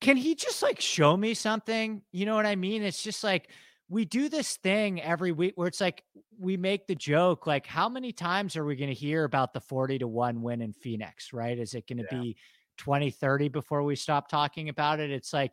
can 0.00 0.16
he 0.16 0.34
just 0.34 0.62
like 0.62 0.80
show 0.80 1.16
me 1.16 1.32
something? 1.32 2.02
You 2.12 2.26
know 2.26 2.34
what 2.34 2.44
I 2.44 2.56
mean? 2.56 2.82
It's 2.82 3.02
just 3.02 3.24
like, 3.24 3.48
we 3.88 4.04
do 4.04 4.28
this 4.28 4.56
thing 4.56 5.00
every 5.00 5.32
week 5.32 5.52
where 5.56 5.68
it's 5.68 5.80
like 5.80 6.02
we 6.38 6.56
make 6.56 6.86
the 6.86 6.94
joke 6.94 7.46
like 7.46 7.66
how 7.66 7.88
many 7.88 8.12
times 8.12 8.56
are 8.56 8.64
we 8.64 8.76
going 8.76 8.88
to 8.88 8.94
hear 8.94 9.24
about 9.24 9.52
the 9.52 9.60
40 9.60 10.00
to 10.00 10.08
1 10.08 10.42
win 10.42 10.62
in 10.62 10.72
Phoenix, 10.72 11.32
right? 11.32 11.58
Is 11.58 11.74
it 11.74 11.86
going 11.86 11.98
to 11.98 12.06
yeah. 12.10 12.20
be 12.20 12.36
20 12.78 13.10
30 13.10 13.48
before 13.48 13.82
we 13.82 13.94
stop 13.94 14.28
talking 14.28 14.68
about 14.68 15.00
it? 15.00 15.10
It's 15.10 15.32
like 15.32 15.52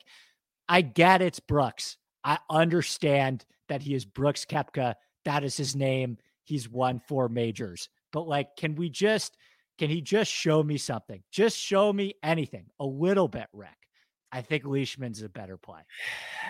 I 0.71 0.79
get 0.79 1.21
it's 1.21 1.41
Brooks. 1.41 1.97
I 2.23 2.37
understand 2.49 3.43
that 3.67 3.81
he 3.81 3.93
is 3.93 4.05
Brooks 4.05 4.45
Koepka. 4.45 4.95
That 5.25 5.43
is 5.43 5.57
his 5.57 5.75
name. 5.75 6.17
He's 6.45 6.69
won 6.69 7.01
four 7.09 7.27
majors. 7.27 7.89
But 8.13 8.25
like 8.25 8.55
can 8.55 8.75
we 8.75 8.89
just 8.89 9.35
can 9.77 9.89
he 9.89 9.99
just 9.99 10.31
show 10.31 10.63
me 10.63 10.77
something? 10.77 11.21
Just 11.29 11.57
show 11.57 11.91
me 11.91 12.13
anything. 12.23 12.67
A 12.79 12.85
little 12.85 13.27
bit, 13.27 13.47
Rick. 13.51 13.69
I 14.31 14.41
think 14.41 14.63
Leishman's 14.65 15.21
a 15.21 15.27
better 15.27 15.57
play. 15.57 15.81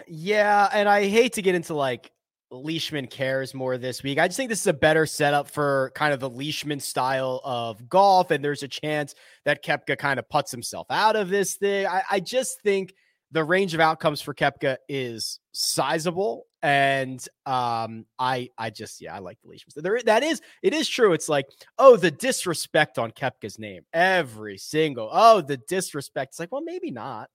Yeah, 0.07 0.69
and 0.71 0.87
I 0.87 1.07
hate 1.07 1.33
to 1.33 1.41
get 1.41 1.55
into 1.55 1.73
like 1.73 2.11
Leishman 2.51 3.07
cares 3.07 3.55
more 3.55 3.79
this 3.79 4.03
week. 4.03 4.19
I 4.19 4.27
just 4.27 4.37
think 4.37 4.49
this 4.49 4.61
is 4.61 4.67
a 4.67 4.73
better 4.73 5.07
setup 5.07 5.49
for 5.49 5.91
kind 5.95 6.13
of 6.13 6.19
the 6.19 6.29
Leishman 6.29 6.79
style 6.79 7.41
of 7.43 7.89
golf, 7.89 8.29
and 8.29 8.45
there's 8.45 8.61
a 8.61 8.67
chance 8.67 9.15
that 9.45 9.63
Koepka 9.63 9.97
kind 9.97 10.19
of 10.19 10.29
puts 10.29 10.51
himself 10.51 10.85
out 10.91 11.15
of 11.15 11.29
this 11.29 11.55
thing. 11.55 11.87
I, 11.87 12.03
I 12.11 12.19
just 12.19 12.61
think 12.61 12.93
the 13.31 13.43
range 13.43 13.73
of 13.73 13.79
outcomes 13.79 14.21
for 14.21 14.33
Koepka 14.33 14.77
is 14.89 15.39
sizable, 15.53 16.45
and 16.61 17.25
um, 17.45 18.05
I 18.19 18.49
I 18.57 18.69
just 18.69 19.01
yeah 19.01 19.15
I 19.15 19.19
like 19.19 19.39
the 19.41 19.49
Leishman. 19.49 19.83
There 19.83 19.99
that 20.05 20.23
is 20.23 20.41
it 20.61 20.73
is 20.73 20.87
true. 20.87 21.13
It's 21.13 21.29
like 21.29 21.47
oh 21.77 21.97
the 21.97 22.11
disrespect 22.11 22.99
on 22.99 23.11
Koepka's 23.11 23.59
name 23.59 23.83
every 23.93 24.57
single 24.57 25.09
oh 25.11 25.41
the 25.41 25.57
disrespect. 25.57 26.33
It's 26.33 26.39
like 26.39 26.51
well 26.51 26.61
maybe 26.61 26.91
not 26.91 27.29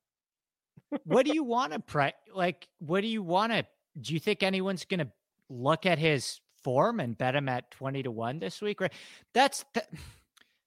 what 1.05 1.27
do 1.27 1.35
you 1.35 1.45
want 1.45 1.73
to 1.73 1.81
pre 1.81 2.13
like? 2.35 2.69
What 2.79 3.01
do 3.01 3.09
you 3.09 3.23
want 3.23 3.53
to? 3.53 3.67
Do 4.01 4.15
you 4.15 4.21
think 4.21 4.43
anyone's 4.43 4.85
to 4.85 5.09
look 5.49 5.87
at 5.87 5.99
his 5.99 6.41
form 6.63 7.01
and 7.01 7.17
bet 7.17 7.35
him 7.35 7.49
at 7.49 7.71
twenty 7.71 8.03
to 8.03 8.11
one 8.11 8.39
this 8.39 8.61
week? 8.61 8.81
Right. 8.81 8.93
That's 9.35 9.65
the, 9.75 9.85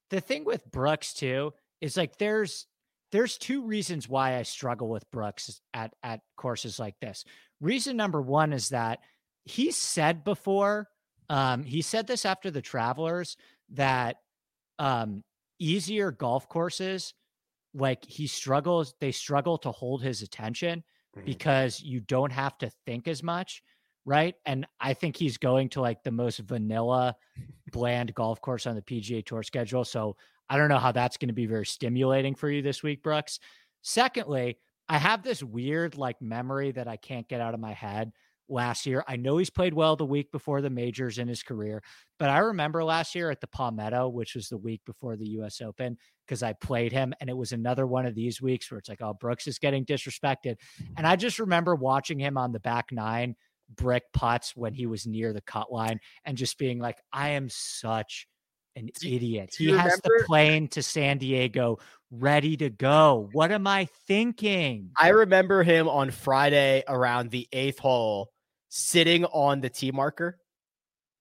the 0.10 0.22
thing 0.22 0.46
with 0.46 0.70
Brooks 0.70 1.14
too. 1.14 1.54
Is 1.82 1.96
like 1.96 2.18
there's 2.18 2.66
there's 3.12 3.38
two 3.38 3.64
reasons 3.64 4.08
why 4.08 4.38
I 4.38 4.44
struggle 4.44 4.90
with 4.90 5.10
Brooks 5.12 5.62
at 5.74 5.94
at 6.04 6.22
courses 6.38 6.80
like 6.80 6.96
this. 7.02 7.26
Reason 7.62 7.96
number 7.96 8.22
one 8.22 8.54
is 8.54 8.70
that 8.70 9.00
he 9.46 9.72
said 9.72 10.24
before, 10.24 10.88
um, 11.30 11.64
he 11.64 11.82
said 11.82 12.08
this 12.08 12.26
after 12.26 12.52
the 12.52 12.62
Travelers 12.62 13.36
that 13.72 14.18
um, 14.78 15.24
easier 15.60 16.12
golf 16.12 16.48
courses 16.48 17.14
like 17.74 18.04
he 18.06 18.26
struggles 18.26 18.96
they 19.00 19.12
struggle 19.12 19.58
to 19.58 19.72
hold 19.72 20.02
his 20.02 20.22
attention 20.22 20.84
mm-hmm. 21.16 21.26
because 21.26 21.82
you 21.82 22.00
don't 22.00 22.32
have 22.32 22.58
to 22.58 22.72
think 22.86 23.08
as 23.08 23.22
much 23.22 23.62
right 24.06 24.36
and 24.46 24.66
i 24.80 24.94
think 24.94 25.16
he's 25.16 25.38
going 25.38 25.70
to 25.70 25.82
like 25.82 26.02
the 26.04 26.12
most 26.12 26.40
vanilla 26.40 27.16
bland 27.72 28.14
golf 28.16 28.42
course 28.42 28.66
on 28.66 28.76
the 28.76 28.82
pga 28.82 29.24
tour 29.24 29.44
schedule 29.44 29.86
so 29.86 30.16
i 30.50 30.58
don't 30.58 30.70
know 30.70 30.80
how 30.80 30.92
that's 30.92 31.18
going 31.18 31.30
to 31.30 31.34
be 31.34 31.46
very 31.46 31.66
stimulating 31.66 32.36
for 32.36 32.50
you 32.50 32.62
this 32.62 32.84
week 32.84 33.04
brooks 33.04 33.40
secondly 33.82 34.58
i 34.88 34.98
have 34.98 35.24
this 35.24 35.44
weird 35.44 35.98
like 35.98 36.22
memory 36.22 36.72
that 36.72 36.88
i 36.88 36.96
can't 36.96 37.28
get 37.28 37.42
out 37.42 37.54
of 37.54 37.60
my 37.60 37.74
head 37.74 38.12
last 38.50 38.86
year. 38.86 39.04
I 39.08 39.16
know 39.16 39.38
he's 39.38 39.50
played 39.50 39.74
well 39.74 39.96
the 39.96 40.06
week 40.06 40.32
before 40.32 40.62
the 40.62 40.70
majors 40.70 41.18
in 41.18 41.28
his 41.28 41.44
career, 41.44 41.84
but 42.18 42.30
I 42.30 42.40
remember 42.40 42.84
last 42.84 43.16
year 43.16 43.30
at 43.30 43.42
the 43.42 43.48
Palmetto, 43.48 44.10
which 44.10 44.36
was 44.36 44.50
the 44.50 44.58
week 44.58 44.82
before 44.86 45.16
the 45.16 45.28
US 45.40 45.62
Open, 45.62 45.98
because 46.26 46.44
I 46.44 46.54
played 46.54 46.92
him 46.92 47.14
and 47.22 47.30
it 47.30 47.38
was 47.38 47.52
another 47.52 47.86
one 47.86 48.06
of 48.06 48.16
these 48.16 48.42
weeks 48.42 48.70
where 48.70 48.80
it's 48.80 48.90
like, 48.90 49.02
oh, 49.02 49.14
Brooks 49.14 49.48
is 49.48 49.60
getting 49.60 49.86
disrespected. 49.86 50.56
And 50.98 51.06
I 51.06 51.16
just 51.16 51.40
remember 51.40 51.76
watching 51.76 52.20
him 52.20 52.38
on 52.38 52.52
the 52.52 52.60
back 52.60 52.92
nine 52.92 53.36
brick 53.76 54.04
putts 54.14 54.56
when 54.56 54.74
he 54.74 54.88
was 54.88 55.06
near 55.06 55.32
the 55.32 55.42
cut 55.42 55.72
line 55.72 56.00
and 56.26 56.38
just 56.38 56.58
being 56.58 56.80
like, 56.80 56.98
I 57.14 57.30
am 57.30 57.50
such 57.50 58.28
an 58.80 58.90
idiot. 59.04 59.56
He 59.58 59.68
remember? 59.68 59.90
has 59.90 60.02
the 60.02 60.24
plane 60.26 60.68
to 60.70 60.82
San 60.82 61.18
Diego 61.18 61.80
ready 62.12 62.58
to 62.58 62.70
go. 62.70 63.30
What 63.34 63.52
am 63.52 63.68
I 63.68 63.88
thinking? 64.08 64.92
I 64.98 65.10
remember 65.10 65.64
him 65.64 65.88
on 65.88 66.12
Friday 66.12 66.84
around 66.88 67.30
the 67.30 67.48
eighth 67.52 67.80
hole 67.80 68.32
sitting 68.70 69.26
on 69.26 69.62
the 69.62 69.70
tee 69.70 69.92
marker 69.92 70.40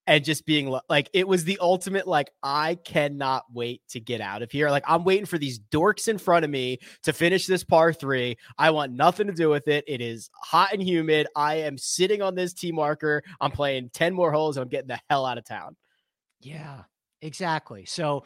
and 0.07 0.25
just 0.25 0.47
being 0.47 0.75
like, 0.89 1.11
it 1.13 1.29
was 1.29 1.45
the 1.45 1.59
ultimate, 1.61 2.09
like, 2.09 2.31
I 2.43 2.77
cannot 2.77 3.45
wait 3.53 3.83
to 3.91 4.01
get 4.01 4.23
out 4.23 4.41
of 4.41 4.51
here. 4.51 4.71
Like, 4.71 4.85
I'm 4.87 5.05
waiting 5.05 5.27
for 5.27 5.37
these 5.37 5.59
dorks 5.59 6.09
in 6.09 6.17
front 6.17 6.47
of 6.47 6.51
me 6.51 6.79
to 7.03 7.13
finish 7.13 7.47
this 7.47 7.63
par 7.63 7.93
three. 7.93 8.39
I 8.57 8.71
want 8.71 8.93
nothing 8.93 9.27
to 9.27 9.35
do 9.35 9.51
with 9.51 9.69
it. 9.69 9.85
It 9.87 10.01
is 10.01 10.31
hot 10.35 10.73
and 10.73 10.83
humid. 10.83 11.27
I 11.37 11.57
am 11.57 11.77
sitting 11.77 12.23
on 12.23 12.35
this 12.35 12.55
tee 12.55 12.73
marker. 12.73 13.23
I'm 13.39 13.51
playing 13.51 13.91
10 13.93 14.15
more 14.15 14.33
holes 14.33 14.57
and 14.57 14.63
I'm 14.63 14.71
getting 14.71 14.89
the 14.89 15.01
hell 15.11 15.27
out 15.27 15.37
of 15.37 15.45
town. 15.45 15.77
Yeah, 16.41 16.85
exactly. 17.23 17.85
So 17.85 18.25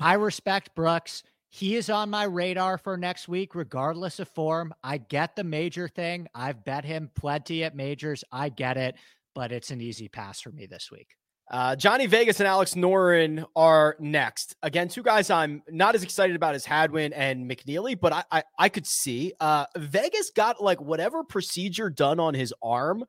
I 0.00 0.14
respect 0.14 0.74
Brooks. 0.74 1.22
He 1.48 1.76
is 1.76 1.90
on 1.90 2.08
my 2.08 2.24
radar 2.24 2.78
for 2.78 2.96
next 2.96 3.28
week, 3.28 3.54
regardless 3.54 4.18
of 4.18 4.28
form. 4.28 4.72
I 4.82 4.98
get 4.98 5.36
the 5.36 5.44
major 5.44 5.86
thing. 5.86 6.26
I've 6.34 6.64
bet 6.64 6.84
him 6.84 7.10
plenty 7.14 7.62
at 7.62 7.76
majors. 7.76 8.24
I 8.32 8.48
get 8.48 8.76
it, 8.78 8.94
but 9.34 9.52
it's 9.52 9.70
an 9.70 9.80
easy 9.80 10.08
pass 10.08 10.40
for 10.40 10.50
me 10.50 10.66
this 10.66 10.90
week. 10.90 11.08
Uh, 11.50 11.76
Johnny 11.76 12.06
Vegas 12.06 12.40
and 12.40 12.46
Alex 12.46 12.72
Noren 12.72 13.44
are 13.54 13.96
next. 14.00 14.56
Again, 14.62 14.88
two 14.88 15.02
guys 15.02 15.28
I'm 15.28 15.62
not 15.68 15.94
as 15.94 16.02
excited 16.02 16.34
about 16.34 16.54
as 16.54 16.64
Hadwin 16.64 17.12
and 17.12 17.50
McNealy, 17.50 18.00
but 18.00 18.12
I 18.14 18.24
I, 18.32 18.42
I 18.58 18.68
could 18.70 18.86
see 18.86 19.34
uh, 19.38 19.66
Vegas 19.76 20.30
got 20.30 20.62
like 20.62 20.80
whatever 20.80 21.22
procedure 21.22 21.90
done 21.90 22.18
on 22.18 22.32
his 22.32 22.54
arm 22.62 23.04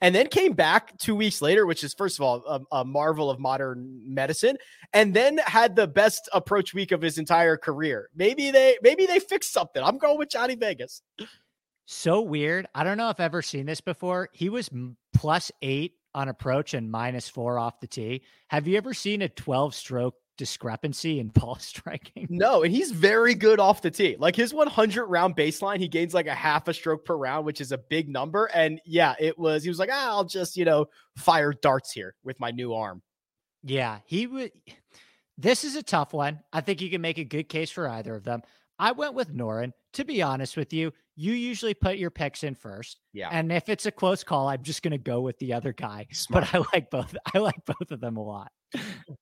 and 0.00 0.14
then 0.14 0.28
came 0.28 0.52
back 0.52 0.96
two 0.98 1.14
weeks 1.14 1.40
later, 1.40 1.66
which 1.66 1.82
is 1.82 1.94
first 1.94 2.18
of 2.18 2.24
all 2.24 2.44
a, 2.46 2.78
a, 2.78 2.84
marvel 2.84 3.30
of 3.30 3.38
modern 3.38 4.02
medicine, 4.04 4.56
and 4.92 5.14
then 5.14 5.38
had 5.38 5.74
the 5.74 5.86
best 5.86 6.28
approach 6.32 6.74
week 6.74 6.92
of 6.92 7.00
his 7.00 7.18
entire 7.18 7.56
career. 7.56 8.10
Maybe 8.14 8.50
they 8.50 8.76
maybe 8.82 9.06
they 9.06 9.18
fixed 9.18 9.52
something. 9.52 9.82
I'm 9.82 9.98
going 9.98 10.18
with 10.18 10.30
Johnny 10.30 10.54
Vegas. 10.54 11.02
So 11.86 12.20
weird. 12.20 12.66
I 12.74 12.84
don't 12.84 12.98
know 12.98 13.10
if 13.10 13.20
I've 13.20 13.26
ever 13.26 13.42
seen 13.42 13.66
this 13.66 13.80
before. 13.80 14.28
He 14.32 14.48
was 14.48 14.68
plus 15.14 15.52
eight 15.62 15.94
on 16.14 16.28
approach 16.28 16.74
and 16.74 16.90
minus 16.90 17.28
four 17.28 17.58
off 17.58 17.80
the 17.80 17.86
tee. 17.86 18.22
Have 18.48 18.66
you 18.66 18.76
ever 18.76 18.92
seen 18.92 19.22
a 19.22 19.28
12 19.28 19.74
stroke 19.74 20.14
discrepancy 20.36 21.20
in 21.20 21.28
ball 21.34 21.56
striking. 21.56 22.26
No, 22.30 22.62
and 22.62 22.74
he's 22.74 22.90
very 22.90 23.34
good 23.34 23.60
off 23.60 23.82
the 23.82 23.90
tee. 23.90 24.16
Like 24.18 24.36
his 24.36 24.54
100 24.54 25.06
round 25.06 25.36
baseline, 25.36 25.78
he 25.78 25.88
gains 25.88 26.14
like 26.14 26.26
a 26.26 26.34
half 26.34 26.68
a 26.68 26.74
stroke 26.74 27.04
per 27.04 27.16
round, 27.16 27.46
which 27.46 27.60
is 27.60 27.72
a 27.72 27.78
big 27.78 28.08
number. 28.08 28.46
And 28.46 28.80
yeah, 28.84 29.14
it 29.18 29.38
was, 29.38 29.62
he 29.62 29.68
was 29.68 29.78
like, 29.78 29.90
ah, 29.92 30.08
I'll 30.08 30.24
just, 30.24 30.56
you 30.56 30.64
know, 30.64 30.86
fire 31.16 31.52
darts 31.52 31.92
here 31.92 32.14
with 32.24 32.38
my 32.40 32.50
new 32.50 32.74
arm. 32.74 33.02
Yeah, 33.62 33.98
he 34.04 34.26
would. 34.26 34.52
This 35.38 35.64
is 35.64 35.76
a 35.76 35.82
tough 35.82 36.12
one. 36.12 36.40
I 36.52 36.60
think 36.60 36.80
you 36.80 36.88
can 36.88 37.00
make 37.00 37.18
a 37.18 37.24
good 37.24 37.48
case 37.48 37.70
for 37.70 37.88
either 37.88 38.14
of 38.14 38.24
them. 38.24 38.42
I 38.78 38.92
went 38.92 39.14
with 39.14 39.34
Noren. 39.34 39.72
To 39.94 40.04
be 40.04 40.22
honest 40.22 40.56
with 40.56 40.72
you, 40.72 40.92
you 41.14 41.32
usually 41.32 41.72
put 41.72 41.96
your 41.96 42.10
picks 42.10 42.44
in 42.44 42.54
first. 42.54 43.00
Yeah. 43.14 43.30
And 43.32 43.50
if 43.50 43.68
it's 43.68 43.86
a 43.86 43.90
close 43.90 44.22
call, 44.22 44.48
I'm 44.48 44.62
just 44.62 44.82
going 44.82 44.92
to 44.92 44.98
go 44.98 45.22
with 45.22 45.38
the 45.38 45.54
other 45.54 45.72
guy. 45.72 46.06
Smart. 46.12 46.48
But 46.52 46.54
I 46.54 46.64
like 46.74 46.90
both. 46.90 47.16
I 47.34 47.38
like 47.38 47.64
both 47.64 47.90
of 47.90 48.00
them 48.00 48.18
a 48.18 48.22
lot. 48.22 48.52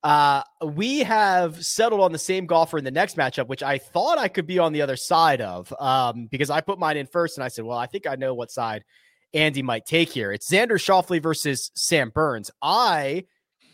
Uh, 0.03 0.43
we 0.63 1.01
have 1.01 1.65
settled 1.65 2.01
on 2.01 2.13
the 2.13 2.19
same 2.19 2.47
golfer 2.47 2.79
in 2.79 2.85
the 2.85 2.91
next 2.91 3.17
matchup, 3.17 3.47
which 3.49 3.63
I 3.63 3.79
thought 3.79 4.19
I 4.19 4.29
could 4.29 4.47
be 4.47 4.59
on 4.59 4.73
the 4.73 4.83
other 4.83 4.97
side 4.97 5.41
of 5.41 5.73
um, 5.79 6.27
because 6.31 6.51
I 6.51 6.61
put 6.61 6.79
mine 6.79 6.97
in 6.97 7.07
first 7.07 7.39
and 7.39 7.45
I 7.45 7.49
said, 7.49 7.65
well, 7.65 7.79
I 7.79 7.87
think 7.87 8.07
I 8.07 8.17
know 8.17 8.35
what 8.35 8.51
side 8.51 8.85
Andy 9.33 9.63
might 9.63 9.87
take 9.87 10.11
here. 10.11 10.33
It's 10.33 10.51
Xander 10.51 10.73
Schauffele 10.73 11.23
versus 11.23 11.71
Sam 11.75 12.11
Burns. 12.11 12.51
I 12.63 13.25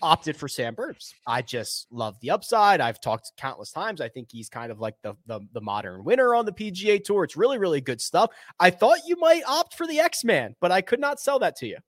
opted 0.02 0.36
for 0.36 0.48
Sam 0.48 0.74
Burns. 0.74 1.14
I 1.26 1.42
just 1.42 1.86
love 1.90 2.18
the 2.20 2.30
upside. 2.30 2.80
I've 2.80 3.00
talked 3.00 3.32
countless 3.36 3.70
times. 3.70 4.00
I 4.00 4.08
think 4.08 4.28
he's 4.30 4.48
kind 4.48 4.72
of 4.72 4.80
like 4.80 4.94
the, 5.02 5.14
the, 5.26 5.40
the 5.52 5.60
modern 5.60 6.04
winner 6.04 6.34
on 6.34 6.46
the 6.46 6.52
PGA 6.52 7.02
Tour. 7.02 7.24
It's 7.24 7.36
really 7.36 7.58
really 7.58 7.80
good 7.80 8.00
stuff. 8.00 8.30
I 8.58 8.70
thought 8.70 8.98
you 9.06 9.16
might 9.16 9.42
opt 9.46 9.74
for 9.74 9.86
the 9.86 10.00
X 10.00 10.24
Man, 10.24 10.56
but 10.60 10.72
I 10.72 10.80
could 10.80 11.00
not 11.00 11.20
sell 11.20 11.38
that 11.40 11.56
to 11.56 11.66
you. 11.66 11.78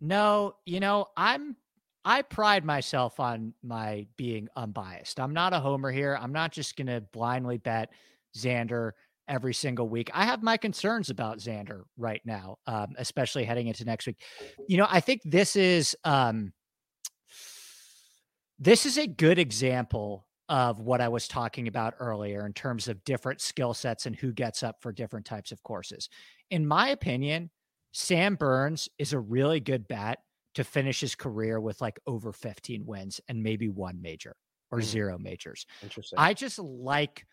No, 0.00 0.56
you 0.64 0.80
know 0.80 1.06
I'm 1.16 1.56
I 2.06 2.22
pride 2.22 2.64
myself 2.64 3.18
on 3.18 3.52
my 3.64 4.06
being 4.16 4.46
unbiased. 4.54 5.18
I'm 5.18 5.34
not 5.34 5.52
a 5.52 5.58
homer 5.58 5.90
here. 5.90 6.16
I'm 6.18 6.32
not 6.32 6.52
just 6.52 6.76
going 6.76 6.86
to 6.86 7.00
blindly 7.12 7.58
bet 7.58 7.90
Xander 8.38 8.92
every 9.26 9.52
single 9.52 9.88
week. 9.88 10.08
I 10.14 10.24
have 10.24 10.40
my 10.40 10.56
concerns 10.56 11.10
about 11.10 11.38
Xander 11.38 11.82
right 11.96 12.20
now, 12.24 12.58
um, 12.68 12.94
especially 12.96 13.42
heading 13.42 13.66
into 13.66 13.84
next 13.84 14.06
week. 14.06 14.20
You 14.68 14.76
know, 14.76 14.86
I 14.88 15.00
think 15.00 15.20
this 15.24 15.56
is 15.56 15.96
um, 16.04 16.52
this 18.60 18.86
is 18.86 18.98
a 18.98 19.08
good 19.08 19.40
example 19.40 20.28
of 20.48 20.78
what 20.78 21.00
I 21.00 21.08
was 21.08 21.26
talking 21.26 21.66
about 21.66 21.94
earlier 21.98 22.46
in 22.46 22.52
terms 22.52 22.86
of 22.86 23.02
different 23.02 23.40
skill 23.40 23.74
sets 23.74 24.06
and 24.06 24.14
who 24.14 24.32
gets 24.32 24.62
up 24.62 24.76
for 24.80 24.92
different 24.92 25.26
types 25.26 25.50
of 25.50 25.60
courses. 25.64 26.08
In 26.52 26.68
my 26.68 26.90
opinion, 26.90 27.50
Sam 27.90 28.36
Burns 28.36 28.88
is 28.96 29.12
a 29.12 29.18
really 29.18 29.58
good 29.58 29.88
bet 29.88 30.20
to 30.56 30.64
finish 30.64 31.00
his 31.00 31.14
career 31.14 31.60
with 31.60 31.80
like 31.80 31.98
over 32.06 32.32
15 32.32 32.84
wins 32.84 33.20
and 33.28 33.42
maybe 33.42 33.68
one 33.68 34.02
major 34.02 34.36
or 34.70 34.80
mm. 34.80 34.84
zero 34.84 35.18
majors. 35.18 35.66
Interesting. 35.82 36.18
I 36.18 36.34
just 36.34 36.58
like 36.58 37.24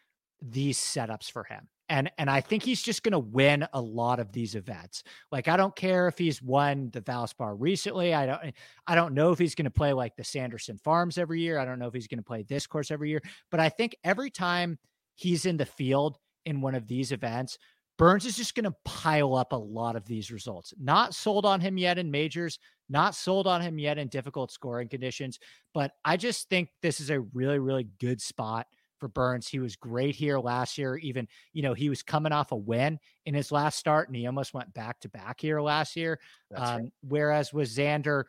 these 0.41 0.77
setups 0.77 1.31
for 1.31 1.43
him 1.43 1.67
and 1.89 2.11
and 2.17 2.29
I 2.29 2.41
think 2.41 2.63
he's 2.63 2.81
just 2.81 3.03
going 3.03 3.11
to 3.11 3.19
win 3.19 3.67
a 3.73 3.81
lot 3.81 4.19
of 4.19 4.31
these 4.31 4.55
events. 4.55 5.03
Like 5.31 5.47
I 5.47 5.57
don't 5.57 5.75
care 5.75 6.07
if 6.07 6.17
he's 6.17 6.41
won 6.41 6.89
the 6.91 7.01
Valspar 7.01 7.55
recently. 7.57 8.13
I 8.13 8.25
don't 8.25 8.53
I 8.87 8.95
don't 8.95 9.13
know 9.13 9.31
if 9.31 9.39
he's 9.39 9.55
going 9.55 9.65
to 9.65 9.71
play 9.71 9.93
like 9.93 10.15
the 10.15 10.23
Sanderson 10.23 10.77
Farms 10.77 11.17
every 11.17 11.41
year. 11.41 11.59
I 11.59 11.65
don't 11.65 11.79
know 11.79 11.87
if 11.87 11.93
he's 11.93 12.07
going 12.07 12.19
to 12.19 12.23
play 12.23 12.43
this 12.43 12.67
course 12.67 12.91
every 12.91 13.09
year, 13.09 13.21
but 13.51 13.59
I 13.59 13.69
think 13.69 13.95
every 14.03 14.29
time 14.29 14.79
he's 15.15 15.45
in 15.45 15.57
the 15.57 15.65
field 15.65 16.17
in 16.45 16.61
one 16.61 16.75
of 16.75 16.87
these 16.87 17.11
events, 17.11 17.57
Burns 17.97 18.25
is 18.25 18.35
just 18.35 18.55
going 18.55 18.63
to 18.65 18.75
pile 18.85 19.35
up 19.35 19.53
a 19.53 19.57
lot 19.57 19.95
of 19.95 20.05
these 20.05 20.31
results. 20.31 20.73
Not 20.79 21.13
sold 21.13 21.45
on 21.45 21.61
him 21.61 21.77
yet 21.77 21.97
in 21.97 22.09
majors, 22.09 22.59
not 22.89 23.15
sold 23.15 23.47
on 23.47 23.61
him 23.61 23.77
yet 23.77 23.97
in 23.97 24.07
difficult 24.07 24.51
scoring 24.51 24.89
conditions, 24.89 25.39
but 25.73 25.91
I 26.03 26.17
just 26.17 26.49
think 26.49 26.69
this 26.81 26.99
is 26.99 27.09
a 27.09 27.21
really 27.21 27.59
really 27.59 27.87
good 27.99 28.21
spot 28.21 28.67
for 29.03 29.09
Burns. 29.09 29.49
He 29.49 29.59
was 29.59 29.75
great 29.75 30.15
here 30.15 30.39
last 30.39 30.77
year. 30.77 30.95
Even, 30.95 31.27
you 31.51 31.61
know, 31.61 31.73
he 31.73 31.89
was 31.89 32.01
coming 32.01 32.31
off 32.31 32.53
a 32.53 32.55
win 32.55 32.99
in 33.25 33.33
his 33.33 33.51
last 33.51 33.77
start 33.77 34.07
and 34.07 34.15
he 34.15 34.25
almost 34.25 34.53
went 34.53 34.73
back 34.73 34.99
to 35.01 35.09
back 35.09 35.41
here 35.41 35.59
last 35.59 35.97
year. 35.97 36.21
Um, 36.55 36.63
right. 36.63 36.91
Whereas 37.01 37.51
with 37.51 37.67
Xander, 37.67 38.23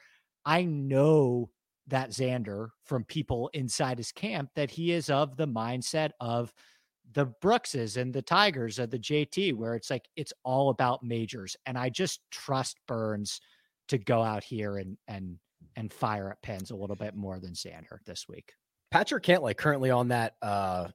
I 0.45 0.65
know 0.65 1.51
that 1.87 2.11
Xander 2.11 2.71
from 2.85 3.05
people 3.05 3.51
inside 3.53 3.99
his 3.99 4.11
camp 4.11 4.51
that 4.57 4.71
he 4.71 4.91
is 4.91 5.11
of 5.11 5.37
the 5.37 5.47
mindset 5.47 6.11
of 6.19 6.53
the 7.13 7.27
Brookses 7.41 7.97
and 7.97 8.13
the 8.13 8.23
Tigers 8.23 8.79
of 8.79 8.91
the 8.91 8.99
JT, 8.99 9.55
where 9.55 9.75
it's 9.75 9.91
like 9.91 10.09
it's 10.17 10.33
all 10.45 10.71
about 10.71 11.03
majors. 11.03 11.57
And 11.67 11.79
I 11.79 11.89
just 11.89 12.21
trust 12.31 12.79
Burns 12.87 13.41
to 13.89 13.99
go 13.99 14.23
out 14.23 14.45
here 14.45 14.79
and 14.79 14.97
and 15.09 15.39
and 15.77 15.93
fire 15.93 16.31
at 16.31 16.43
pins 16.43 16.71
a 16.71 16.77
little 16.77 16.97
bit 16.97 17.15
more 17.15 17.39
than 17.39 17.53
Xander 17.53 17.99
this 18.07 18.27
week. 18.29 18.53
Patrick 18.91 19.25
Cantlay 19.25 19.57
currently 19.57 19.91
on 19.91 20.09
that 20.09 20.35
uh, 20.41 20.89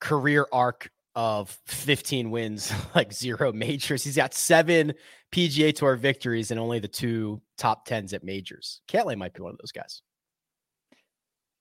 career 0.00 0.46
arc 0.52 0.90
of 1.14 1.50
15 1.66 2.30
wins, 2.30 2.72
like 2.94 3.12
zero 3.12 3.52
majors. 3.52 4.04
He's 4.04 4.16
got 4.16 4.34
seven 4.34 4.94
PGA 5.32 5.74
Tour 5.74 5.96
victories 5.96 6.50
and 6.50 6.60
only 6.60 6.78
the 6.78 6.88
two 6.88 7.40
top 7.58 7.86
tens 7.86 8.12
at 8.12 8.24
majors. 8.24 8.80
Cantlay 8.88 9.16
might 9.16 9.34
be 9.34 9.42
one 9.42 9.52
of 9.52 9.58
those 9.58 9.72
guys. 9.72 10.02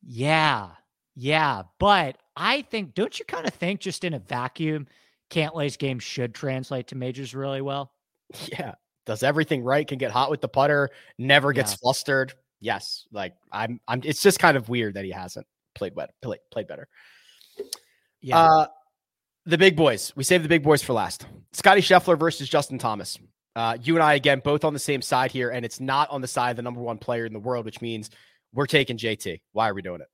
Yeah. 0.04 0.70
Yeah. 1.16 1.63
But 1.80 2.18
I 2.36 2.61
think, 2.63 2.93
don't 2.93 3.18
you 3.18 3.26
kind 3.26 3.47
of 3.47 3.53
think 3.53 3.80
just 3.80 4.03
in 4.03 4.13
a 4.13 4.20
vacuum, 4.20 4.88
Cantlay's 5.30 5.78
game 5.78 5.99
should 5.99 6.36
translate 6.36 6.88
to 6.88 6.95
majors 6.95 7.34
really 7.34 7.61
well? 7.61 7.91
Yeah. 8.51 8.76
Does 9.05 9.22
everything 9.22 9.63
right, 9.63 9.88
can 9.88 9.99
get 9.99 10.09
hot 10.09 10.32
with 10.32 10.41
the 10.41 10.47
putter, 10.47 10.89
never 11.20 11.53
gets 11.53 11.74
yeah. 11.74 11.78
flustered. 11.82 12.34
Yes. 12.59 13.05
Like 13.11 13.36
I'm, 13.51 13.80
I'm, 13.88 14.01
it's 14.03 14.22
just 14.22 14.39
kind 14.39 14.57
of 14.57 14.68
weird 14.68 14.95
that 14.95 15.05
he 15.05 15.11
hasn't 15.11 15.45
played 15.76 15.93
better. 15.93 16.11
Played, 16.24 16.39
played 16.51 16.68
better. 16.68 16.88
Yeah. 18.22 18.39
Uh, 18.39 18.68
the 19.45 19.59
big 19.59 19.76
boys. 19.76 20.11
We 20.16 20.24
saved 20.24 20.43
the 20.43 20.49
big 20.49 20.63
boys 20.63 20.82
for 20.82 20.93
last. 20.93 21.28
Scotty 21.53 21.82
Scheffler 21.82 22.18
versus 22.18 22.49
Justin 22.49 22.80
Thomas. 22.80 23.20
Uh, 23.55 23.78
you 23.82 23.95
and 23.95 24.03
I 24.03 24.16
again 24.16 24.41
both 24.43 24.66
on 24.66 24.74
the 24.74 24.80
same 24.80 25.01
side 25.01 25.32
here, 25.32 25.49
and 25.49 25.63
it's 25.63 25.80
not 25.80 26.09
on 26.09 26.22
the 26.22 26.28
side 26.28 26.49
of 26.49 26.55
the 26.55 26.63
number 26.63 26.82
one 26.82 26.97
player 26.97 27.26
in 27.26 27.32
the 27.34 27.39
world, 27.39 27.63
which 27.63 27.82
means 27.82 28.09
we're 28.53 28.66
taking 28.66 28.97
JT. 28.97 29.41
Why 29.53 29.70
are 29.70 29.74
we 29.74 29.82
doing 29.82 30.01
it? 30.01 30.07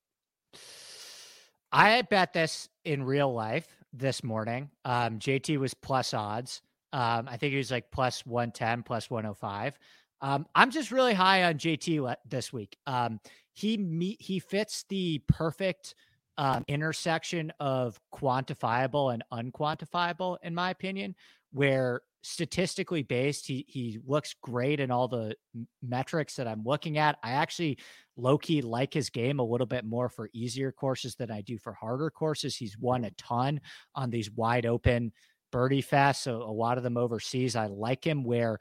I 1.71 2.01
bet 2.03 2.33
this 2.33 2.69
in 2.83 3.03
real 3.03 3.33
life 3.33 3.67
this 3.93 4.23
morning. 4.23 4.69
Um, 4.85 5.19
JT 5.19 5.57
was 5.57 5.73
plus 5.73 6.13
odds. 6.13 6.61
Um, 6.93 7.27
I 7.29 7.37
think 7.37 7.51
he 7.51 7.57
was 7.57 7.71
like 7.71 7.91
plus 7.91 8.25
110, 8.25 8.83
plus 8.83 9.09
105. 9.09 9.77
Um, 10.21 10.45
I'm 10.53 10.71
just 10.71 10.91
really 10.91 11.13
high 11.13 11.45
on 11.45 11.55
JT 11.55 12.01
le- 12.01 12.17
this 12.27 12.51
week. 12.51 12.77
Um, 12.85 13.19
he 13.53 14.17
he 14.19 14.39
fits 14.39 14.85
the 14.89 15.21
perfect 15.27 15.95
um, 16.37 16.63
intersection 16.67 17.51
of 17.59 17.99
quantifiable 18.13 19.13
and 19.13 19.23
unquantifiable, 19.31 20.37
in 20.43 20.55
my 20.55 20.69
opinion, 20.69 21.15
where 21.51 22.01
statistically 22.21 23.03
based, 23.03 23.47
he 23.47 23.65
he 23.67 23.99
looks 24.05 24.35
great 24.41 24.79
in 24.79 24.91
all 24.91 25.07
the 25.07 25.35
metrics 25.81 26.35
that 26.35 26.47
I'm 26.47 26.63
looking 26.63 26.97
at. 26.97 27.17
I 27.23 27.31
actually 27.31 27.79
low 28.21 28.37
key 28.37 28.61
like 28.61 28.93
his 28.93 29.09
game 29.09 29.39
a 29.39 29.43
little 29.43 29.67
bit 29.67 29.85
more 29.85 30.09
for 30.09 30.29
easier 30.33 30.71
courses 30.71 31.15
than 31.15 31.31
I 31.31 31.41
do 31.41 31.57
for 31.57 31.73
harder 31.73 32.09
courses. 32.09 32.55
He's 32.55 32.77
won 32.77 33.05
a 33.05 33.11
ton 33.11 33.59
on 33.95 34.09
these 34.09 34.31
wide 34.31 34.65
open 34.65 35.11
birdie 35.51 35.83
fests, 35.83 36.21
so 36.21 36.41
a 36.41 36.51
lot 36.51 36.77
of 36.77 36.83
them 36.83 36.97
overseas. 36.97 37.55
I 37.55 37.67
like 37.67 38.05
him 38.05 38.23
where 38.23 38.59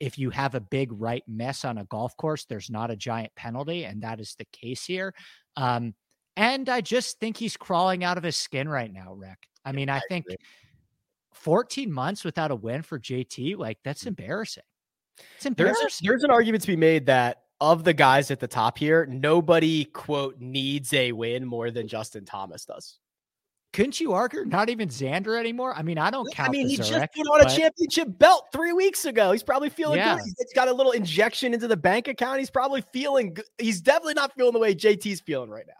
if 0.00 0.18
you 0.18 0.30
have 0.30 0.54
a 0.54 0.60
big 0.60 0.90
right 0.92 1.22
miss 1.28 1.64
on 1.64 1.78
a 1.78 1.84
golf 1.84 2.16
course, 2.16 2.44
there's 2.44 2.70
not 2.70 2.90
a 2.90 2.96
giant 2.96 3.34
penalty, 3.36 3.84
and 3.84 4.02
that 4.02 4.20
is 4.20 4.34
the 4.38 4.46
case 4.52 4.84
here. 4.84 5.14
Um, 5.56 5.94
and 6.36 6.68
I 6.68 6.80
just 6.80 7.20
think 7.20 7.36
he's 7.36 7.56
crawling 7.56 8.02
out 8.02 8.16
of 8.16 8.24
his 8.24 8.36
skin 8.36 8.68
right 8.68 8.92
now, 8.92 9.12
Rick. 9.12 9.38
I 9.64 9.72
mean, 9.72 9.88
I 9.88 10.00
think 10.08 10.24
14 11.34 11.92
months 11.92 12.24
without 12.24 12.50
a 12.50 12.56
win 12.56 12.82
for 12.82 12.98
JT, 12.98 13.56
like 13.58 13.78
that's 13.84 14.04
mm. 14.04 14.08
embarrassing. 14.08 14.64
It's 15.36 15.46
embarrassing. 15.46 15.82
There's, 15.82 15.98
there's 16.02 16.24
an 16.24 16.30
argument 16.30 16.62
to 16.62 16.68
be 16.68 16.76
made 16.76 17.06
that 17.06 17.42
of 17.70 17.84
the 17.84 17.94
guys 17.94 18.30
at 18.30 18.40
the 18.40 18.48
top 18.48 18.76
here, 18.76 19.06
nobody 19.06 19.84
quote 19.86 20.40
needs 20.40 20.92
a 20.92 21.12
win 21.12 21.46
more 21.46 21.70
than 21.70 21.88
Justin 21.88 22.24
Thomas 22.24 22.64
does 22.64 22.98
couldn't 23.72 24.00
you 24.00 24.12
argue 24.12 24.44
not 24.44 24.68
even 24.68 24.88
Xander 24.88 25.38
anymore? 25.38 25.74
I 25.74 25.82
mean, 25.82 25.98
I 25.98 26.10
don't 26.10 26.30
count. 26.32 26.50
I 26.50 26.52
mean, 26.52 26.68
he 26.68 26.76
just 26.76 26.92
put 26.92 27.00
on 27.00 27.40
but... 27.40 27.52
a 27.52 27.56
championship 27.56 28.18
belt 28.18 28.48
three 28.52 28.72
weeks 28.72 29.06
ago. 29.06 29.32
He's 29.32 29.42
probably 29.42 29.70
feeling 29.70 29.98
yeah. 29.98 30.16
good. 30.16 30.24
He's 30.24 30.52
got 30.54 30.68
a 30.68 30.72
little 30.72 30.92
injection 30.92 31.54
into 31.54 31.68
the 31.68 31.76
bank 31.76 32.06
account. 32.06 32.38
He's 32.38 32.50
probably 32.50 32.82
feeling 32.92 33.34
good. 33.34 33.46
He's 33.58 33.80
definitely 33.80 34.14
not 34.14 34.34
feeling 34.34 34.52
the 34.52 34.58
way 34.58 34.74
JT's 34.74 35.20
feeling 35.20 35.48
right 35.48 35.64
now. 35.66 35.72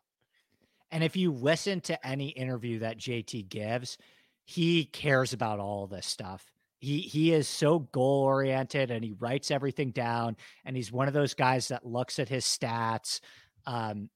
And 0.91 1.05
if 1.05 1.16
you 1.16 1.33
listen 1.33 1.80
to 1.83 2.07
any 2.07 2.28
interview 2.28 2.78
that 2.80 2.99
JT 2.99 3.49
gives, 3.49 3.99
he 4.45 4.87
cares 4.87 5.33
about 5.33 5.59
all 5.61 5.87
this 5.87 6.07
stuff. 6.07 6.51
He 6.83 6.99
he 6.99 7.33
is 7.33 7.47
so 7.47 7.78
goal 7.78 8.24
oriented 8.24 8.91
and 8.91 9.05
he 9.05 9.12
writes 9.12 9.53
everything 9.53 9.93
down. 9.93 10.37
And 10.64 10.76
he's 10.76 10.91
one 10.91 11.07
of 11.07 11.14
those 11.14 11.33
guys 11.33 11.68
that 11.68 11.87
looks 11.87 12.18
at 12.18 12.28
his 12.28 12.45
stats. 12.45 13.20
Um, 13.66 14.11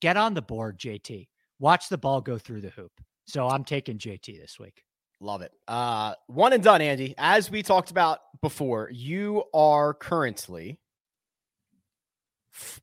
get 0.00 0.16
on 0.16 0.34
the 0.34 0.42
board, 0.42 0.78
JT. 0.78 1.28
Watch 1.60 1.88
the 1.88 1.96
ball 1.96 2.20
go 2.20 2.36
through 2.36 2.62
the 2.62 2.70
hoop. 2.70 2.90
So 3.26 3.46
I'm 3.46 3.62
taking 3.62 3.98
JT 3.98 4.40
this 4.40 4.58
week. 4.58 4.82
Love 5.20 5.42
it. 5.42 5.52
Uh, 5.68 6.14
one 6.26 6.52
and 6.52 6.62
done, 6.62 6.80
Andy. 6.80 7.14
As 7.18 7.52
we 7.52 7.62
talked 7.62 7.92
about 7.92 8.18
before, 8.42 8.90
you 8.92 9.44
are 9.54 9.94
currently 9.94 10.80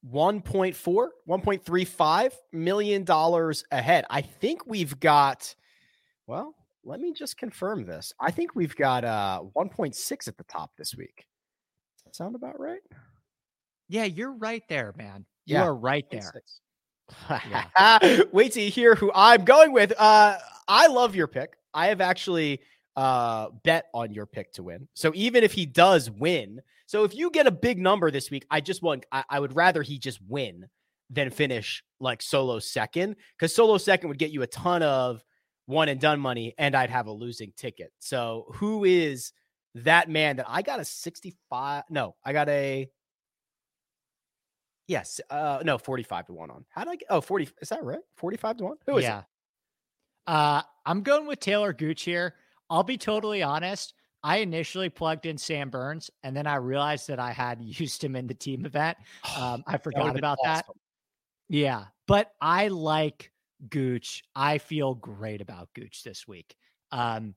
1.4, 0.09 0.73
1.35 1.27 2.31
million 2.53 3.03
dollars 3.03 3.65
ahead. 3.69 4.05
I 4.09 4.21
think 4.21 4.65
we've 4.65 4.97
got 4.97 5.53
well, 6.25 6.55
let 6.85 6.99
me 6.99 7.11
just 7.11 7.37
confirm 7.37 7.85
this. 7.85 8.13
I 8.19 8.31
think 8.31 8.55
we've 8.55 8.75
got 8.75 9.03
uh 9.03 9.41
1.6 9.55 10.27
at 10.27 10.37
the 10.37 10.43
top 10.43 10.71
this 10.77 10.95
week. 10.95 11.25
Does 11.97 12.03
that 12.05 12.15
sound 12.15 12.35
about 12.35 12.59
right? 12.59 12.81
Yeah, 13.89 14.05
you're 14.05 14.33
right 14.33 14.63
there, 14.69 14.93
man. 14.97 15.25
You 15.45 15.55
yeah, 15.55 15.63
are 15.63 15.75
right 15.75 16.05
there. 16.11 16.31
Yeah. 17.29 18.21
Wait 18.31 18.53
till 18.53 18.63
you 18.63 18.71
hear 18.71 18.95
who 18.95 19.11
I'm 19.13 19.43
going 19.43 19.73
with. 19.73 19.93
Uh 19.97 20.37
I 20.67 20.87
love 20.87 21.15
your 21.15 21.27
pick. 21.27 21.57
I 21.73 21.87
have 21.87 22.01
actually 22.01 22.61
uh 22.95 23.49
bet 23.63 23.87
on 23.93 24.13
your 24.13 24.25
pick 24.25 24.53
to 24.53 24.63
win. 24.63 24.87
So 24.93 25.11
even 25.15 25.43
if 25.43 25.51
he 25.51 25.65
does 25.65 26.09
win, 26.09 26.61
so 26.85 27.03
if 27.03 27.15
you 27.15 27.31
get 27.31 27.47
a 27.47 27.51
big 27.51 27.79
number 27.79 28.11
this 28.11 28.29
week, 28.29 28.45
I 28.51 28.61
just 28.61 28.83
want 28.83 29.05
I, 29.11 29.23
I 29.29 29.39
would 29.39 29.55
rather 29.55 29.81
he 29.81 29.97
just 29.97 30.19
win 30.27 30.67
than 31.09 31.29
finish 31.29 31.83
like 31.99 32.21
solo 32.21 32.59
second 32.59 33.15
because 33.37 33.53
solo 33.53 33.77
second 33.77 34.09
would 34.09 34.17
get 34.17 34.31
you 34.31 34.41
a 34.41 34.47
ton 34.47 34.81
of 34.83 35.23
one 35.65 35.89
and 35.89 35.99
done 35.99 36.19
money 36.19 36.53
and 36.57 36.75
I'd 36.75 36.89
have 36.89 37.07
a 37.07 37.11
losing 37.11 37.51
ticket. 37.55 37.91
So 37.99 38.45
who 38.55 38.85
is 38.85 39.33
that 39.75 40.09
man 40.09 40.37
that 40.37 40.45
I 40.47 40.61
got 40.61 40.79
a 40.79 40.85
65? 40.85 41.83
No, 41.89 42.15
I 42.23 42.33
got 42.33 42.47
a 42.49 42.89
yes, 44.87 45.19
uh 45.29 45.61
no, 45.63 45.77
45 45.77 46.27
to 46.27 46.33
1 46.33 46.51
on. 46.51 46.65
How 46.69 46.83
did 46.83 46.91
I 46.91 46.95
get 46.97 47.07
oh 47.09 47.21
40 47.21 47.49
is 47.61 47.69
that 47.69 47.83
right? 47.83 47.99
45 48.17 48.57
to 48.57 48.63
1? 48.63 48.77
Who 48.87 48.97
is 48.97 49.03
yeah. 49.03 49.19
it? 49.19 49.25
Uh 50.27 50.61
I'm 50.85 51.01
going 51.01 51.27
with 51.27 51.39
Taylor 51.39 51.73
Gooch 51.73 52.03
here. 52.03 52.35
I'll 52.69 52.83
be 52.83 52.97
totally 52.97 53.43
honest. 53.43 53.93
I 54.23 54.37
initially 54.37 54.89
plugged 54.89 55.27
in 55.27 55.37
Sam 55.37 55.69
Burns 55.69 56.09
and 56.23 56.35
then 56.35 56.47
I 56.47 56.55
realized 56.55 57.07
that 57.09 57.19
I 57.19 57.31
had 57.31 57.61
used 57.79 58.03
him 58.03 58.15
in 58.15 58.27
the 58.27 58.33
team 58.33 58.65
event. 58.65 58.97
Um, 59.37 59.63
I 59.67 59.77
forgot 59.77 60.17
about 60.17 60.37
awesome. 60.45 60.53
that. 60.53 60.65
Yeah, 61.49 61.85
but 62.07 62.31
I 62.41 62.69
like 62.69 63.31
Gooch. 63.69 64.23
I 64.35 64.57
feel 64.57 64.95
great 64.95 65.41
about 65.41 65.69
Gooch 65.73 66.03
this 66.03 66.27
week. 66.27 66.55
Um, 66.91 67.35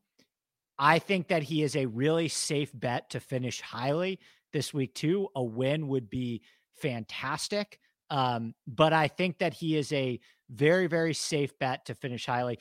I 0.78 0.98
think 0.98 1.28
that 1.28 1.42
he 1.42 1.62
is 1.62 1.74
a 1.74 1.86
really 1.86 2.28
safe 2.28 2.70
bet 2.72 3.10
to 3.10 3.20
finish 3.20 3.60
highly 3.60 4.20
this 4.52 4.72
week, 4.72 4.94
too. 4.94 5.28
A 5.34 5.42
win 5.42 5.88
would 5.88 6.08
be 6.08 6.42
fantastic. 6.80 7.78
Um, 8.10 8.54
but 8.66 8.92
I 8.92 9.08
think 9.08 9.38
that 9.38 9.54
he 9.54 9.76
is 9.76 9.92
a 9.92 10.20
very, 10.50 10.86
very 10.86 11.14
safe 11.14 11.58
bet 11.58 11.86
to 11.86 11.94
finish 11.94 12.24
highly. 12.26 12.58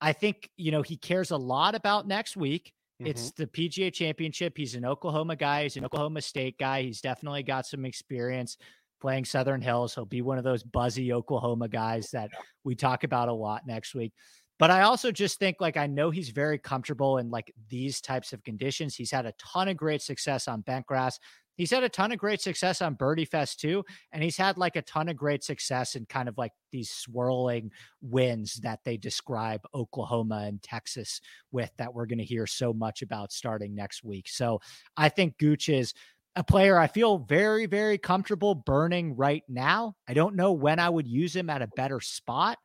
I 0.00 0.12
think, 0.12 0.50
you 0.56 0.70
know, 0.70 0.82
he 0.82 0.96
cares 0.96 1.30
a 1.30 1.36
lot 1.36 1.74
about 1.74 2.06
next 2.06 2.36
week. 2.36 2.72
Mm-hmm. 3.00 3.10
It's 3.10 3.32
the 3.32 3.46
PGA 3.46 3.92
championship. 3.92 4.54
He's 4.56 4.74
an 4.74 4.84
Oklahoma 4.84 5.36
guy. 5.36 5.64
He's 5.64 5.76
an 5.76 5.84
Oklahoma 5.84 6.22
State 6.22 6.58
guy. 6.58 6.82
He's 6.82 7.00
definitely 7.00 7.42
got 7.42 7.66
some 7.66 7.84
experience 7.84 8.56
playing 9.00 9.24
Southern 9.24 9.60
Hills. 9.60 9.94
He'll 9.94 10.04
be 10.04 10.22
one 10.22 10.38
of 10.38 10.44
those 10.44 10.62
buzzy 10.62 11.12
Oklahoma 11.12 11.68
guys 11.68 12.10
that 12.12 12.30
we 12.64 12.74
talk 12.74 13.04
about 13.04 13.28
a 13.28 13.32
lot 13.32 13.66
next 13.66 13.94
week. 13.94 14.12
But 14.58 14.70
I 14.70 14.82
also 14.82 15.12
just 15.12 15.38
think 15.38 15.56
like 15.60 15.76
I 15.76 15.86
know 15.86 16.10
he's 16.10 16.30
very 16.30 16.58
comfortable 16.58 17.18
in 17.18 17.30
like 17.30 17.52
these 17.68 18.00
types 18.00 18.32
of 18.32 18.42
conditions. 18.42 18.94
He's 18.94 19.10
had 19.10 19.26
a 19.26 19.32
ton 19.32 19.68
of 19.68 19.76
great 19.76 20.00
success 20.00 20.48
on 20.48 20.62
bent 20.62 20.86
grass. 20.86 21.18
He's 21.56 21.70
had 21.70 21.84
a 21.84 21.88
ton 21.88 22.12
of 22.12 22.18
great 22.18 22.42
success 22.42 22.82
on 22.82 22.94
Birdie 22.94 23.24
Fest 23.24 23.60
too, 23.60 23.82
and 24.12 24.22
he's 24.22 24.36
had 24.36 24.58
like 24.58 24.76
a 24.76 24.82
ton 24.82 25.08
of 25.08 25.16
great 25.16 25.42
success 25.42 25.94
in 25.94 26.04
kind 26.04 26.28
of 26.28 26.36
like 26.36 26.52
these 26.70 26.90
swirling 26.90 27.70
winds 28.02 28.56
that 28.56 28.80
they 28.84 28.98
describe 28.98 29.62
Oklahoma 29.74 30.44
and 30.46 30.62
Texas 30.62 31.20
with 31.52 31.70
that 31.78 31.94
we're 31.94 32.06
going 32.06 32.18
to 32.18 32.24
hear 32.24 32.46
so 32.46 32.74
much 32.74 33.00
about 33.00 33.32
starting 33.32 33.74
next 33.74 34.04
week. 34.04 34.28
So 34.28 34.60
I 34.98 35.08
think 35.08 35.38
Gooch 35.38 35.70
is 35.70 35.94
a 36.36 36.44
player 36.44 36.78
I 36.78 36.86
feel 36.86 37.18
very, 37.18 37.66
very 37.66 37.98
comfortable 37.98 38.54
burning 38.54 39.16
right 39.16 39.42
now. 39.48 39.96
I 40.06 40.14
don't 40.14 40.36
know 40.36 40.52
when 40.52 40.78
I 40.78 40.88
would 40.88 41.06
use 41.06 41.34
him 41.34 41.48
at 41.50 41.62
a 41.62 41.66
better 41.66 42.00
spot. 42.00 42.58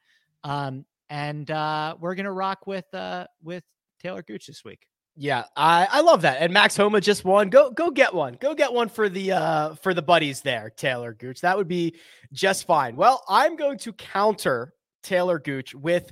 Um, 0.43 0.85
and 1.09 1.49
uh, 1.49 1.95
we're 1.99 2.15
gonna 2.15 2.31
rock 2.31 2.67
with 2.67 2.85
uh, 2.93 3.27
with 3.41 3.63
Taylor 4.01 4.23
Gooch 4.23 4.47
this 4.47 4.63
week. 4.63 4.85
Yeah, 5.15 5.43
I, 5.57 5.87
I 5.91 6.01
love 6.01 6.21
that. 6.21 6.37
And 6.41 6.53
Max 6.53 6.77
Homa 6.77 7.01
just 7.01 7.25
won. 7.25 7.49
Go 7.49 7.71
go 7.71 7.91
get 7.91 8.13
one. 8.13 8.37
Go 8.39 8.53
get 8.53 8.73
one 8.73 8.89
for 8.89 9.09
the 9.09 9.33
uh 9.33 9.75
for 9.75 9.93
the 9.93 10.01
buddies 10.01 10.41
there, 10.41 10.69
Taylor 10.69 11.13
Gooch. 11.13 11.41
That 11.41 11.57
would 11.57 11.67
be 11.67 11.95
just 12.31 12.65
fine. 12.65 12.95
Well, 12.95 13.23
I'm 13.27 13.55
going 13.55 13.77
to 13.79 13.93
counter 13.93 14.73
Taylor 15.03 15.39
Gooch 15.39 15.75
with 15.75 16.11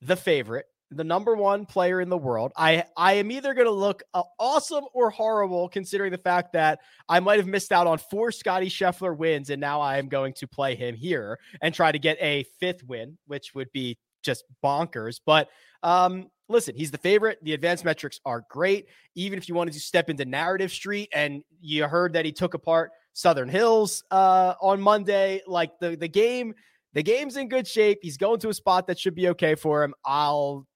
the 0.00 0.16
favorite 0.16 0.66
the 0.96 1.04
number 1.04 1.34
one 1.34 1.66
player 1.66 2.00
in 2.00 2.08
the 2.08 2.18
world. 2.18 2.52
I 2.56 2.84
I 2.96 3.14
am 3.14 3.30
either 3.30 3.54
going 3.54 3.66
to 3.66 3.72
look 3.72 4.02
uh, 4.14 4.22
awesome 4.38 4.84
or 4.92 5.10
horrible, 5.10 5.68
considering 5.68 6.12
the 6.12 6.18
fact 6.18 6.52
that 6.52 6.80
I 7.08 7.20
might 7.20 7.38
have 7.38 7.46
missed 7.46 7.72
out 7.72 7.86
on 7.86 7.98
four 7.98 8.30
Scotty 8.32 8.68
Scheffler 8.68 9.16
wins, 9.16 9.50
and 9.50 9.60
now 9.60 9.80
I 9.80 9.98
am 9.98 10.08
going 10.08 10.32
to 10.34 10.46
play 10.46 10.74
him 10.74 10.94
here 10.94 11.38
and 11.60 11.74
try 11.74 11.92
to 11.92 11.98
get 11.98 12.16
a 12.20 12.44
fifth 12.60 12.84
win, 12.84 13.18
which 13.26 13.54
would 13.54 13.70
be 13.72 13.98
just 14.22 14.44
bonkers. 14.64 15.20
But 15.24 15.48
um, 15.82 16.28
listen, 16.48 16.74
he's 16.76 16.90
the 16.90 16.98
favorite. 16.98 17.38
The 17.42 17.54
advanced 17.54 17.84
metrics 17.84 18.20
are 18.24 18.44
great. 18.50 18.86
Even 19.14 19.38
if 19.38 19.48
you 19.48 19.54
wanted 19.54 19.74
to 19.74 19.80
step 19.80 20.08
into 20.08 20.24
narrative 20.24 20.70
street 20.70 21.08
and 21.12 21.42
you 21.60 21.84
heard 21.84 22.12
that 22.12 22.24
he 22.24 22.32
took 22.32 22.54
apart 22.54 22.92
Southern 23.14 23.48
Hills 23.48 24.04
uh, 24.10 24.54
on 24.60 24.80
Monday, 24.80 25.42
like 25.46 25.78
the 25.80 25.96
the 25.96 26.08
game. 26.08 26.54
The 26.94 27.02
game's 27.02 27.38
in 27.38 27.48
good 27.48 27.66
shape. 27.66 28.00
He's 28.02 28.18
going 28.18 28.38
to 28.40 28.50
a 28.50 28.54
spot 28.54 28.86
that 28.88 28.98
should 28.98 29.14
be 29.14 29.28
okay 29.28 29.54
for 29.54 29.82
him. 29.82 29.94
I'll 30.04 30.66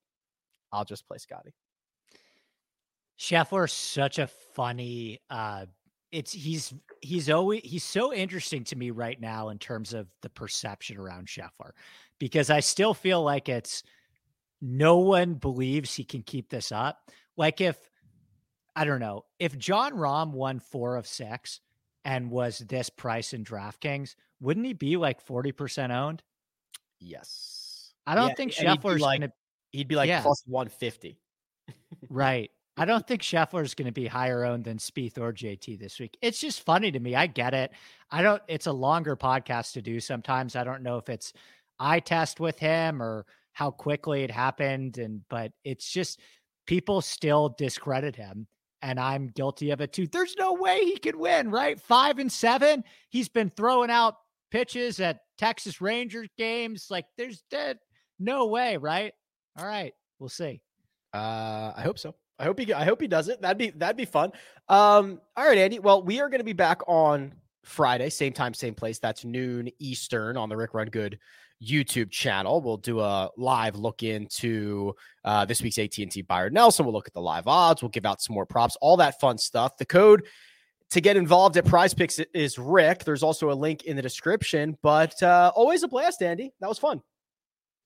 I'll 0.76 0.84
just 0.84 1.06
play 1.06 1.18
Scotty. 1.18 1.52
Scheffler's 3.18 3.72
such 3.72 4.18
a 4.18 4.26
funny 4.26 5.20
uh 5.30 5.66
it's 6.12 6.32
he's 6.32 6.72
he's 7.00 7.28
always 7.30 7.62
he's 7.64 7.84
so 7.84 8.12
interesting 8.12 8.62
to 8.64 8.76
me 8.76 8.90
right 8.90 9.20
now 9.20 9.48
in 9.48 9.58
terms 9.58 9.92
of 9.92 10.06
the 10.22 10.30
perception 10.30 10.98
around 10.98 11.26
Scheffler 11.26 11.72
because 12.18 12.50
I 12.50 12.60
still 12.60 12.94
feel 12.94 13.22
like 13.22 13.48
it's 13.48 13.82
no 14.60 14.98
one 14.98 15.34
believes 15.34 15.94
he 15.94 16.04
can 16.04 16.22
keep 16.22 16.48
this 16.48 16.72
up. 16.72 17.10
Like 17.36 17.60
if 17.60 17.76
I 18.74 18.84
don't 18.84 19.00
know, 19.00 19.24
if 19.38 19.56
Jon 19.56 19.94
Rahm 19.94 20.32
won 20.32 20.60
4 20.60 20.96
of 20.96 21.06
6 21.06 21.60
and 22.04 22.30
was 22.30 22.58
this 22.58 22.90
price 22.90 23.32
in 23.32 23.42
DraftKings, 23.42 24.14
wouldn't 24.40 24.66
he 24.66 24.74
be 24.74 24.96
like 24.96 25.24
40% 25.26 25.90
owned? 25.90 26.22
Yes. 27.00 27.94
I 28.06 28.14
don't 28.14 28.28
yeah, 28.28 28.34
think 28.34 28.52
Scheffler's 28.52 29.00
like, 29.00 29.20
going 29.20 29.30
to 29.30 29.36
He'd 29.72 29.88
be 29.88 29.96
like 29.96 30.08
yeah. 30.08 30.22
plus 30.22 30.42
150. 30.46 31.18
right. 32.10 32.50
I 32.78 32.84
don't 32.84 33.06
think 33.06 33.22
Scheffler 33.22 33.64
is 33.64 33.74
going 33.74 33.86
to 33.86 33.92
be 33.92 34.06
higher 34.06 34.44
owned 34.44 34.64
than 34.64 34.76
Spieth 34.76 35.18
or 35.18 35.32
JT 35.32 35.78
this 35.78 35.98
week. 35.98 36.16
It's 36.20 36.38
just 36.38 36.62
funny 36.62 36.92
to 36.92 37.00
me. 37.00 37.14
I 37.14 37.26
get 37.26 37.54
it. 37.54 37.72
I 38.10 38.22
don't, 38.22 38.42
it's 38.48 38.66
a 38.66 38.72
longer 38.72 39.16
podcast 39.16 39.72
to 39.72 39.82
do 39.82 39.98
sometimes. 39.98 40.56
I 40.56 40.64
don't 40.64 40.82
know 40.82 40.98
if 40.98 41.08
it's 41.08 41.32
eye 41.78 42.00
test 42.00 42.38
with 42.38 42.58
him 42.58 43.02
or 43.02 43.24
how 43.52 43.70
quickly 43.70 44.24
it 44.24 44.30
happened. 44.30 44.98
And, 44.98 45.22
but 45.30 45.52
it's 45.64 45.90
just 45.90 46.20
people 46.66 47.00
still 47.00 47.54
discredit 47.56 48.14
him. 48.14 48.46
And 48.82 49.00
I'm 49.00 49.28
guilty 49.28 49.70
of 49.70 49.80
it 49.80 49.94
too. 49.94 50.06
There's 50.06 50.36
no 50.38 50.52
way 50.52 50.80
he 50.80 50.98
could 50.98 51.16
win, 51.16 51.50
right? 51.50 51.80
Five 51.80 52.18
and 52.18 52.30
seven. 52.30 52.84
He's 53.08 53.30
been 53.30 53.50
throwing 53.56 53.90
out 53.90 54.16
pitches 54.50 55.00
at 55.00 55.20
Texas 55.38 55.80
Rangers 55.80 56.28
games. 56.36 56.88
Like 56.90 57.06
there's 57.16 57.42
dead 57.50 57.78
no 58.18 58.46
way, 58.46 58.76
right? 58.76 59.14
All 59.58 59.66
right, 59.66 59.94
we'll 60.18 60.28
see. 60.28 60.60
Uh, 61.14 61.72
I 61.76 61.82
hope 61.82 61.98
so. 61.98 62.14
I 62.38 62.44
hope 62.44 62.58
he. 62.58 62.72
I 62.72 62.84
hope 62.84 63.00
he 63.00 63.08
does 63.08 63.28
it. 63.28 63.40
That'd 63.40 63.58
be 63.58 63.70
that'd 63.70 63.96
be 63.96 64.04
fun. 64.04 64.32
Um, 64.68 65.20
all 65.36 65.46
right, 65.46 65.58
Andy. 65.58 65.78
Well, 65.78 66.02
we 66.02 66.20
are 66.20 66.28
going 66.28 66.40
to 66.40 66.44
be 66.44 66.52
back 66.52 66.80
on 66.86 67.32
Friday, 67.64 68.10
same 68.10 68.32
time, 68.32 68.54
same 68.54 68.74
place. 68.74 68.98
That's 68.98 69.24
noon 69.24 69.68
Eastern 69.78 70.36
on 70.36 70.48
the 70.48 70.56
Rick 70.56 70.74
Run 70.74 70.88
Good 70.88 71.18
YouTube 71.62 72.10
channel. 72.10 72.60
We'll 72.60 72.76
do 72.76 73.00
a 73.00 73.30
live 73.36 73.76
look 73.76 74.02
into 74.02 74.94
uh, 75.24 75.44
this 75.46 75.62
week's 75.62 75.78
AT 75.78 75.96
and 75.98 76.10
T 76.10 76.22
Byron 76.22 76.52
Nelson. 76.54 76.84
We'll 76.84 76.94
look 76.94 77.08
at 77.08 77.14
the 77.14 77.20
live 77.20 77.46
odds. 77.46 77.82
We'll 77.82 77.90
give 77.90 78.06
out 78.06 78.20
some 78.20 78.34
more 78.34 78.46
props, 78.46 78.76
all 78.80 78.98
that 78.98 79.18
fun 79.20 79.38
stuff. 79.38 79.76
The 79.78 79.86
code 79.86 80.26
to 80.90 81.00
get 81.00 81.16
involved 81.16 81.56
at 81.56 81.64
Prize 81.64 81.94
Picks 81.94 82.18
is 82.34 82.58
Rick. 82.58 83.04
There's 83.04 83.22
also 83.22 83.50
a 83.50 83.54
link 83.54 83.84
in 83.84 83.96
the 83.96 84.02
description. 84.02 84.76
But 84.82 85.20
uh, 85.22 85.50
always 85.54 85.82
a 85.82 85.88
blast, 85.88 86.22
Andy. 86.22 86.52
That 86.60 86.68
was 86.68 86.78
fun. 86.78 87.00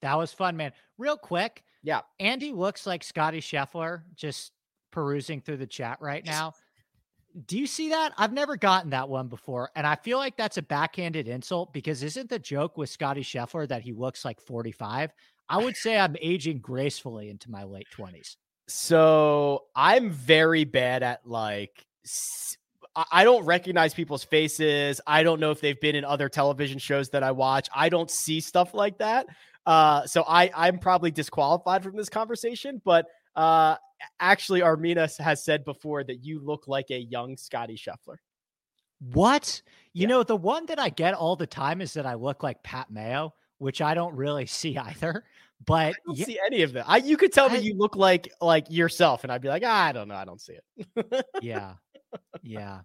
That 0.02 0.16
was 0.16 0.32
fun, 0.32 0.56
man. 0.56 0.72
Real 0.98 1.16
quick. 1.16 1.62
Yeah. 1.82 2.00
Andy 2.18 2.52
looks 2.52 2.86
like 2.86 3.02
Scotty 3.02 3.40
Scheffler 3.40 4.02
just 4.14 4.52
perusing 4.90 5.40
through 5.40 5.58
the 5.58 5.66
chat 5.66 5.98
right 6.00 6.24
now. 6.24 6.54
Do 7.46 7.58
you 7.58 7.66
see 7.66 7.90
that? 7.90 8.12
I've 8.18 8.32
never 8.32 8.56
gotten 8.56 8.90
that 8.90 9.08
one 9.08 9.28
before. 9.28 9.70
And 9.76 9.86
I 9.86 9.94
feel 9.94 10.18
like 10.18 10.36
that's 10.36 10.56
a 10.56 10.62
backhanded 10.62 11.28
insult 11.28 11.72
because 11.72 12.02
isn't 12.02 12.28
the 12.28 12.38
joke 12.38 12.76
with 12.76 12.90
Scotty 12.90 13.22
Scheffler 13.22 13.68
that 13.68 13.82
he 13.82 13.92
looks 13.92 14.24
like 14.24 14.40
45? 14.40 15.12
I 15.48 15.58
would 15.58 15.76
say 15.76 15.98
I'm 15.98 16.16
aging 16.20 16.58
gracefully 16.58 17.30
into 17.30 17.50
my 17.50 17.64
late 17.64 17.86
20s. 17.96 18.36
So 18.66 19.64
I'm 19.74 20.10
very 20.10 20.64
bad 20.64 21.02
at 21.02 21.26
like 21.26 21.86
I 23.12 23.24
don't 23.24 23.44
recognize 23.44 23.94
people's 23.94 24.24
faces. 24.24 25.00
I 25.06 25.22
don't 25.22 25.38
know 25.40 25.52
if 25.52 25.60
they've 25.60 25.80
been 25.80 25.94
in 25.94 26.04
other 26.04 26.28
television 26.28 26.78
shows 26.78 27.08
that 27.10 27.22
I 27.22 27.30
watch. 27.30 27.68
I 27.74 27.88
don't 27.88 28.10
see 28.10 28.40
stuff 28.40 28.74
like 28.74 28.98
that. 28.98 29.26
Uh, 29.66 30.06
so 30.06 30.24
I 30.26 30.50
I'm 30.54 30.78
probably 30.78 31.10
disqualified 31.10 31.82
from 31.82 31.96
this 31.96 32.08
conversation, 32.08 32.80
but 32.84 33.06
uh, 33.36 33.76
actually, 34.18 34.60
Armina 34.60 35.18
has 35.18 35.44
said 35.44 35.64
before 35.64 36.04
that 36.04 36.24
you 36.24 36.40
look 36.40 36.66
like 36.66 36.90
a 36.90 36.98
young 36.98 37.36
Scotty 37.36 37.76
Scheffler. 37.76 38.16
What? 39.00 39.62
You 39.92 40.02
yeah. 40.02 40.08
know, 40.08 40.22
the 40.22 40.36
one 40.36 40.66
that 40.66 40.78
I 40.78 40.88
get 40.90 41.14
all 41.14 41.36
the 41.36 41.46
time 41.46 41.80
is 41.80 41.94
that 41.94 42.06
I 42.06 42.14
look 42.14 42.42
like 42.42 42.62
Pat 42.62 42.90
Mayo, 42.90 43.34
which 43.58 43.80
I 43.80 43.94
don't 43.94 44.14
really 44.14 44.46
see 44.46 44.76
either. 44.76 45.24
But 45.66 45.88
I 45.88 45.92
don't 46.06 46.16
yeah, 46.16 46.24
see 46.24 46.40
any 46.44 46.62
of 46.62 46.72
that. 46.72 46.86
I, 46.88 46.98
you 46.98 47.18
could 47.18 47.32
tell 47.32 47.50
I, 47.50 47.54
me 47.54 47.60
you 47.60 47.76
look 47.76 47.94
like 47.94 48.32
like 48.40 48.70
yourself, 48.70 49.24
and 49.24 49.32
I'd 49.32 49.42
be 49.42 49.48
like, 49.48 49.62
ah, 49.64 49.84
I 49.84 49.92
don't 49.92 50.08
know, 50.08 50.14
I 50.14 50.24
don't 50.24 50.40
see 50.40 50.54
it. 50.54 51.26
yeah, 51.42 51.74
yeah. 52.42 52.80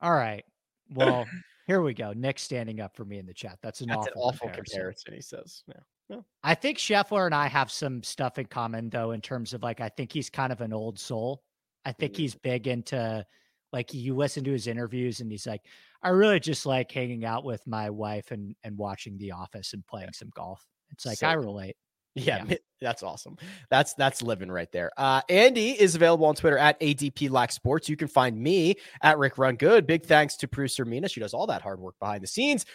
All 0.00 0.14
right. 0.14 0.44
Well, 0.90 1.26
here 1.66 1.82
we 1.82 1.92
go. 1.92 2.12
Nick 2.12 2.38
standing 2.38 2.80
up 2.80 2.96
for 2.96 3.04
me 3.04 3.18
in 3.18 3.26
the 3.26 3.34
chat. 3.34 3.58
That's 3.62 3.80
an 3.80 3.88
That's 3.88 4.06
awful, 4.06 4.12
an 4.12 4.18
awful 4.18 4.48
comparison. 4.48 4.74
comparison. 4.76 5.14
He 5.14 5.20
says, 5.20 5.62
yeah. 5.66 5.74
Yeah. 6.10 6.20
I 6.42 6.54
think 6.56 6.78
Scheffler 6.78 7.26
and 7.26 7.34
I 7.34 7.46
have 7.46 7.70
some 7.70 8.02
stuff 8.02 8.38
in 8.38 8.46
common, 8.46 8.90
though, 8.90 9.12
in 9.12 9.20
terms 9.20 9.54
of 9.54 9.62
like 9.62 9.80
I 9.80 9.88
think 9.88 10.12
he's 10.12 10.28
kind 10.28 10.52
of 10.52 10.60
an 10.60 10.72
old 10.72 10.98
soul. 10.98 11.42
I 11.84 11.92
think 11.92 12.12
mm-hmm. 12.12 12.22
he's 12.22 12.34
big 12.34 12.66
into 12.66 13.24
like 13.72 13.94
you 13.94 14.16
listen 14.16 14.42
to 14.44 14.50
his 14.50 14.66
interviews 14.66 15.20
and 15.20 15.30
he's 15.30 15.46
like, 15.46 15.62
I 16.02 16.08
really 16.08 16.40
just 16.40 16.66
like 16.66 16.90
hanging 16.90 17.24
out 17.24 17.44
with 17.44 17.64
my 17.66 17.90
wife 17.90 18.32
and 18.32 18.56
and 18.64 18.76
watching 18.76 19.18
The 19.18 19.32
Office 19.32 19.72
and 19.72 19.86
playing 19.86 20.12
some 20.12 20.30
golf. 20.34 20.66
It's 20.90 21.06
like 21.06 21.22
I 21.22 21.34
relate. 21.34 21.76
Yeah, 22.16 22.44
yeah, 22.48 22.56
that's 22.80 23.04
awesome. 23.04 23.36
That's 23.70 23.94
that's 23.94 24.20
living 24.20 24.50
right 24.50 24.70
there. 24.72 24.90
Uh, 24.96 25.20
Andy 25.28 25.80
is 25.80 25.94
available 25.94 26.26
on 26.26 26.34
Twitter 26.34 26.58
at 26.58 26.80
ADP 26.80 27.30
Lack 27.30 27.52
Sports. 27.52 27.88
You 27.88 27.96
can 27.96 28.08
find 28.08 28.36
me 28.36 28.74
at 29.00 29.16
Rick 29.18 29.38
Run 29.38 29.54
Good. 29.54 29.86
Big 29.86 30.04
thanks 30.04 30.36
to 30.38 30.48
producer 30.48 30.84
Mina. 30.84 31.08
She 31.08 31.20
does 31.20 31.34
all 31.34 31.46
that 31.46 31.62
hard 31.62 31.78
work 31.78 31.94
behind 32.00 32.24
the 32.24 32.26
scenes. 32.26 32.66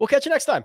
We'll 0.00 0.08
catch 0.08 0.26
you 0.26 0.30
next 0.30 0.46
time. 0.46 0.64